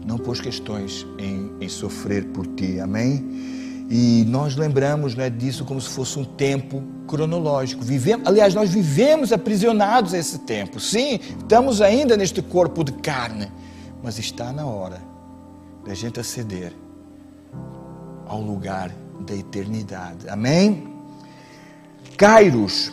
não 0.06 0.16
pôs 0.16 0.40
questões 0.40 1.04
em, 1.18 1.50
em 1.60 1.68
sofrer 1.68 2.26
por 2.26 2.46
ti. 2.46 2.78
Amém? 2.78 3.88
E 3.90 4.24
nós 4.28 4.54
lembramos 4.54 5.16
né, 5.16 5.28
disso 5.28 5.64
como 5.64 5.80
se 5.80 5.88
fosse 5.88 6.20
um 6.20 6.24
tempo 6.24 6.84
cronológico. 7.10 7.82
Vivemos, 7.82 8.24
aliás, 8.24 8.54
nós 8.54 8.70
vivemos 8.70 9.32
aprisionados 9.32 10.14
a 10.14 10.18
esse 10.18 10.38
tempo. 10.38 10.78
Sim, 10.78 11.18
estamos 11.38 11.82
ainda 11.82 12.16
neste 12.16 12.40
corpo 12.40 12.84
de 12.84 12.92
carne, 12.92 13.50
mas 14.00 14.16
está 14.16 14.52
na 14.52 14.64
hora 14.64 15.02
da 15.84 15.92
gente 15.92 16.20
aceder 16.20 16.72
ao 18.28 18.40
lugar 18.40 18.92
da 19.26 19.34
eternidade. 19.34 20.28
Amém? 20.28 20.94
Kairos. 22.16 22.92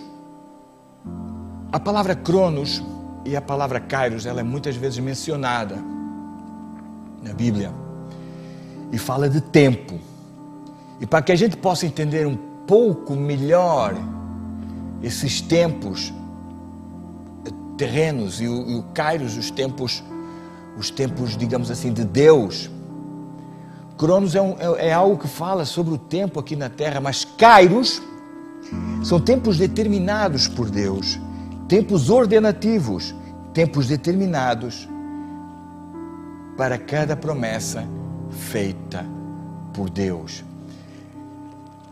A 1.71 1.79
palavra 1.79 2.15
cronos 2.15 2.81
e 3.23 3.35
a 3.35 3.41
palavra 3.41 3.79
kairos, 3.79 4.25
ela 4.25 4.39
é 4.39 4.43
muitas 4.43 4.75
vezes 4.75 4.97
mencionada 4.97 5.77
na 7.21 7.33
Bíblia 7.33 7.71
e 8.91 8.97
fala 8.97 9.29
de 9.29 9.41
tempo. 9.41 9.99
E 10.99 11.05
para 11.05 11.21
que 11.21 11.31
a 11.31 11.35
gente 11.35 11.55
possa 11.55 11.85
entender 11.85 12.25
um 12.25 12.46
pouco 12.67 13.15
melhor 13.15 13.95
esses 15.01 15.41
tempos 15.41 16.13
terrenos 17.77 18.41
e 18.41 18.47
o, 18.47 18.69
e 18.69 18.75
o 18.75 18.83
Kairos, 18.93 19.37
os 19.37 19.51
tempos, 19.51 20.03
os 20.77 20.89
tempos, 20.89 21.37
digamos 21.37 21.71
assim, 21.71 21.93
de 21.93 22.03
Deus. 22.03 22.69
Cronos 23.97 24.35
é, 24.35 24.41
um, 24.41 24.55
é, 24.59 24.87
é 24.87 24.93
algo 24.93 25.17
que 25.17 25.27
fala 25.27 25.63
sobre 25.63 25.93
o 25.93 25.97
tempo 25.97 26.39
aqui 26.39 26.55
na 26.55 26.69
Terra, 26.69 26.99
mas 26.99 27.23
Kairos 27.23 28.01
são 29.03 29.19
tempos 29.19 29.57
determinados 29.57 30.47
por 30.47 30.69
Deus, 30.69 31.19
tempos 31.67 32.09
ordenativos, 32.09 33.15
tempos 33.53 33.87
determinados 33.87 34.89
para 36.57 36.77
cada 36.77 37.15
promessa 37.15 37.87
feita 38.29 39.05
por 39.73 39.89
Deus. 39.89 40.43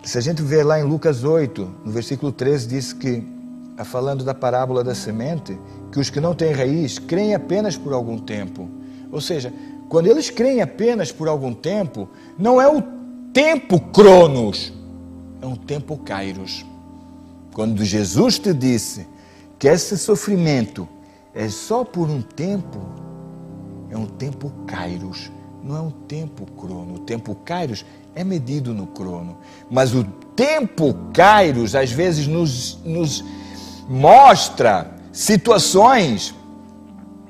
Se 0.05 0.19
a 0.19 0.21
gente 0.21 0.43
ver 0.43 0.61
lá 0.63 0.79
em 0.79 0.83
Lucas 0.83 1.23
8, 1.23 1.67
no 1.83 1.91
versículo 1.91 2.31
13, 2.31 2.67
diz 2.67 2.93
que, 2.93 3.23
falando 3.85 4.23
da 4.23 4.35
parábola 4.35 4.83
da 4.83 4.93
semente, 4.93 5.59
que 5.91 5.99
os 5.99 6.11
que 6.11 6.19
não 6.19 6.35
têm 6.35 6.53
raiz 6.53 6.99
creem 6.99 7.33
apenas 7.33 7.75
por 7.75 7.91
algum 7.91 8.19
tempo. 8.19 8.69
Ou 9.11 9.19
seja, 9.19 9.51
quando 9.89 10.05
eles 10.05 10.29
creem 10.29 10.61
apenas 10.61 11.11
por 11.11 11.27
algum 11.27 11.55
tempo, 11.55 12.07
não 12.37 12.61
é 12.61 12.67
o 12.67 12.83
tempo 13.33 13.79
cronos, 13.79 14.71
é 15.41 15.47
um 15.47 15.55
tempo 15.55 15.97
kairos. 15.97 16.63
Quando 17.51 17.83
Jesus 17.83 18.37
te 18.37 18.53
disse 18.53 19.07
que 19.57 19.67
esse 19.67 19.97
sofrimento 19.97 20.87
é 21.33 21.49
só 21.49 21.83
por 21.83 22.11
um 22.11 22.21
tempo, 22.21 22.79
é 23.89 23.97
um 23.97 24.05
tempo 24.05 24.53
kairos, 24.67 25.31
não 25.63 25.75
é 25.75 25.81
um 25.81 25.89
tempo 25.89 26.45
crono. 26.51 26.93
O 26.93 26.99
tempo 26.99 27.33
kairos 27.43 27.83
é 28.15 28.23
medido 28.23 28.73
no 28.73 28.87
crono. 28.87 29.37
Mas 29.69 29.93
o 29.93 30.03
tempo 30.35 30.95
Kairos 31.13 31.75
às 31.75 31.91
vezes 31.91 32.25
nos, 32.25 32.79
nos 32.83 33.23
mostra 33.87 34.91
situações 35.11 36.33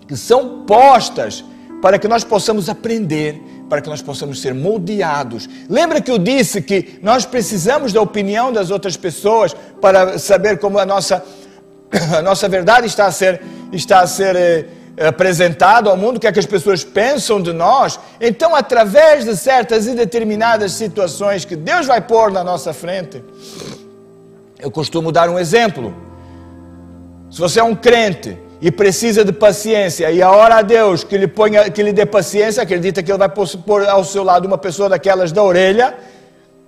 que 0.08 0.16
são 0.16 0.64
postas 0.66 1.44
para 1.82 2.00
que 2.00 2.08
nós 2.08 2.24
possamos 2.24 2.70
aprender, 2.70 3.42
para 3.70 3.82
que 3.82 3.90
nós 3.90 4.02
possamos 4.02 4.40
ser 4.42 4.54
moldeados. 4.54 5.50
Lembra 5.68 6.00
que 6.00 6.12
eu 6.12 6.18
disse 6.18 6.62
que 6.62 7.00
nós 7.02 7.26
precisamos 7.26 7.92
da 7.92 8.02
opinião 8.02 8.52
das 8.52 8.70
outras 8.70 8.96
pessoas 8.96 9.56
para 9.82 10.18
saber 10.20 10.60
como 10.60 10.78
a 10.80 10.86
nossa, 10.86 11.24
a 12.18 12.22
nossa 12.22 12.48
verdade 12.48 12.88
está 12.88 13.08
a 13.08 13.12
ser, 13.12 13.42
está 13.72 14.00
a 14.02 14.08
ser 14.08 14.36
eh, 14.36 14.66
apresentado 14.98 15.90
ao 15.90 15.98
mundo, 15.98 16.18
o 16.18 16.20
que 16.20 16.28
é 16.28 16.32
que 16.32 16.40
as 16.40 16.46
pessoas 16.46 16.84
pensam 16.84 17.42
de 17.42 17.52
nós. 17.52 18.00
Então, 18.20 18.56
através 18.56 19.26
de 19.26 19.36
certas 19.36 19.88
e 19.88 19.94
determinadas 19.94 20.72
situações 20.72 21.44
que 21.44 21.56
Deus 21.56 21.86
vai 21.86 22.02
pôr 22.02 22.32
na 22.32 22.44
nossa 22.44 22.74
frente, 22.74 23.24
eu 24.60 24.72
costumo 24.72 25.12
dar 25.12 25.30
um 25.30 25.38
exemplo. 25.38 25.94
Se 27.30 27.40
você 27.40 27.60
é 27.60 27.64
um 27.64 27.76
crente 27.76 28.38
e 28.62 28.72
precisa 28.72 29.26
de 29.26 29.34
paciência, 29.34 30.10
e 30.12 30.22
a 30.22 30.32
hora 30.32 30.56
a 30.56 30.62
Deus 30.62 31.04
que 31.04 31.18
lhe, 31.18 31.28
ponha, 31.28 31.70
que 31.70 31.84
lhe 31.84 31.92
dê 31.92 32.06
paciência, 32.06 32.64
acredita 32.64 33.04
que 33.04 33.12
Ele 33.12 33.18
vai 33.18 33.30
pôr 33.30 33.86
ao 33.88 34.04
seu 34.04 34.24
lado 34.24 34.46
uma 34.46 34.58
pessoa 34.58 34.88
daquelas 34.88 35.32
da 35.32 35.44
orelha, 35.44 35.96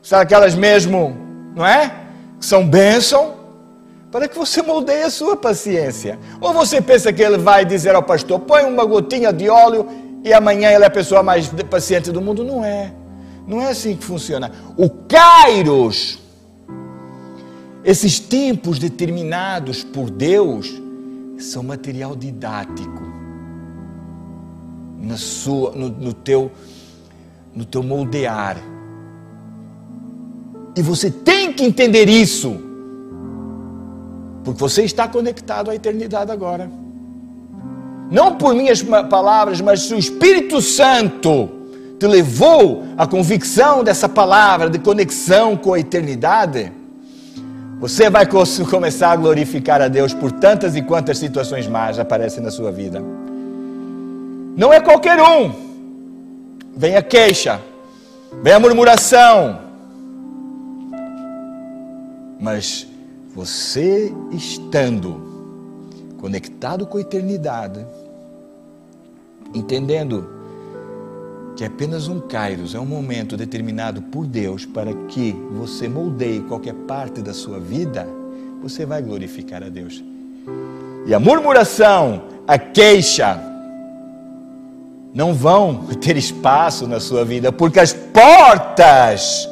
sabe 0.04 0.24
aquelas 0.24 0.54
mesmo, 0.54 1.16
não 1.56 1.66
é? 1.66 1.92
Que 2.40 2.46
são 2.46 2.68
bênção, 2.68 3.37
para 4.12 4.28
que 4.28 4.38
você 4.38 4.62
moldeie 4.62 5.04
a 5.04 5.10
sua 5.10 5.36
paciência. 5.36 6.18
Ou 6.40 6.54
você 6.54 6.82
pensa 6.82 7.12
que 7.12 7.22
ele 7.22 7.38
vai 7.38 7.66
dizer 7.66 7.96
ao 7.96 8.04
pastor: 8.04 8.40
põe 8.40 8.64
uma 8.64 8.86
gotinha 8.86 9.34
de 9.34 9.50
óleo 9.50 9.88
e 10.24 10.34
amanhã 10.34 10.72
ele 10.72 10.84
é 10.84 10.88
a 10.88 10.92
pessoa 10.92 11.22
mais 11.22 11.48
paciente 11.70 12.12
do 12.12 12.22
mundo? 12.22 12.44
Não 12.44 12.64
é. 12.64 12.94
Não 13.46 13.62
é 13.62 13.70
assim 13.70 13.96
que 13.96 14.04
funciona. 14.04 14.52
O 14.76 14.90
Kairos, 14.90 16.20
esses 17.84 18.20
tempos 18.20 18.78
determinados 18.78 19.84
por 19.84 20.10
Deus, 20.10 20.82
são 21.38 21.64
material 21.64 22.16
didático 22.16 23.04
na 25.00 25.16
sua, 25.16 25.72
no, 25.72 25.90
no, 25.90 26.14
teu, 26.14 26.52
no 27.56 27.64
teu 27.64 27.84
moldear 27.84 28.58
E 30.76 30.82
você 30.82 31.10
tem 31.10 31.54
que 31.54 31.64
entender 31.64 32.10
isso. 32.10 32.67
Porque 34.48 34.62
você 34.62 34.84
está 34.84 35.10
conectado 35.10 35.70
à 35.70 35.76
eternidade 35.76 36.32
agora. 36.32 36.72
Não 38.10 38.38
por 38.38 38.56
minhas 38.56 38.82
palavras, 38.82 39.60
mas 39.60 39.82
se 39.82 39.94
o 39.94 40.00
Espírito 40.00 40.62
Santo 40.62 41.50
te 42.00 42.08
levou 42.08 42.86
à 42.98 43.06
convicção 43.06 43.84
dessa 43.84 44.08
palavra 44.08 44.70
de 44.70 44.80
conexão 44.80 45.58
com 45.58 45.74
a 45.74 45.80
eternidade, 45.82 46.72
você 47.78 48.10
vai 48.10 48.26
começar 48.72 49.12
a 49.12 49.18
glorificar 49.18 49.82
a 49.82 49.90
Deus 49.90 50.14
por 50.14 50.32
tantas 50.32 50.78
e 50.78 50.82
quantas 50.82 51.18
situações 51.18 51.68
más 51.68 52.00
aparecem 52.00 52.42
na 52.42 52.50
sua 52.50 52.72
vida. 52.72 53.04
Não 54.56 54.72
é 54.72 54.80
qualquer 54.80 55.22
um. 55.22 55.52
Vem 56.74 56.96
a 56.96 57.02
queixa, 57.02 57.60
vem 58.42 58.54
a 58.54 58.62
murmuração. 58.62 59.60
Mas 62.40 62.88
você 63.38 64.12
estando 64.32 65.22
conectado 66.20 66.88
com 66.88 66.98
a 66.98 67.02
eternidade, 67.02 67.86
entendendo 69.54 70.28
que 71.56 71.64
apenas 71.64 72.08
um 72.08 72.20
kairos, 72.20 72.74
é 72.74 72.80
um 72.80 72.86
momento 72.86 73.38
determinado 73.38 74.02
por 74.02 74.26
Deus 74.26 74.66
para 74.66 74.92
que 75.08 75.34
você 75.52 75.88
moldeie 75.88 76.40
qualquer 76.42 76.74
parte 76.74 77.22
da 77.22 77.32
sua 77.32 77.60
vida, 77.60 78.08
você 78.60 78.88
vai 78.88 79.04
glorificar 79.04 79.62
a 79.62 79.70
Deus. 79.70 80.04
E 81.06 81.14
a 81.14 81.20
murmuração, 81.20 82.24
a 82.48 82.58
queixa, 82.58 83.40
não 85.14 85.36
vão 85.36 85.86
ter 86.02 86.18
espaço 86.18 86.88
na 86.88 87.00
sua 87.00 87.24
vida, 87.24 87.52
porque 87.52 87.80
as 87.80 87.94
portas 87.94 89.48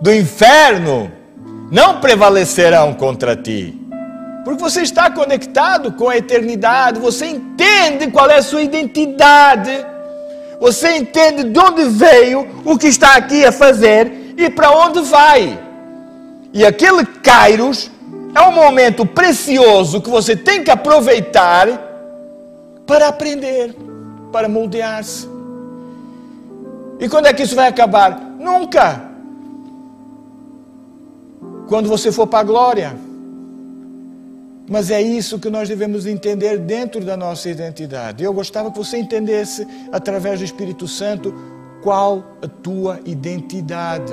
do 0.00 0.14
inferno 0.14 1.17
não 1.70 2.00
prevalecerão 2.00 2.94
contra 2.94 3.36
ti. 3.36 3.74
Porque 4.44 4.62
você 4.62 4.82
está 4.82 5.10
conectado 5.10 5.92
com 5.92 6.08
a 6.08 6.16
eternidade, 6.16 7.00
você 7.00 7.26
entende 7.26 8.10
qual 8.10 8.30
é 8.30 8.36
a 8.36 8.42
sua 8.42 8.62
identidade 8.62 9.86
você 10.60 10.96
entende 10.96 11.44
de 11.44 11.58
onde 11.58 11.84
veio, 11.84 12.46
o 12.64 12.76
que 12.76 12.88
está 12.88 13.14
aqui 13.14 13.44
a 13.44 13.52
fazer 13.52 14.34
e 14.36 14.50
para 14.50 14.70
onde 14.72 15.00
vai. 15.02 15.58
E 16.52 16.66
aquele 16.66 17.04
Kairos 17.04 17.90
é 18.34 18.40
um 18.42 18.52
momento 18.52 19.06
precioso 19.06 20.00
que 20.00 20.10
você 20.10 20.34
tem 20.34 20.64
que 20.64 20.70
aproveitar 20.70 21.68
para 22.86 23.08
aprender, 23.08 23.74
para 24.32 24.48
moldear-se. 24.48 25.28
E 26.98 27.08
quando 27.08 27.26
é 27.26 27.32
que 27.32 27.44
isso 27.44 27.54
vai 27.54 27.68
acabar? 27.68 28.18
Nunca. 28.38 29.07
Quando 31.68 31.88
você 31.88 32.10
for 32.10 32.26
para 32.26 32.40
a 32.40 32.44
glória. 32.44 32.96
Mas 34.70 34.90
é 34.90 35.00
isso 35.00 35.38
que 35.38 35.48
nós 35.48 35.68
devemos 35.68 36.06
entender 36.06 36.58
dentro 36.58 37.04
da 37.04 37.16
nossa 37.16 37.48
identidade. 37.48 38.24
Eu 38.24 38.32
gostava 38.32 38.70
que 38.70 38.76
você 38.76 38.98
entendesse, 38.98 39.66
através 39.92 40.38
do 40.38 40.44
Espírito 40.44 40.88
Santo, 40.88 41.34
qual 41.82 42.24
a 42.42 42.48
tua 42.48 43.00
identidade. 43.04 44.12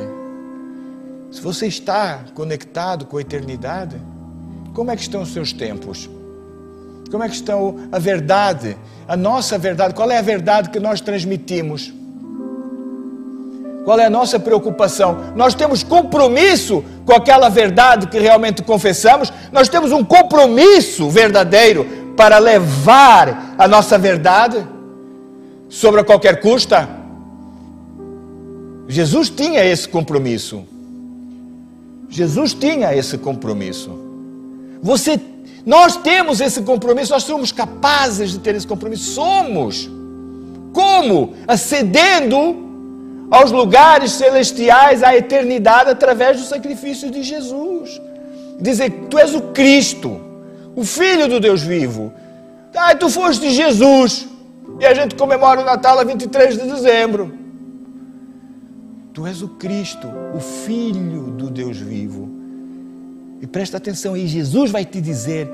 Se 1.32 1.42
você 1.42 1.68
está 1.68 2.26
conectado 2.34 3.06
com 3.06 3.18
a 3.18 3.22
eternidade, 3.22 3.98
como 4.74 4.92
é 4.92 4.96
que 4.96 5.02
estão 5.02 5.22
os 5.22 5.34
seus 5.34 5.52
tempos? 5.52 6.10
Como 7.12 7.24
é 7.24 7.30
que 7.30 7.36
estão 7.36 7.88
a 7.92 8.00
verdade, 8.00 8.78
a 9.08 9.16
nossa 9.16 9.58
verdade? 9.58 9.94
Qual 9.94 10.10
é 10.12 10.18
a 10.18 10.22
verdade 10.22 10.70
que 10.70 10.80
nós 10.80 11.02
transmitimos? 11.02 11.94
Qual 13.86 14.00
é 14.00 14.06
a 14.06 14.10
nossa 14.10 14.40
preocupação? 14.40 15.34
Nós 15.36 15.54
temos 15.54 15.84
compromisso 15.84 16.84
com 17.06 17.14
aquela 17.14 17.50
verdade 17.50 18.08
que 18.08 18.18
realmente 18.18 18.64
confessamos, 18.64 19.32
nós 19.52 19.70
temos 19.70 19.92
um 19.92 20.04
compromisso 20.04 21.08
verdadeiro 21.08 21.86
para 22.18 22.40
levar 22.40 23.54
a 23.56 23.68
nossa 23.68 23.96
verdade 23.96 24.66
sobre 25.70 26.02
a 26.02 26.04
qualquer 26.04 26.42
custa. 26.42 26.90
Jesus 28.88 29.30
tinha 29.30 29.64
esse 29.64 29.88
compromisso. 29.88 30.64
Jesus 32.10 32.56
tinha 32.56 32.96
esse 32.96 33.20
compromisso. 33.20 33.92
Você, 34.82 35.20
nós 35.64 35.96
temos 35.96 36.42
esse 36.42 36.64
compromisso, 36.64 37.12
nós 37.14 37.24
somos 37.24 37.52
capazes 37.52 38.32
de 38.32 38.40
ter 38.40 38.56
esse 38.56 38.66
compromisso. 38.66 39.12
Somos. 39.12 39.88
Como? 40.74 41.36
Acedendo 41.48 42.65
aos 43.30 43.52
lugares 43.52 44.12
celestiais, 44.12 45.04
à 45.04 45.16
eternidade, 45.16 45.90
através 45.90 46.40
do 46.40 46.46
sacrifício 46.46 47.10
de 47.10 47.24
Jesus. 47.24 48.02
Dizer 48.60 48.90
que 48.90 49.08
tu 49.08 49.18
és 49.18 49.34
o 49.34 49.42
Cristo, 49.54 50.22
o 50.76 50.84
Filho 50.84 51.28
do 51.28 51.40
Deus 51.40 51.62
vivo. 51.62 52.14
Ah, 52.76 52.96
tu 52.96 53.10
foste 53.10 53.50
Jesus. 53.52 54.28
E 54.80 54.86
a 54.86 54.94
gente 54.94 55.16
comemora 55.16 55.62
o 55.62 55.66
Natal 55.66 55.98
a 56.00 56.04
23 56.04 56.58
de 56.58 56.68
dezembro. 56.68 57.34
Tu 59.14 59.26
és 59.26 59.42
o 59.42 59.50
Cristo, 59.50 60.10
o 60.36 60.40
Filho 60.40 61.32
do 61.32 61.50
Deus 61.50 61.78
vivo. 61.78 62.30
E 63.42 63.48
presta 63.48 63.78
atenção 63.78 64.14
aí, 64.14 64.28
Jesus 64.28 64.72
vai 64.72 64.84
te 64.84 65.00
dizer: 65.00 65.50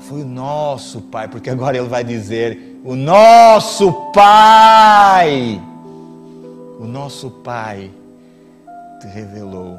Foi 0.00 0.22
o 0.22 0.26
nosso 0.26 1.02
Pai, 1.02 1.28
porque 1.28 1.50
agora 1.50 1.76
ele 1.76 1.88
vai 1.88 2.02
dizer: 2.02 2.69
o 2.84 2.96
nosso 2.96 3.92
Pai, 4.12 5.60
o 6.78 6.86
nosso 6.86 7.30
Pai 7.30 7.90
te 9.00 9.06
revelou. 9.06 9.78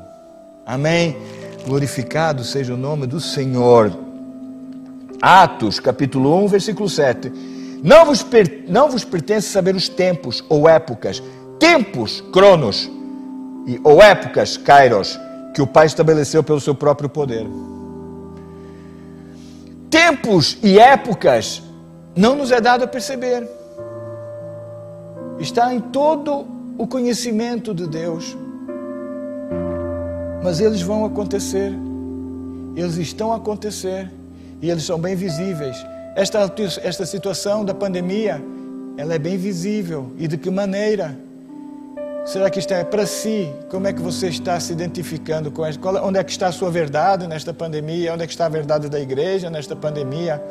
Amém? 0.66 1.18
Glorificado 1.66 2.44
seja 2.44 2.74
o 2.74 2.78
nome 2.78 3.08
do 3.08 3.20
Senhor. 3.20 3.92
Atos, 5.22 5.80
capítulo 5.80 6.44
1, 6.44 6.48
versículo 6.48 6.88
7. 6.88 7.32
Não 7.84 8.06
vos, 8.06 8.22
per, 8.22 8.66
não 8.68 8.90
vos 8.90 9.04
pertence 9.04 9.50
saber 9.50 9.76
os 9.76 9.90
tempos 9.90 10.44
ou 10.48 10.70
épocas, 10.70 11.22
tempos, 11.60 12.22
cronos, 12.32 12.90
e, 13.66 13.80
ou 13.84 14.02
épocas, 14.02 14.58
kairos, 14.58 15.20
que 15.54 15.62
o 15.62 15.68
Pai 15.68 15.88
estabeleceu 15.88 16.44
pelo 16.44 16.62
seu 16.62 16.76
próprio 16.76 17.10
poder. 17.10 17.48
Tempos 19.90 20.58
e 20.64 20.80
épocas 20.80 21.62
não 22.16 22.36
nos 22.36 22.52
é 22.52 22.60
dado 22.60 22.84
a 22.84 22.88
perceber. 22.88 23.48
Está 25.40 25.74
em 25.74 25.80
todo 25.80 26.46
o 26.78 26.86
conhecimento 26.88 27.74
de 27.74 27.88
Deus. 27.88 28.38
Mas 30.44 30.60
eles 30.60 30.82
vão 30.82 31.06
acontecer. 31.06 31.74
Eles 32.76 32.98
estão 32.98 33.32
a 33.32 33.38
acontecer. 33.38 34.12
E 34.62 34.70
eles 34.70 34.84
são 34.84 35.00
bem 35.00 35.16
visíveis. 35.16 35.78
Esta, 36.16 36.52
esta 36.84 37.06
situação 37.06 37.64
da 37.64 37.74
pandemia, 37.74 38.44
ela 38.98 39.14
é 39.14 39.20
bem 39.20 39.38
visível. 39.38 40.12
E 40.18 40.28
de 40.28 40.38
que 40.38 40.50
maneira? 40.50 41.18
Será 42.24 42.52
que 42.52 42.60
isto 42.60 42.72
é 42.72 42.84
para 42.84 43.06
si? 43.08 43.52
Como 43.68 43.88
é 43.88 43.94
que 43.94 44.02
você 44.02 44.28
está 44.28 44.60
se 44.60 44.72
identificando 44.72 45.50
com 45.50 45.68
isso? 45.68 45.80
Onde 46.04 46.20
é 46.20 46.24
que 46.24 46.32
está 46.32 46.48
a 46.48 46.52
sua 46.52 46.70
verdade 46.70 47.26
nesta 47.26 47.52
pandemia? 47.52 48.14
Onde 48.14 48.24
é 48.24 48.28
que 48.28 48.34
está 48.34 48.46
a 48.46 48.50
verdade 48.50 48.90
da 48.90 49.00
igreja 49.00 49.50
nesta 49.50 49.76
pandemia? 49.76 50.42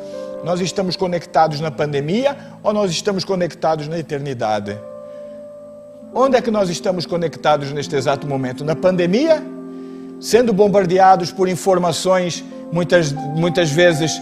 Nós 0.43 0.59
estamos 0.59 0.97
conectados 0.97 1.61
na 1.61 1.71
pandemia 1.71 2.35
ou 2.61 2.73
nós 2.73 2.91
estamos 2.91 3.23
conectados 3.23 3.87
na 3.87 3.97
eternidade? 3.97 4.77
Onde 6.13 6.35
é 6.35 6.41
que 6.41 6.51
nós 6.51 6.69
estamos 6.69 7.05
conectados 7.05 7.71
neste 7.71 7.95
exato 7.95 8.27
momento? 8.27 8.65
Na 8.65 8.75
pandemia? 8.75 9.41
Sendo 10.19 10.51
bombardeados 10.51 11.31
por 11.31 11.47
informações 11.47 12.43
muitas, 12.69 13.13
muitas 13.13 13.71
vezes 13.71 14.19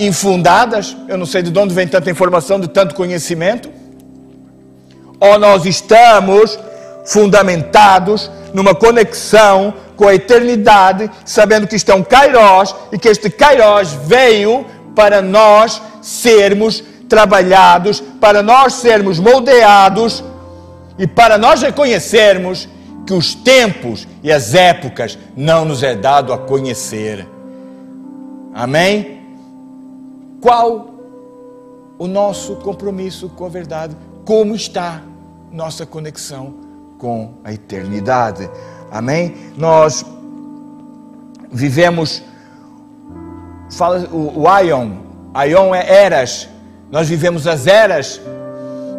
infundadas? 0.00 0.96
Eu 1.06 1.18
não 1.18 1.26
sei 1.26 1.42
de 1.42 1.56
onde 1.56 1.74
vem 1.74 1.86
tanta 1.86 2.10
informação, 2.10 2.58
de 2.58 2.66
tanto 2.66 2.94
conhecimento. 2.94 3.70
Ou 5.20 5.38
nós 5.38 5.66
estamos 5.66 6.58
fundamentados 7.04 8.30
numa 8.52 8.74
conexão 8.74 9.74
com 9.96 10.06
a 10.06 10.14
eternidade, 10.14 11.10
sabendo 11.24 11.66
que 11.66 11.76
isto 11.76 11.90
é 11.90 11.94
um 11.94 12.04
Kairos 12.04 12.74
e 12.92 12.98
que 12.98 13.08
este 13.08 13.28
Kairos 13.28 13.92
veio 13.92 14.64
para 14.94 15.20
nós 15.20 15.82
sermos 16.00 16.84
trabalhados, 17.08 18.00
para 18.20 18.42
nós 18.42 18.74
sermos 18.74 19.18
moldeados 19.18 20.22
e 20.98 21.06
para 21.06 21.38
nós 21.38 21.62
reconhecermos 21.62 22.68
que 23.06 23.12
os 23.14 23.34
tempos 23.34 24.06
e 24.22 24.30
as 24.30 24.54
épocas 24.54 25.18
não 25.36 25.64
nos 25.64 25.82
é 25.82 25.94
dado 25.94 26.32
a 26.32 26.38
conhecer. 26.38 27.26
Amém? 28.54 29.22
Qual 30.40 30.94
o 31.98 32.06
nosso 32.06 32.56
compromisso 32.56 33.28
com 33.30 33.46
a 33.46 33.48
verdade? 33.48 33.96
Como 34.24 34.54
está 34.54 35.02
nossa 35.50 35.86
conexão 35.86 36.67
com 36.98 37.34
a 37.44 37.52
eternidade. 37.52 38.50
Amém? 38.90 39.34
Nós 39.56 40.04
vivemos, 41.50 42.22
fala 43.70 44.00
o, 44.10 44.42
o 44.42 44.58
Ion, 44.60 44.90
Ion 45.48 45.74
é 45.74 46.04
eras, 46.04 46.48
nós 46.90 47.08
vivemos 47.08 47.46
as 47.46 47.66
eras 47.66 48.20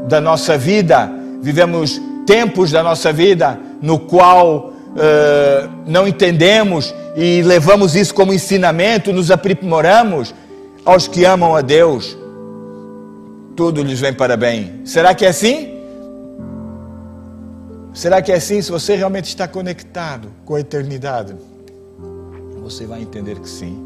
da 0.07 0.21
nossa 0.21 0.57
vida, 0.57 1.11
vivemos 1.41 2.01
tempos 2.25 2.71
da 2.71 2.81
nossa 2.81 3.11
vida, 3.11 3.59
no 3.81 3.99
qual 3.99 4.69
uh, 4.69 5.69
não 5.85 6.07
entendemos 6.07 6.93
e 7.15 7.41
levamos 7.41 7.95
isso 7.95 8.13
como 8.13 8.33
ensinamento, 8.33 9.11
nos 9.11 9.29
aprimoramos, 9.31 10.33
aos 10.85 11.07
que 11.07 11.25
amam 11.25 11.55
a 11.55 11.61
Deus, 11.61 12.17
tudo 13.55 13.83
lhes 13.83 13.99
vem 13.99 14.13
para 14.13 14.37
bem. 14.37 14.81
Será 14.85 15.13
que 15.13 15.25
é 15.25 15.29
assim? 15.29 15.68
Será 17.99 18.21
que 18.21 18.31
é 18.31 18.35
assim? 18.35 18.61
Se 18.61 18.71
você 18.71 18.95
realmente 18.95 19.25
está 19.25 19.45
conectado 19.45 20.31
com 20.45 20.55
a 20.55 20.61
eternidade, 20.61 21.35
você 22.61 22.85
vai 22.85 23.01
entender 23.01 23.37
que 23.41 23.49
sim. 23.49 23.77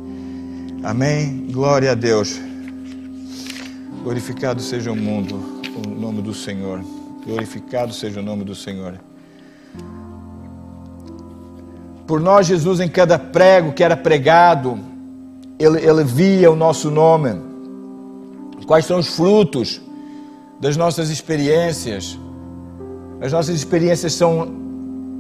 Amém? 0.84 1.48
Glória 1.52 1.94
a 1.94 1.96
Deus. 1.96 2.40
Glorificado 4.04 4.62
seja 4.62 4.92
o 4.92 4.96
mundo, 4.96 5.62
o 5.84 5.90
nome 5.90 6.22
do 6.22 6.32
Senhor. 6.32 6.86
Glorificado 7.26 7.92
seja 7.92 8.20
o 8.20 8.24
nome 8.24 8.44
do 8.44 8.54
Senhor. 8.54 9.02
Por 12.06 12.20
nós, 12.20 12.46
Jesus, 12.46 12.80
em 12.80 12.90
cada 12.90 13.18
prego 13.18 13.74
que 13.74 13.84
era 13.84 13.98
pregado, 13.98 14.78
ele, 15.58 15.80
ele 15.80 16.04
via 16.04 16.52
o 16.52 16.56
nosso 16.56 16.92
nome. 16.92 17.32
Quais 18.68 18.86
são 18.86 19.00
os 19.00 19.08
frutos 19.08 19.82
das 20.62 20.78
nossas 20.78 21.10
experiências? 21.10 22.20
As 23.24 23.32
nossas 23.32 23.56
experiências 23.56 24.16
são, 24.16 24.46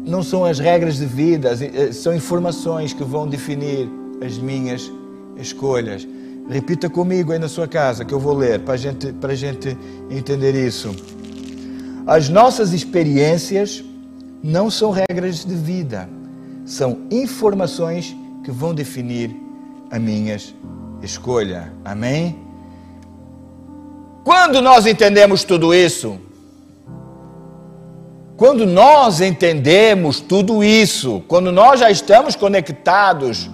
não 0.06 0.22
são 0.22 0.44
as 0.44 0.60
regras 0.60 0.98
de 0.98 1.06
vida, 1.06 1.58
eh, 1.62 1.94
são 1.94 2.14
informações 2.14 2.92
que 2.92 3.02
vão 3.02 3.26
definir 3.26 3.90
as 4.22 4.38
minhas 4.38 4.92
escolhas. 5.38 6.06
Repita 6.50 6.90
comigo 6.90 7.32
aí 7.32 7.40
na 7.40 7.48
sua 7.48 7.66
casa 7.66 8.04
que 8.04 8.14
eu 8.14 8.20
vou 8.20 8.34
ler 8.34 8.60
para 8.60 8.76
gente, 8.76 9.16
a 9.24 9.34
gente 9.36 9.78
entender 10.10 10.54
isso. 10.54 10.94
As 12.06 12.28
nossas 12.28 12.74
experiências 12.74 13.82
não 14.44 14.70
são 14.70 14.92
regras 14.92 15.46
de 15.46 15.56
vida, 15.56 16.10
são 16.66 17.04
informações 17.10 18.14
que 18.44 18.52
vão 18.52 18.76
definir 18.76 19.34
a 19.90 19.98
minha 19.98 20.36
escolha. 21.02 21.72
Amém? 21.86 22.38
Quando 24.26 24.62
nós 24.62 24.86
entendemos 24.86 25.46
tudo 25.46 25.74
isso, 25.74 26.20
quando 28.36 28.66
nós 28.66 29.22
entendemos 29.22 30.20
tudo 30.20 30.64
isso, 30.64 31.24
quando 31.28 31.52
nós 31.52 31.80
já 31.80 31.92
estamos 31.92 32.36
conectados 32.36 33.50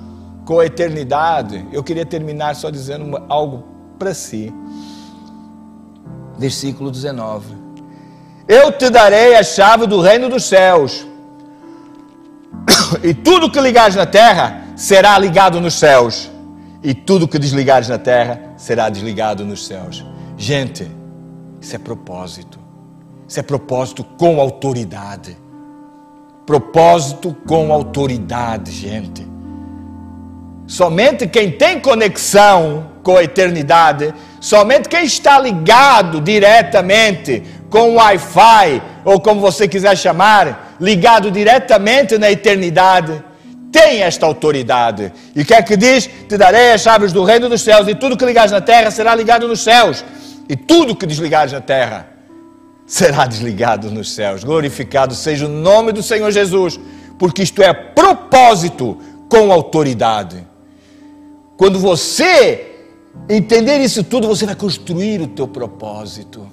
com 0.45 0.59
a 0.59 0.65
eternidade, 0.65 1.67
eu 1.71 1.83
queria 1.83 2.05
terminar 2.05 2.55
só 2.55 2.69
dizendo 2.69 3.21
algo 3.27 3.65
para 3.99 4.13
si. 4.13 4.53
Versículo 6.37 6.89
19: 6.89 7.53
Eu 8.47 8.71
te 8.71 8.89
darei 8.89 9.35
a 9.35 9.43
chave 9.43 9.85
do 9.85 9.99
reino 9.99 10.29
dos 10.29 10.45
céus, 10.45 11.05
e 13.03 13.13
tudo 13.13 13.51
que 13.51 13.59
ligares 13.59 13.95
na 13.95 14.05
terra 14.05 14.63
será 14.77 15.19
ligado 15.19 15.59
nos 15.59 15.77
céus, 15.77 16.31
e 16.81 16.93
tudo 16.93 17.27
que 17.27 17.37
desligares 17.37 17.89
na 17.89 17.97
terra 17.97 18.53
será 18.55 18.89
desligado 18.89 19.43
nos 19.43 19.67
céus. 19.67 20.05
Gente, 20.37 20.89
isso 21.59 21.75
é 21.75 21.79
propósito. 21.79 22.58
Isso 23.29 23.39
é 23.39 23.43
propósito 23.43 24.03
com 24.03 24.41
autoridade. 24.41 25.37
Propósito 26.47 27.37
com 27.45 27.71
autoridade, 27.71 28.71
gente. 28.71 29.23
Somente 30.65 31.27
quem 31.27 31.51
tem 31.51 31.79
conexão 31.79 32.87
com 33.03 33.17
a 33.17 33.23
eternidade, 33.23 34.15
somente 34.41 34.89
quem 34.89 35.05
está 35.05 35.39
ligado 35.39 36.19
diretamente 36.19 37.43
com 37.69 37.91
o 37.91 37.95
Wi-Fi, 37.95 38.81
ou 39.05 39.19
como 39.21 39.39
você 39.39 39.67
quiser 39.67 39.95
chamar, 39.95 40.75
ligado 40.81 41.29
diretamente 41.29 42.17
na 42.17 42.31
eternidade, 42.31 43.23
tem 43.71 44.01
esta 44.01 44.25
autoridade. 44.25 45.13
E 45.35 45.43
o 45.43 45.45
que 45.45 45.53
é 45.53 45.61
que 45.61 45.77
diz? 45.77 46.09
Te 46.27 46.35
darei 46.35 46.71
as 46.71 46.81
chaves 46.81 47.13
do 47.13 47.23
reino 47.23 47.47
dos 47.47 47.61
céus, 47.61 47.87
e 47.87 47.93
tudo 47.93 48.17
que 48.17 48.25
ligares 48.25 48.51
na 48.51 48.61
terra 48.61 48.89
será 48.89 49.13
ligado 49.13 49.47
nos 49.47 49.61
céus, 49.61 50.03
e 50.47 50.55
tudo 50.55 50.95
que 50.95 51.05
desligares 51.05 51.53
na 51.53 51.61
terra 51.61 52.18
será 52.89 53.27
desligado 53.27 53.91
nos 53.91 54.11
céus. 54.15 54.43
Glorificado 54.43 55.13
seja 55.13 55.45
o 55.45 55.49
nome 55.49 55.91
do 55.91 56.01
Senhor 56.01 56.31
Jesus, 56.31 56.79
porque 57.19 57.43
isto 57.43 57.61
é 57.61 57.71
propósito 57.71 58.97
com 59.29 59.51
autoridade. 59.51 60.45
Quando 61.55 61.77
você 61.77 62.77
entender 63.29 63.79
isso 63.79 64.03
tudo, 64.03 64.27
você 64.27 64.43
vai 64.43 64.55
construir 64.55 65.21
o 65.21 65.27
teu 65.27 65.47
propósito. 65.47 66.47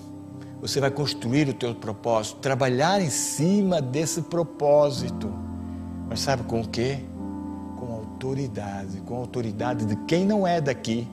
Você 0.61 0.78
vai 0.78 0.91
construir 0.91 1.49
o 1.49 1.55
teu 1.55 1.74
propósito, 1.74 2.37
trabalhar 2.37 3.01
em 3.01 3.09
cima 3.09 3.80
desse 3.80 4.20
propósito. 4.20 5.32
Mas 6.07 6.20
sabe 6.20 6.43
com 6.43 6.61
o 6.61 6.68
quê? 6.68 6.99
Com 7.78 7.95
autoridade, 7.95 9.01
com 9.07 9.14
autoridade 9.16 9.87
de 9.87 9.97
quem 10.05 10.26
não 10.26 10.47
é 10.47 10.61
daqui, 10.61 11.09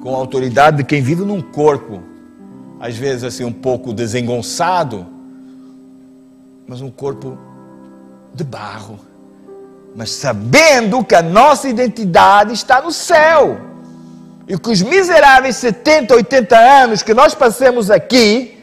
com 0.00 0.14
autoridade 0.14 0.76
de 0.76 0.84
quem 0.84 1.02
vive 1.02 1.24
num 1.24 1.42
corpo 1.42 2.09
às 2.80 2.96
vezes 2.96 3.24
assim 3.24 3.44
um 3.44 3.52
pouco 3.52 3.92
desengonçado, 3.92 5.06
mas 6.66 6.80
um 6.80 6.90
corpo 6.90 7.38
de 8.34 8.42
barro. 8.42 8.98
Mas 9.94 10.12
sabendo 10.12 11.04
que 11.04 11.14
a 11.14 11.20
nossa 11.20 11.68
identidade 11.68 12.54
está 12.54 12.80
no 12.80 12.90
céu. 12.90 13.60
E 14.48 14.56
que 14.56 14.70
os 14.70 14.80
miseráveis 14.80 15.56
70, 15.56 16.14
80 16.14 16.58
anos 16.58 17.02
que 17.02 17.12
nós 17.12 17.34
passemos 17.34 17.90
aqui 17.90 18.58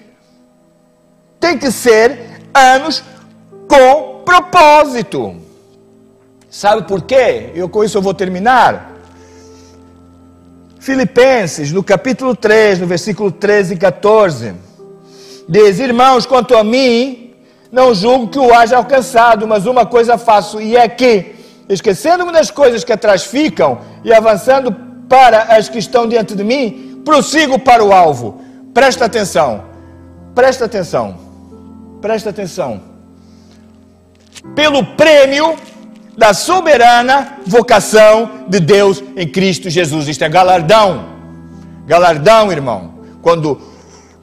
tem 1.40 1.58
que 1.58 1.72
ser 1.72 2.42
anos 2.54 3.04
com 3.68 4.24
propósito. 4.26 5.36
Sabe 6.50 6.88
por 6.88 7.04
quê? 7.04 7.52
Eu 7.54 7.70
com 7.70 7.84
isso 7.84 7.98
eu 7.98 8.02
vou 8.02 8.14
terminar. 8.14 8.97
Filipenses, 10.88 11.74
no 11.74 11.84
capítulo 11.84 12.34
3, 12.34 12.80
no 12.80 12.88
versículo 12.88 13.30
13 13.30 13.74
e 13.74 13.78
14, 13.78 14.54
diz: 15.50 15.80
Irmãos, 15.80 16.26
quanto 16.26 16.56
a 16.56 16.64
mim, 16.64 17.34
não 17.70 17.94
julgo 17.94 18.30
que 18.30 18.40
o 18.40 18.54
haja 18.54 18.78
alcançado, 18.78 19.46
mas 19.46 19.66
uma 19.66 19.86
coisa 19.86 20.18
faço, 20.18 20.62
e 20.62 20.78
é 20.78 20.88
que, 20.88 21.36
esquecendo-me 21.68 22.32
das 22.32 22.50
coisas 22.50 22.86
que 22.86 22.94
atrás 22.94 23.26
ficam 23.26 23.80
e 24.02 24.14
avançando 24.14 24.74
para 25.10 25.58
as 25.58 25.68
que 25.68 25.78
estão 25.78 26.08
diante 26.08 26.34
de 26.34 26.46
mim, 26.46 27.02
prossigo 27.04 27.60
para 27.60 27.84
o 27.84 27.92
alvo. 27.92 28.40
Presta 28.74 29.04
atenção, 29.04 29.66
presta 30.34 30.64
atenção, 30.64 31.18
presta 32.00 32.30
atenção. 32.30 32.80
Pelo 34.56 34.86
prêmio 34.96 35.54
da 36.18 36.34
soberana 36.34 37.38
vocação 37.46 38.46
de 38.50 38.60
Deus 38.60 39.04
em 39.16 39.28
Cristo 39.28 39.70
Jesus. 39.70 40.08
Isto 40.08 40.24
é 40.24 40.30
galardão. 40.30 41.06
Galardão, 41.86 42.52
irmão. 42.52 42.96
Quando, 43.22 43.62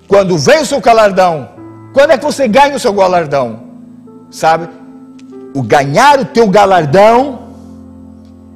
quando 0.08 0.36
vem 0.36 0.62
o 0.62 0.66
seu 0.66 0.80
galardão, 0.80 1.48
quando 1.92 2.10
é 2.10 2.18
que 2.18 2.24
você 2.24 2.48
ganha 2.48 2.74
o 2.74 2.80
seu 2.80 2.92
galardão? 2.92 3.62
Sabe? 4.28 4.68
O 5.54 5.62
ganhar 5.62 6.18
o 6.18 6.24
teu 6.24 6.48
galardão 6.48 7.44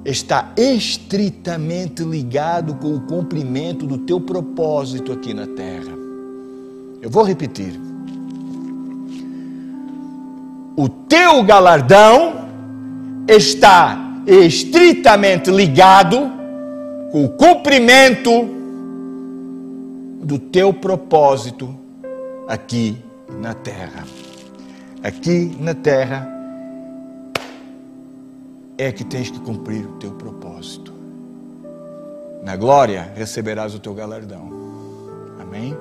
está 0.05 0.51
estritamente 0.57 2.03
ligado 2.03 2.75
com 2.75 2.97
o 2.97 3.01
cumprimento 3.03 3.87
do 3.87 3.99
teu 3.99 4.21
propósito 4.21 5.13
aqui 5.13 5.33
na 5.33 5.47
terra. 5.47 5.93
Eu 7.01 7.09
vou 7.09 7.23
repetir. 7.23 7.79
O 10.77 10.89
teu 10.89 11.43
galardão 11.45 12.38
está 13.29 14.23
estritamente 14.27 15.51
ligado 15.51 16.33
com 17.13 17.27
o 17.27 17.29
cumprimento 17.29 18.49
do 20.23 20.39
teu 20.39 20.73
propósito 20.73 21.75
aqui 22.47 22.97
na 23.41 23.53
terra. 23.53 24.07
Aqui 25.03 25.55
na 25.61 25.75
terra 25.75 26.27
é 28.79 28.91
que 28.91 29.05
tens 29.05 29.31
que 29.31 29.39
cumprir 29.41 29.85
o 29.85 29.93
teu 29.99 30.13
propósito. 30.13 30.93
Na 32.43 32.57
glória 32.57 33.13
receberás 33.15 33.75
o 33.75 33.79
teu 33.79 33.93
galardão. 33.93 34.49
Amém? 35.39 35.77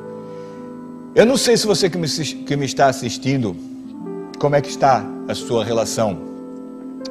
Eu 1.16 1.26
não 1.26 1.38
sei 1.38 1.56
se 1.56 1.66
você 1.66 1.90
que 1.90 1.98
me, 1.98 2.08
que 2.08 2.56
me 2.58 2.66
está 2.66 2.88
assistindo, 2.88 3.56
como 4.38 4.56
é 4.56 4.62
que 4.62 4.70
está 4.70 5.04
a 5.28 5.34
sua 5.34 5.64
relação 5.64 6.37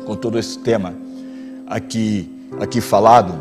com 0.04 0.16
todo 0.16 0.38
esse 0.38 0.58
tema 0.58 0.94
aqui, 1.66 2.30
aqui 2.60 2.80
falado, 2.80 3.34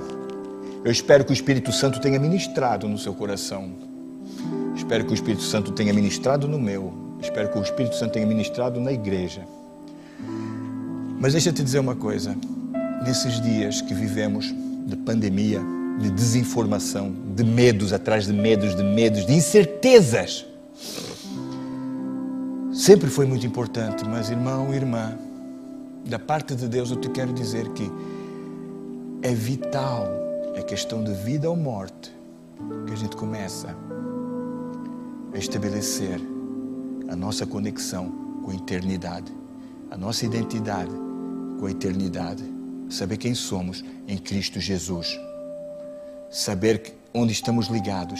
eu 0.84 0.91
espero 0.91 1.24
que 1.24 1.32
o 1.32 1.34
Espírito 1.34 1.72
Santo 1.72 1.99
tenha 1.99 2.20
ministrado 2.20 2.88
no 2.88 2.97
seu 2.97 3.14
coração. 3.14 3.72
Espero 4.76 5.06
que 5.06 5.12
o 5.12 5.16
Espírito 5.16 5.41
Santo 5.41 5.72
tenha 5.72 5.93
ministrado 5.93 6.47
no 6.47 6.60
meu. 6.60 6.93
Espero 7.22 7.49
que 7.49 7.58
o 7.58 7.62
Espírito 7.62 7.95
Santo 7.95 8.14
tenha 8.14 8.26
ministrado 8.26 8.80
na 8.80 8.91
igreja. 8.91 9.47
Mas 11.20 11.34
deixa 11.34 11.49
eu 11.49 11.53
te 11.53 11.64
dizer 11.64 11.80
uma 11.80 11.95
coisa. 11.95 12.36
Nesses 13.03 13.41
dias 13.41 13.82
que 13.82 13.93
vivemos 13.93 14.53
de 14.86 14.95
pandemia, 14.95 15.60
de 15.99 16.12
desinformação, 16.12 17.16
de 17.36 17.43
medos 17.43 17.93
atrás 17.93 18.28
de 18.28 18.34
medos, 18.34 18.76
de 18.76 18.84
medos, 18.84 19.26
de 19.26 19.34
incertezas, 19.34 20.45
sempre 22.72 23.10
foi 23.10 23.26
muito 23.26 23.47
importante, 23.47 24.06
mas 24.08 24.30
irmão 24.30 24.74
irmã, 24.74 25.18
da 26.06 26.20
parte 26.20 26.56
de 26.56 26.68
Deus 26.68 26.91
eu 26.91 26.97
te 26.97 27.10
quero 27.10 27.34
dizer 27.34 27.68
que 27.70 27.91
é 29.22 29.34
vital, 29.34 30.08
é 30.53 30.62
questão 30.62 31.03
de 31.03 31.14
vida 31.14 31.49
ou 31.49 31.56
morte, 31.56 32.16
que 32.86 32.93
a 32.93 32.95
gente 32.95 33.16
começa 33.16 33.76
a 35.34 35.38
estabelecer 35.38 36.22
a 37.10 37.16
nossa 37.16 37.45
conexão 37.45 38.12
com 38.43 38.51
a 38.51 38.56
eternidade, 38.56 39.32
a 39.89 39.97
nossa 39.97 40.26
identidade 40.26 40.91
com 41.60 41.66
a 41.66 41.72
eternidade, 41.72 42.43
saber 42.89 43.18
quem 43.18 43.34
somos 43.34 43.84
em 44.08 44.18
Cristo 44.18 44.60
Jesus, 44.60 45.20
saber 46.30 46.93
onde 47.14 47.34
estamos 47.34 47.68
ligados, 47.68 48.20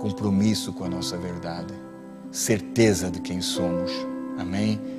compromisso 0.00 0.72
com 0.72 0.84
a 0.84 0.88
nossa 0.88 1.18
verdade, 1.18 1.74
certeza 2.32 3.10
de 3.10 3.20
quem 3.20 3.42
somos. 3.42 3.90
Amém? 4.38 4.97